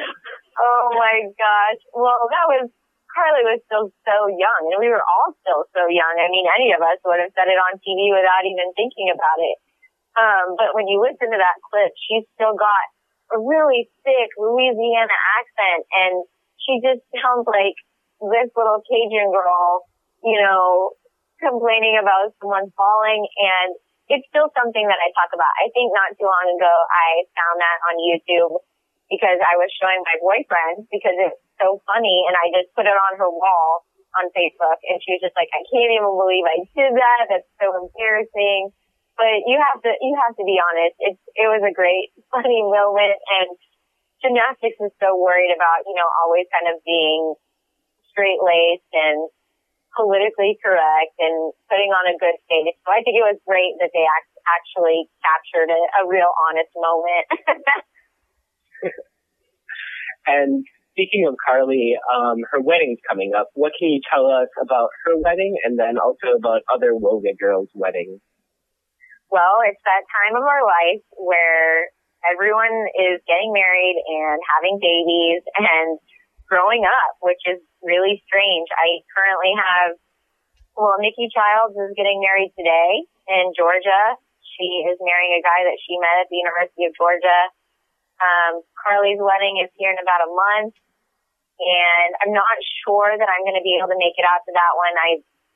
[0.59, 1.81] Oh my gosh.
[1.93, 2.71] Well, that was
[3.15, 6.19] Carly was still so young, and we were all still so young.
[6.19, 9.39] I mean, any of us would have said it on TV without even thinking about
[9.39, 9.57] it.
[10.19, 12.87] Um, but when you listen to that clip, she's still got
[13.35, 16.15] a really thick Louisiana accent, and
[16.59, 17.79] she just sounds like
[18.19, 19.87] this little Cajun girl,
[20.27, 20.99] you know,
[21.39, 23.31] complaining about someone falling.
[23.39, 23.79] And
[24.11, 25.55] it's still something that I talk about.
[25.63, 28.59] I think not too long ago, I found that on YouTube
[29.13, 32.97] because I was showing my boyfriend because it's so funny and I just put it
[32.97, 33.85] on her wall
[34.17, 37.23] on Facebook and she was just like, I can't even believe I did that.
[37.29, 38.71] That's so embarrassing.
[39.15, 40.97] But you have to, you have to be honest.
[40.99, 43.55] It's, it was a great funny moment and
[44.23, 47.37] gymnastics is so worried about, you know, always kind of being
[48.11, 49.29] straight laced and
[49.95, 52.75] politically correct and putting on a good face.
[52.83, 56.73] So I think it was great that they act- actually captured a, a real honest
[56.75, 57.25] moment.
[60.27, 63.49] and speaking of Carly, um, her wedding's coming up.
[63.55, 67.71] What can you tell us about her wedding and then also about other Woga girls'
[67.75, 68.21] weddings?
[69.31, 71.91] Well, it's that time of our life where
[72.23, 75.99] everyone is getting married and having babies and
[76.47, 78.69] growing up, which is really strange.
[78.71, 79.99] I currently have
[80.77, 84.19] Well, Nikki Childs is getting married today in Georgia.
[84.55, 87.51] She is marrying a guy that she met at the University of Georgia.
[88.21, 90.75] Um, Carly's wedding is here in about a month.
[91.55, 94.53] And I'm not sure that I'm going to be able to make it out to
[94.53, 94.95] that one.
[94.99, 95.11] I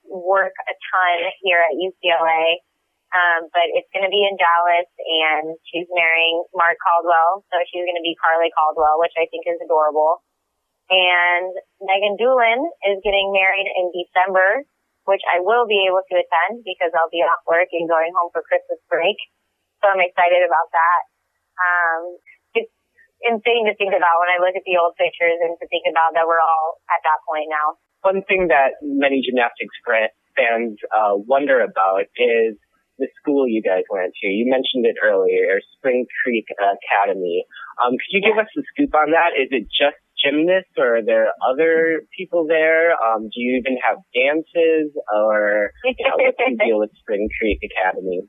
[0.06, 2.62] work a ton here at UCLA.
[3.08, 7.40] Um, but it's going to be in Dallas and she's marrying Mark Caldwell.
[7.48, 10.20] So she's going to be Carly Caldwell, which I think is adorable.
[10.92, 14.68] And Megan Doolan is getting married in December
[15.08, 18.28] which I will be able to attend because I'll be off work and going home
[18.28, 19.16] for Christmas break.
[19.80, 21.00] So I'm excited about that.
[21.56, 22.02] Um,
[23.22, 26.14] insane to think about when I look at the old pictures and to think about
[26.14, 27.78] that we're all at that point now.
[28.06, 29.74] One thing that many gymnastics
[30.38, 32.54] fans uh, wonder about is
[32.98, 34.26] the school you guys went to.
[34.26, 37.46] You mentioned it earlier, Spring Creek Academy.
[37.78, 39.38] Um, could you give us a scoop on that?
[39.38, 42.94] Is it just gymnasts or are there other people there?
[42.98, 47.62] Um, do you even have dances or you know, what's the deal with Spring Creek
[47.62, 48.26] Academy?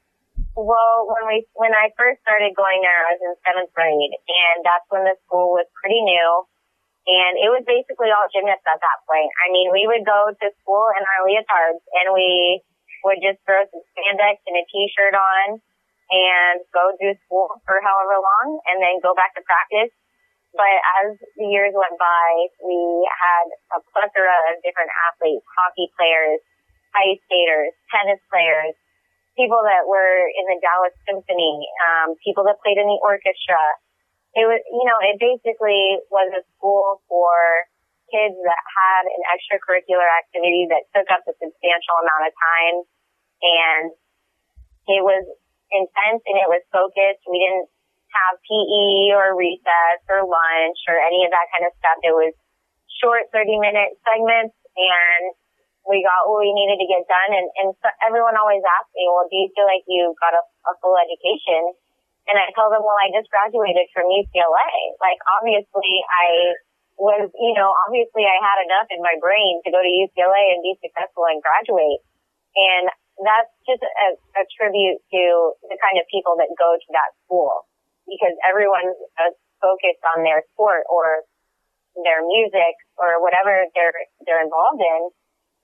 [0.60, 4.60] Well, when we when I first started going there, I was in seventh grade, and
[4.68, 6.28] that's when the school was pretty new,
[7.08, 9.32] and it was basically all gymnasts at that point.
[9.40, 12.60] I mean, we would go to school in our leotards, and we
[13.08, 15.64] would just throw some spandex and a t-shirt on,
[16.12, 19.96] and go through school for however long, and then go back to practice
[20.50, 26.42] but as the years went by, we had a plethora of different athletes, hockey players,
[26.98, 28.74] ice skaters, tennis players,
[29.40, 33.64] people that were in the Dallas Symphony, um, people that played in the orchestra.
[34.36, 37.64] It was, you know, it basically was a school for
[38.12, 42.78] kids that had an extracurricular activity that took up a substantial amount of time.
[43.40, 43.86] And
[44.92, 45.24] it was
[45.72, 47.24] intense and it was focused.
[47.24, 47.72] We didn't
[48.12, 51.98] have PE or recess or lunch or any of that kind of stuff.
[52.04, 52.36] It was
[53.00, 55.24] short 30 minute segments and
[55.90, 57.34] we got what we needed to get done.
[57.34, 60.44] And, and so everyone always asks me, well, do you feel like you got a,
[60.70, 61.74] a full education?
[62.30, 64.72] And I tell them, well, I just graduated from UCLA.
[65.02, 66.62] Like, obviously I
[67.02, 70.62] was, you know, obviously I had enough in my brain to go to UCLA and
[70.62, 72.06] be successful and graduate.
[72.54, 72.86] And
[73.26, 74.08] that's just a,
[74.38, 75.24] a tribute to
[75.66, 77.66] the kind of people that go to that school
[78.06, 81.26] because everyone's uh, focused on their sport or
[81.98, 85.02] their music or whatever they're they're involved in,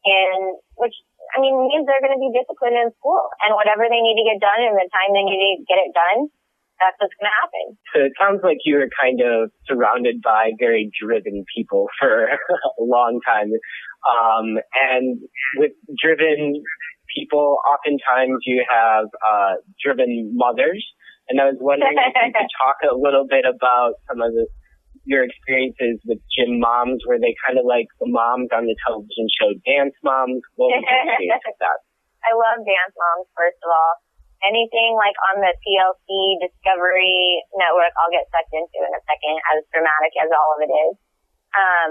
[0.05, 0.95] and which
[1.33, 4.29] I mean means they're going to be disciplined in school and whatever they need to
[4.29, 6.29] get done in the time they need to get it done.
[6.77, 7.65] That's what's going to happen.
[7.95, 12.27] So it sounds like you were kind of surrounded by very driven people for
[12.79, 13.47] a long time.
[14.03, 15.23] Um, and
[15.55, 16.59] with driven
[17.15, 20.83] people, oftentimes you have uh, driven mothers
[21.27, 24.45] and I was wondering if you could talk a little bit about some of the,
[25.05, 27.01] your experiences with gym moms.
[27.05, 30.41] Were they kind of like the moms on the television show Dance Moms?
[30.57, 31.79] What was your experience with that?
[32.25, 33.93] I love Dance Moms, first of all.
[34.43, 36.09] Anything like on the TLC
[36.43, 40.69] Discovery Network, I'll get sucked into in a second, as dramatic as all of it
[40.69, 40.93] is.
[41.55, 41.89] Um,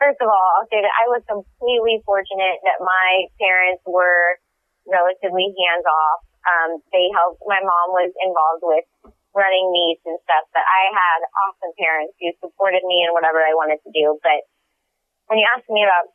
[0.00, 4.38] first of all, I'll say that I was completely fortunate that my parents were
[4.88, 7.42] relatively hands off um, they helped.
[7.44, 8.86] My mom was involved with
[9.34, 13.54] running meets and stuff, but I had awesome parents who supported me in whatever I
[13.54, 14.18] wanted to do.
[14.22, 14.42] But
[15.30, 16.10] when you ask me about,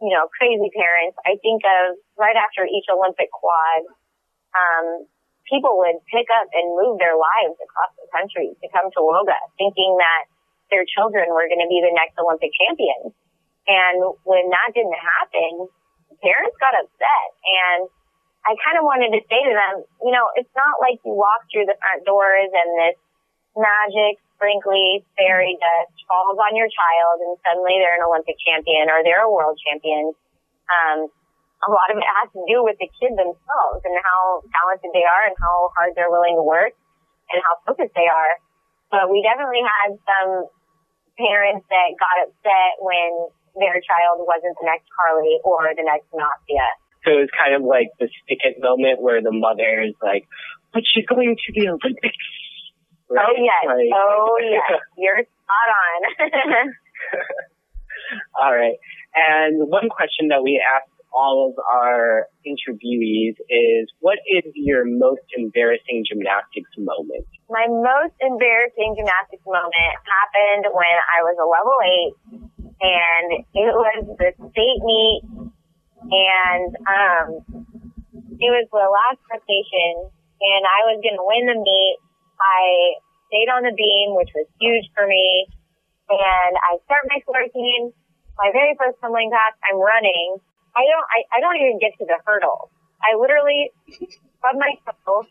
[0.00, 3.84] you know, crazy parents, I think of right after each Olympic quad,
[4.56, 4.86] um,
[5.48, 9.36] people would pick up and move their lives across the country to come to Woga,
[9.60, 10.24] thinking that
[10.72, 13.12] their children were going to be the next Olympic champions.
[13.68, 15.68] And when that didn't happen,
[16.20, 17.88] parents got upset and
[18.44, 21.48] I kind of wanted to say to them, you know, it's not like you walk
[21.48, 22.98] through the front doors and this
[23.56, 29.00] magic, sprinkly fairy dust falls on your child and suddenly they're an Olympic champion or
[29.00, 30.12] they're a world champion.
[30.68, 31.08] Um,
[31.64, 35.06] a lot of it has to do with the kid themselves and how talented they
[35.08, 36.76] are and how hard they're willing to work
[37.32, 38.36] and how focused they are.
[38.92, 40.52] But we definitely had some
[41.16, 46.68] parents that got upset when their child wasn't the next Carly or the next Nastia.
[47.04, 50.26] So it was kind of like the stick it moment where the mother is like,
[50.72, 52.24] but she's going to the Olympics.
[53.10, 53.28] Oh, right?
[53.28, 53.62] Oh yes.
[53.66, 54.80] Like, oh yes.
[54.96, 56.00] You're spot on.
[58.40, 58.78] all right.
[59.14, 65.22] And one question that we ask all of our interviewees is what is your most
[65.36, 67.24] embarrassing gymnastics moment?
[67.48, 72.14] My most embarrassing gymnastics moment happened when I was a level eight
[72.82, 75.53] and it was the state meet
[76.10, 77.26] and um,
[78.40, 81.96] it was the last rotation, and I was going to win the meet.
[82.36, 82.98] I
[83.30, 85.48] stayed on the beam, which was huge for me,
[86.10, 87.92] and I start my 14.
[88.36, 90.42] My very first tumbling pass, I'm running,
[90.74, 92.66] I don't, I, I don't even get to the hurdle.
[92.98, 93.70] I literally
[94.42, 94.74] rub my
[95.06, 95.22] toe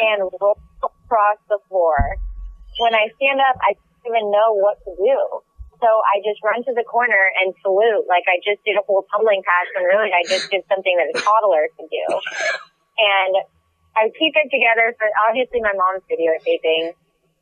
[0.00, 2.16] and roll across the floor.
[2.80, 5.20] When I stand up, I don't even know what to do.
[5.80, 9.08] So I just run to the corner and salute like I just did a whole
[9.08, 12.06] tumbling pass when really I just did something that a toddler could do.
[13.00, 13.32] And
[13.96, 16.92] I keep it together for obviously my mom's videotaping.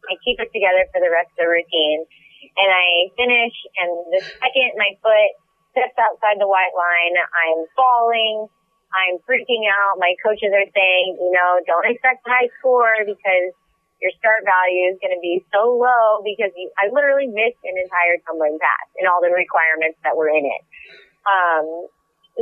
[0.07, 2.07] I keep it together for the rest of the routine.
[2.55, 5.35] And I finish and the second my foot
[5.75, 8.47] steps outside the white line, I'm falling.
[8.89, 10.01] I'm freaking out.
[10.01, 13.53] My coaches are saying, you know, don't expect a high score because
[13.99, 17.75] your start value is going to be so low because you, I literally missed an
[17.75, 20.63] entire tumbling pass and all the requirements that were in it.
[21.27, 21.91] Um,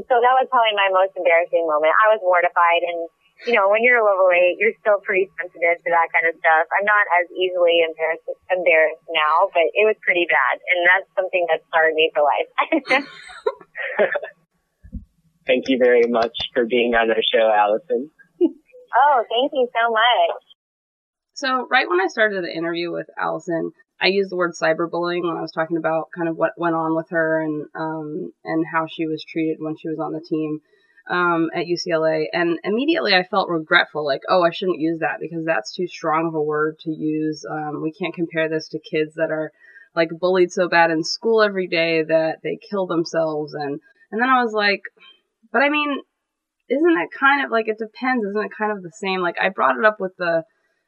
[0.05, 1.97] so that was probably my most embarrassing moment.
[1.97, 3.09] I was mortified and,
[3.49, 6.37] you know, when you're a level eight, you're still pretty sensitive to that kind of
[6.37, 6.69] stuff.
[6.77, 10.61] I'm not as easily embarrassed, embarrassed now, but it was pretty bad.
[10.61, 12.53] And that's something that scarred me for life.
[15.49, 18.11] Thank you very much for being on our show, Allison.
[18.43, 20.43] oh, thank you so much.
[21.37, 25.37] So, right when I started the interview with Allison, I used the word cyberbullying when
[25.37, 28.87] I was talking about kind of what went on with her and um, and how
[28.87, 30.61] she was treated when she was on the team
[31.11, 32.25] um, at UCLA.
[32.33, 36.27] And immediately I felt regretful, like, oh, I shouldn't use that because that's too strong
[36.27, 37.45] of a word to use.
[37.45, 39.53] Um, we can't compare this to kids that are
[39.95, 43.53] like bullied so bad in school every day that they kill themselves.
[43.53, 43.79] And
[44.11, 44.81] and then I was like,
[45.53, 46.01] but I mean,
[46.71, 48.25] isn't it kind of like it depends?
[48.25, 49.21] Isn't it kind of the same?
[49.21, 50.45] Like I brought it up with the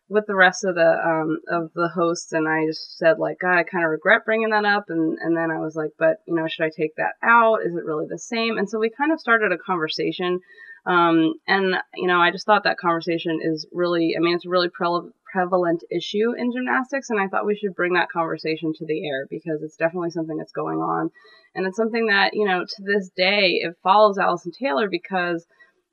[0.09, 3.59] with the rest of the um of the hosts and I just said like God
[3.59, 6.35] I kind of regret bringing that up and and then I was like but you
[6.35, 7.61] know should I take that out?
[7.65, 8.57] Is it really the same?
[8.59, 10.41] And so we kind of started a conversation
[10.87, 14.51] um and you know I just thought that conversation is really I mean it's a
[14.51, 18.87] really pre- prevalent issue in gymnastics and I thought we should bring that conversation to
[18.87, 21.11] the air because it's definitely something that's going on.
[21.55, 25.47] And it's something that you know to this day it follows Allison Taylor because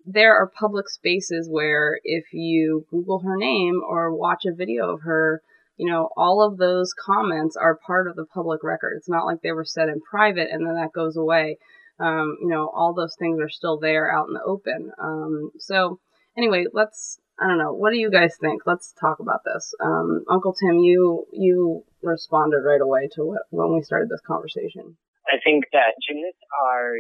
[0.06, 5.02] there are public spaces where if you Google her name or watch a video of
[5.02, 5.42] her,
[5.78, 8.96] you know, all of those comments are part of the public record.
[8.98, 11.58] It's not like they were said in private and then that goes away.
[12.00, 14.92] Um, you know, all those things are still there out in the open.
[15.02, 16.00] Um, so
[16.38, 18.64] anyway, let's, I don't know, what do you guys think?
[18.66, 19.74] Let's talk about this.
[19.84, 24.98] Um, Uncle Tim, you, you responded right away to what, when we started this conversation.
[25.28, 26.98] I think that gymnasts are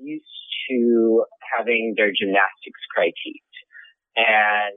[0.00, 0.26] used
[0.68, 1.24] to
[1.56, 3.56] having their gymnastics critiqued.
[4.16, 4.74] And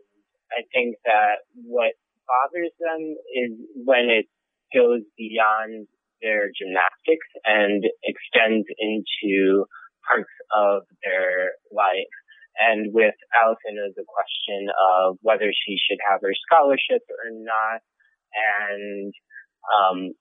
[0.52, 1.94] I think that what
[2.28, 3.52] bothers them is
[3.86, 4.26] when it
[4.74, 5.88] goes beyond
[6.22, 9.66] their gymnastics and extends into
[10.06, 12.14] parts of their life.
[12.60, 17.32] And with Allison, it was a question of whether she should have her scholarship or
[17.32, 17.80] not.
[18.36, 19.14] And
[19.72, 20.12] um,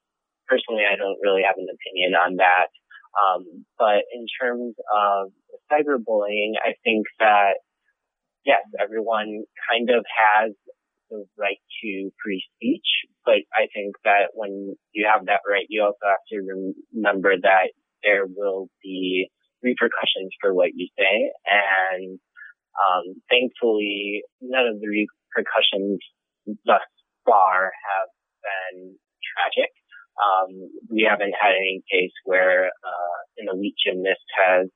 [0.47, 2.71] personally, I don't really have an opinion on that.
[3.17, 5.33] Um, but in terms of
[5.71, 7.59] cyberbullying, I think that
[8.45, 10.53] yes, everyone kind of has
[11.11, 12.89] the right to free speech,
[13.25, 16.41] but I think that when you have that right, you also have to
[16.93, 17.73] remember that
[18.03, 19.29] there will be
[19.63, 22.19] repercussions for what you say, and
[22.79, 25.99] um, thankfully, none of the repercussions
[26.65, 26.85] thus
[27.27, 28.09] far have
[28.41, 28.97] been
[29.35, 29.73] tragic.
[30.19, 30.51] Um,
[30.91, 34.67] we haven't had any case where uh, an elite gymnast has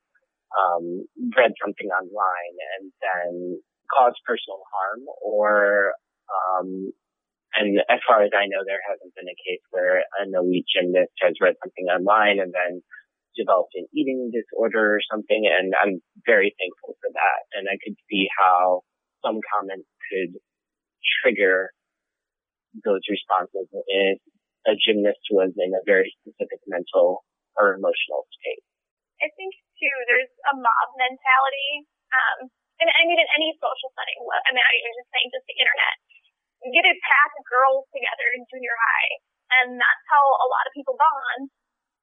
[0.55, 1.07] um,
[1.37, 3.59] read something online and then
[3.91, 5.93] caused personal harm or
[6.31, 6.93] um,
[7.53, 11.13] and as far as I know, there hasn't been a case where an elite gymnast
[11.21, 12.81] has read something online and then
[13.37, 15.45] developed an eating disorder or something.
[15.45, 17.41] And I'm very thankful for that.
[17.53, 18.89] And I could see how
[19.21, 20.41] some comments could
[21.21, 21.77] trigger
[22.85, 24.19] those responses if
[24.67, 27.27] a gymnast was in a very specific mental
[27.59, 28.63] or emotional state.
[29.23, 31.87] I think too, there's a mob mentality.
[32.11, 32.39] Um,
[32.83, 35.59] and I mean, in any social setting, I mean, I was just saying, just the
[35.59, 35.95] internet.
[36.67, 39.11] You get a pack of girls together in junior high,
[39.59, 41.51] and that's how a lot of people bond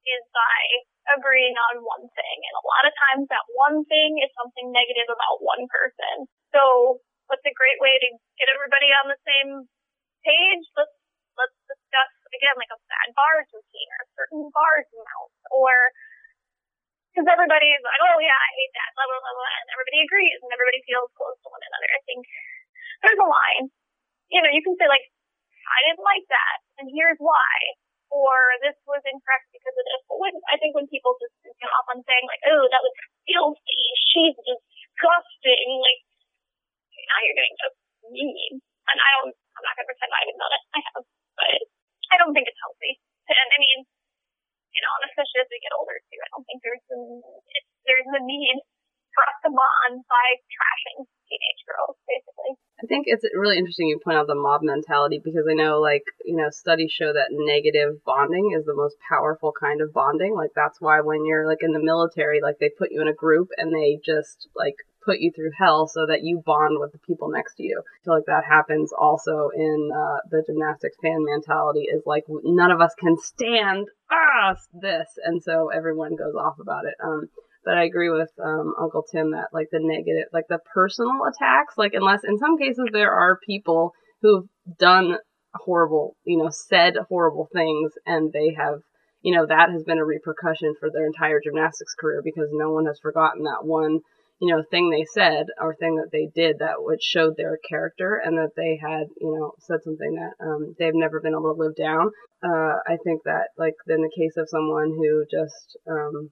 [0.08, 0.60] is by
[1.20, 2.38] agreeing on one thing.
[2.48, 6.28] And a lot of times that one thing is something negative about one person.
[6.56, 8.10] So what's a great way to
[8.40, 9.68] get everybody on the same
[10.24, 10.64] page?
[10.76, 10.96] Let's
[11.40, 15.74] let's discuss again like a bad bars routine or a certain bars amount or
[17.10, 20.40] because everybody's like, oh yeah, I hate that, blah blah blah blah, and everybody agrees
[20.46, 21.90] and everybody feels close to one another.
[21.90, 22.22] I think
[23.02, 23.74] there's a line.
[24.30, 25.10] You know, you can say like,
[25.66, 27.56] I didn't like that, and here's why,
[28.14, 30.02] or this was incorrect because of this.
[30.06, 32.94] But when I think when people just get off on saying like, oh, that was
[33.26, 33.82] filthy,
[34.14, 36.02] she's disgusting, like
[37.10, 37.78] now you're getting just
[38.14, 38.62] mean.
[38.90, 40.64] And I don't, I'm not gonna pretend I haven't done it.
[40.74, 41.06] I have,
[41.40, 41.60] but
[42.12, 43.00] I don't think it's healthy.
[43.32, 43.80] And I mean,
[44.76, 47.00] you know, and especially as we get older too, I don't think there's the,
[47.88, 48.58] there's a need
[49.16, 52.58] for us to bond by trashing teenage girls, basically.
[52.82, 56.04] I think it's really interesting you point out the mob mentality because I know, like,
[56.26, 60.34] you know, studies show that negative bonding is the most powerful kind of bonding.
[60.34, 63.14] Like, that's why when you're, like, in the military, like, they put you in a
[63.14, 67.00] group and they just, like, put you through hell so that you bond with the
[67.00, 67.82] people next to you.
[67.82, 72.72] I feel like that happens also in uh, the gymnastics fan mentality is like none
[72.72, 76.96] of us can stand ah this, and so everyone goes off about it.
[77.04, 77.30] Um,
[77.66, 81.76] but I agree with um, Uncle Tim that like the negative, like the personal attacks,
[81.78, 85.18] like unless in some cases there are people who've done
[85.54, 88.80] horrible, you know, said horrible things, and they have,
[89.22, 92.86] you know, that has been a repercussion for their entire gymnastics career because no one
[92.86, 94.00] has forgotten that one,
[94.40, 98.22] you know, thing they said or thing that they did that which showed their character
[98.24, 101.62] and that they had, you know, said something that um, they've never been able to
[101.62, 102.12] live down.
[102.42, 106.32] Uh, I think that, like, in the case of someone who just, um,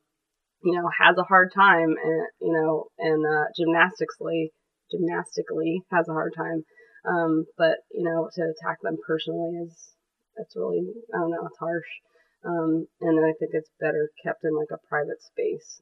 [0.68, 4.52] you know, has a hard time and, you know, and, uh, gymnastically,
[4.92, 6.68] gymnastically has a hard time.
[7.08, 9.96] Um, but, you know, to attack them personally is,
[10.36, 10.84] it's really,
[11.16, 11.88] I don't know, it's harsh.
[12.44, 15.80] Um, and I think it's better kept in like a private space.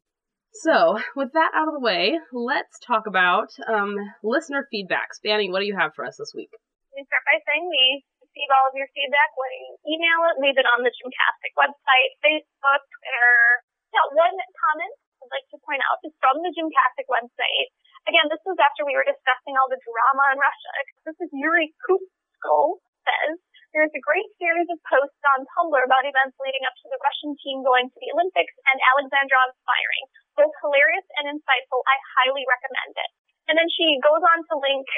[0.62, 5.12] So, with that out of the way, let's talk about um, listener feedback.
[5.18, 6.48] Spanny, what do you have for us this week?
[6.94, 10.56] We start by saying we receive all of your feedback when you email it, leave
[10.56, 15.98] it on the Gymcastic website, Facebook, Twitter, yeah, one comment I'd like to point out
[16.06, 17.68] is from the Gymcastic website.
[18.06, 20.72] Again, this was after we were discussing all the drama in Russia.
[21.02, 23.38] This is Yuri Kutsko says,
[23.74, 27.36] there's a great series of posts on Tumblr about events leading up to the Russian
[27.44, 30.06] team going to the Olympics and Alexandrov's firing.
[30.32, 31.84] Both hilarious and insightful.
[31.84, 33.10] I highly recommend it.
[33.52, 34.88] And then she goes on to link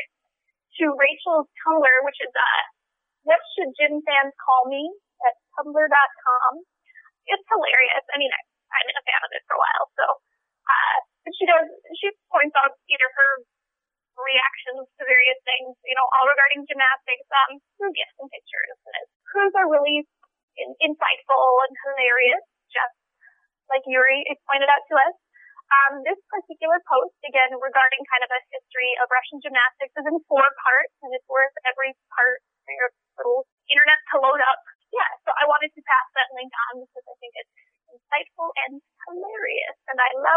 [0.79, 2.63] to Rachel's Tumblr, which is uh,
[3.27, 4.89] what should gym fans call me
[5.27, 6.53] at tumblr.com.
[7.29, 8.07] It's hilarious.
[8.09, 8.33] I mean,
[8.73, 9.87] I've been a fan of it for a while.
[9.97, 10.05] So,
[10.69, 10.99] uh,
[11.37, 13.31] she does, she points out either her
[14.19, 18.79] reactions to various things, you know, all regarding gymnastics, um, through gifts and pictures.
[18.91, 20.05] And hers are really
[20.59, 22.97] in, insightful and hilarious, just
[23.71, 25.17] like Yuri pointed out to us.
[25.69, 30.17] Um, this particular post, again, regarding kind of a history of Russian gymnastics is in
[30.25, 34.61] four parts, and it's worth every part your little internet to load up.
[34.93, 37.58] Yeah, so I wanted to pass that link on because I think it's.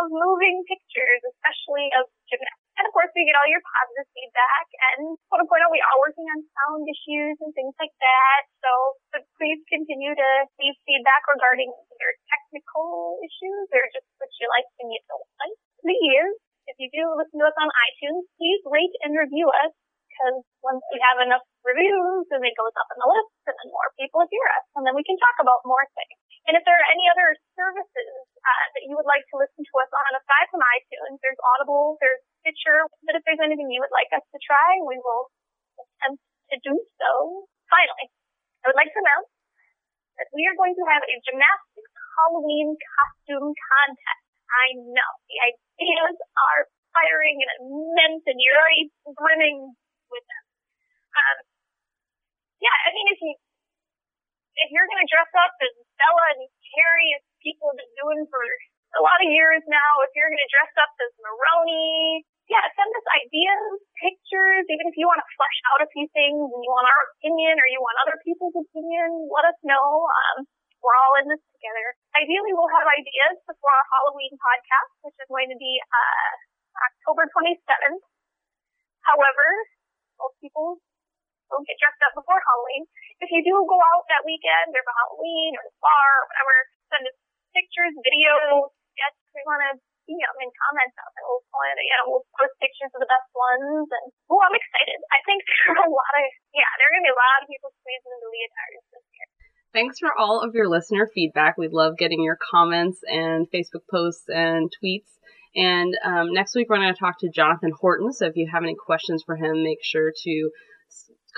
[0.02, 2.74] Love moving pictures, especially of gymnastics.
[2.82, 4.66] And of course, we get all your positive feedback.
[4.98, 8.42] And want to point out we are working on sound issues and things like that.
[8.66, 11.70] So, so please continue to leave feedback regarding
[12.02, 15.58] your technical issues or just what you like and you don't like.
[15.86, 16.34] Please,
[16.66, 19.70] if you do listen to us on iTunes, please rate and review us
[20.10, 23.70] because once we have enough reviews, then it goes up in the list, and then
[23.70, 26.18] more people hear us, and then we can talk about more things.
[26.50, 29.76] And if there are any other services uh, that you would like to listen to
[29.78, 32.90] us on aside from iTunes, there's Audible, there's Stitcher.
[33.06, 35.30] But if there's anything you would like us to try, we will
[35.78, 37.46] attempt to do so.
[37.70, 38.10] Finally,
[38.66, 39.30] I would like to announce
[40.18, 44.26] that we are going to have a gymnastics Halloween costume contest.
[44.50, 46.62] I know the ideas are
[46.92, 49.78] firing and immense, and you're already brimming
[50.12, 50.44] with them.
[51.16, 51.38] Um,
[52.60, 53.34] yeah, I mean, if you
[54.62, 56.44] if you're going to dress up as Bela and
[56.76, 58.44] Kerri, as people have been doing for
[59.00, 62.92] a lot of years now, if you're going to dress up as Maroney, yeah, send
[62.92, 66.70] us ideas, pictures, even if you want to flesh out a few things and you
[66.70, 70.04] want our opinion or you want other people's opinion, let us know.
[70.04, 70.44] Um,
[70.84, 71.96] we're all in this together.
[72.18, 76.32] Ideally, we'll have ideas before our Halloween podcast, which is going to be uh,
[76.92, 78.04] October 27th.
[79.06, 79.48] However,
[80.22, 80.78] most people
[81.52, 82.88] don't get dressed up before Halloween.
[83.20, 86.56] If you do go out that weekend or for Halloween or the bar or whatever,
[86.88, 87.18] send us
[87.52, 88.72] pictures, videos.
[88.96, 89.72] Yes, we want to
[90.08, 91.28] see them in comments out there.
[91.28, 93.88] We'll, point, you know, we'll post pictures of the best ones.
[93.92, 95.00] And, oh, I'm excited.
[95.12, 96.26] I think there are a lot of,
[96.56, 99.28] yeah, there are going to be a lot of people squeezing into leotards this year.
[99.76, 101.58] Thanks for all of your listener feedback.
[101.58, 105.08] We love getting your comments and Facebook posts and tweets.
[105.56, 108.14] And um, next week, we're going to talk to Jonathan Horton.
[108.14, 110.50] So if you have any questions for him, make sure to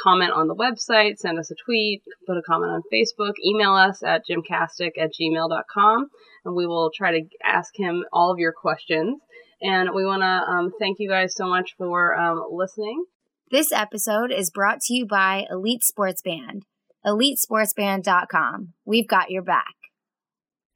[0.01, 4.03] comment on the website, send us a tweet, put a comment on Facebook, email us
[4.03, 6.07] at gymcastic at gmail.com,
[6.45, 9.19] and we will try to ask him all of your questions.
[9.61, 13.05] And we want to um, thank you guys so much for um, listening.
[13.49, 16.64] This episode is brought to you by Elite Sportz Band,
[17.05, 18.73] elitesportzband.com.
[18.85, 19.73] We've got your back.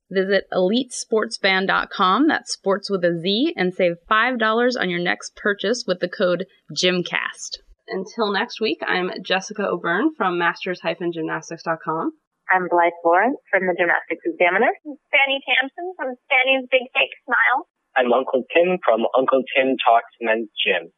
[0.09, 5.99] Visit elitesportzband.com, that's sports with a Z, and save $5 on your next purchase with
[5.99, 7.59] the code GYMCAST.
[7.89, 12.11] Until next week, I'm Jessica O'Beirne from masters-gymnastics.com.
[12.53, 14.71] I'm Blythe Lawrence from the Gymnastics Examiner.
[14.87, 17.67] Spanny Tampson from Spanny's Big Fake Smile.
[17.97, 20.91] I'm Uncle Tim from Uncle Tim Talks Men's Gym.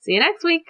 [0.00, 0.62] See you next week.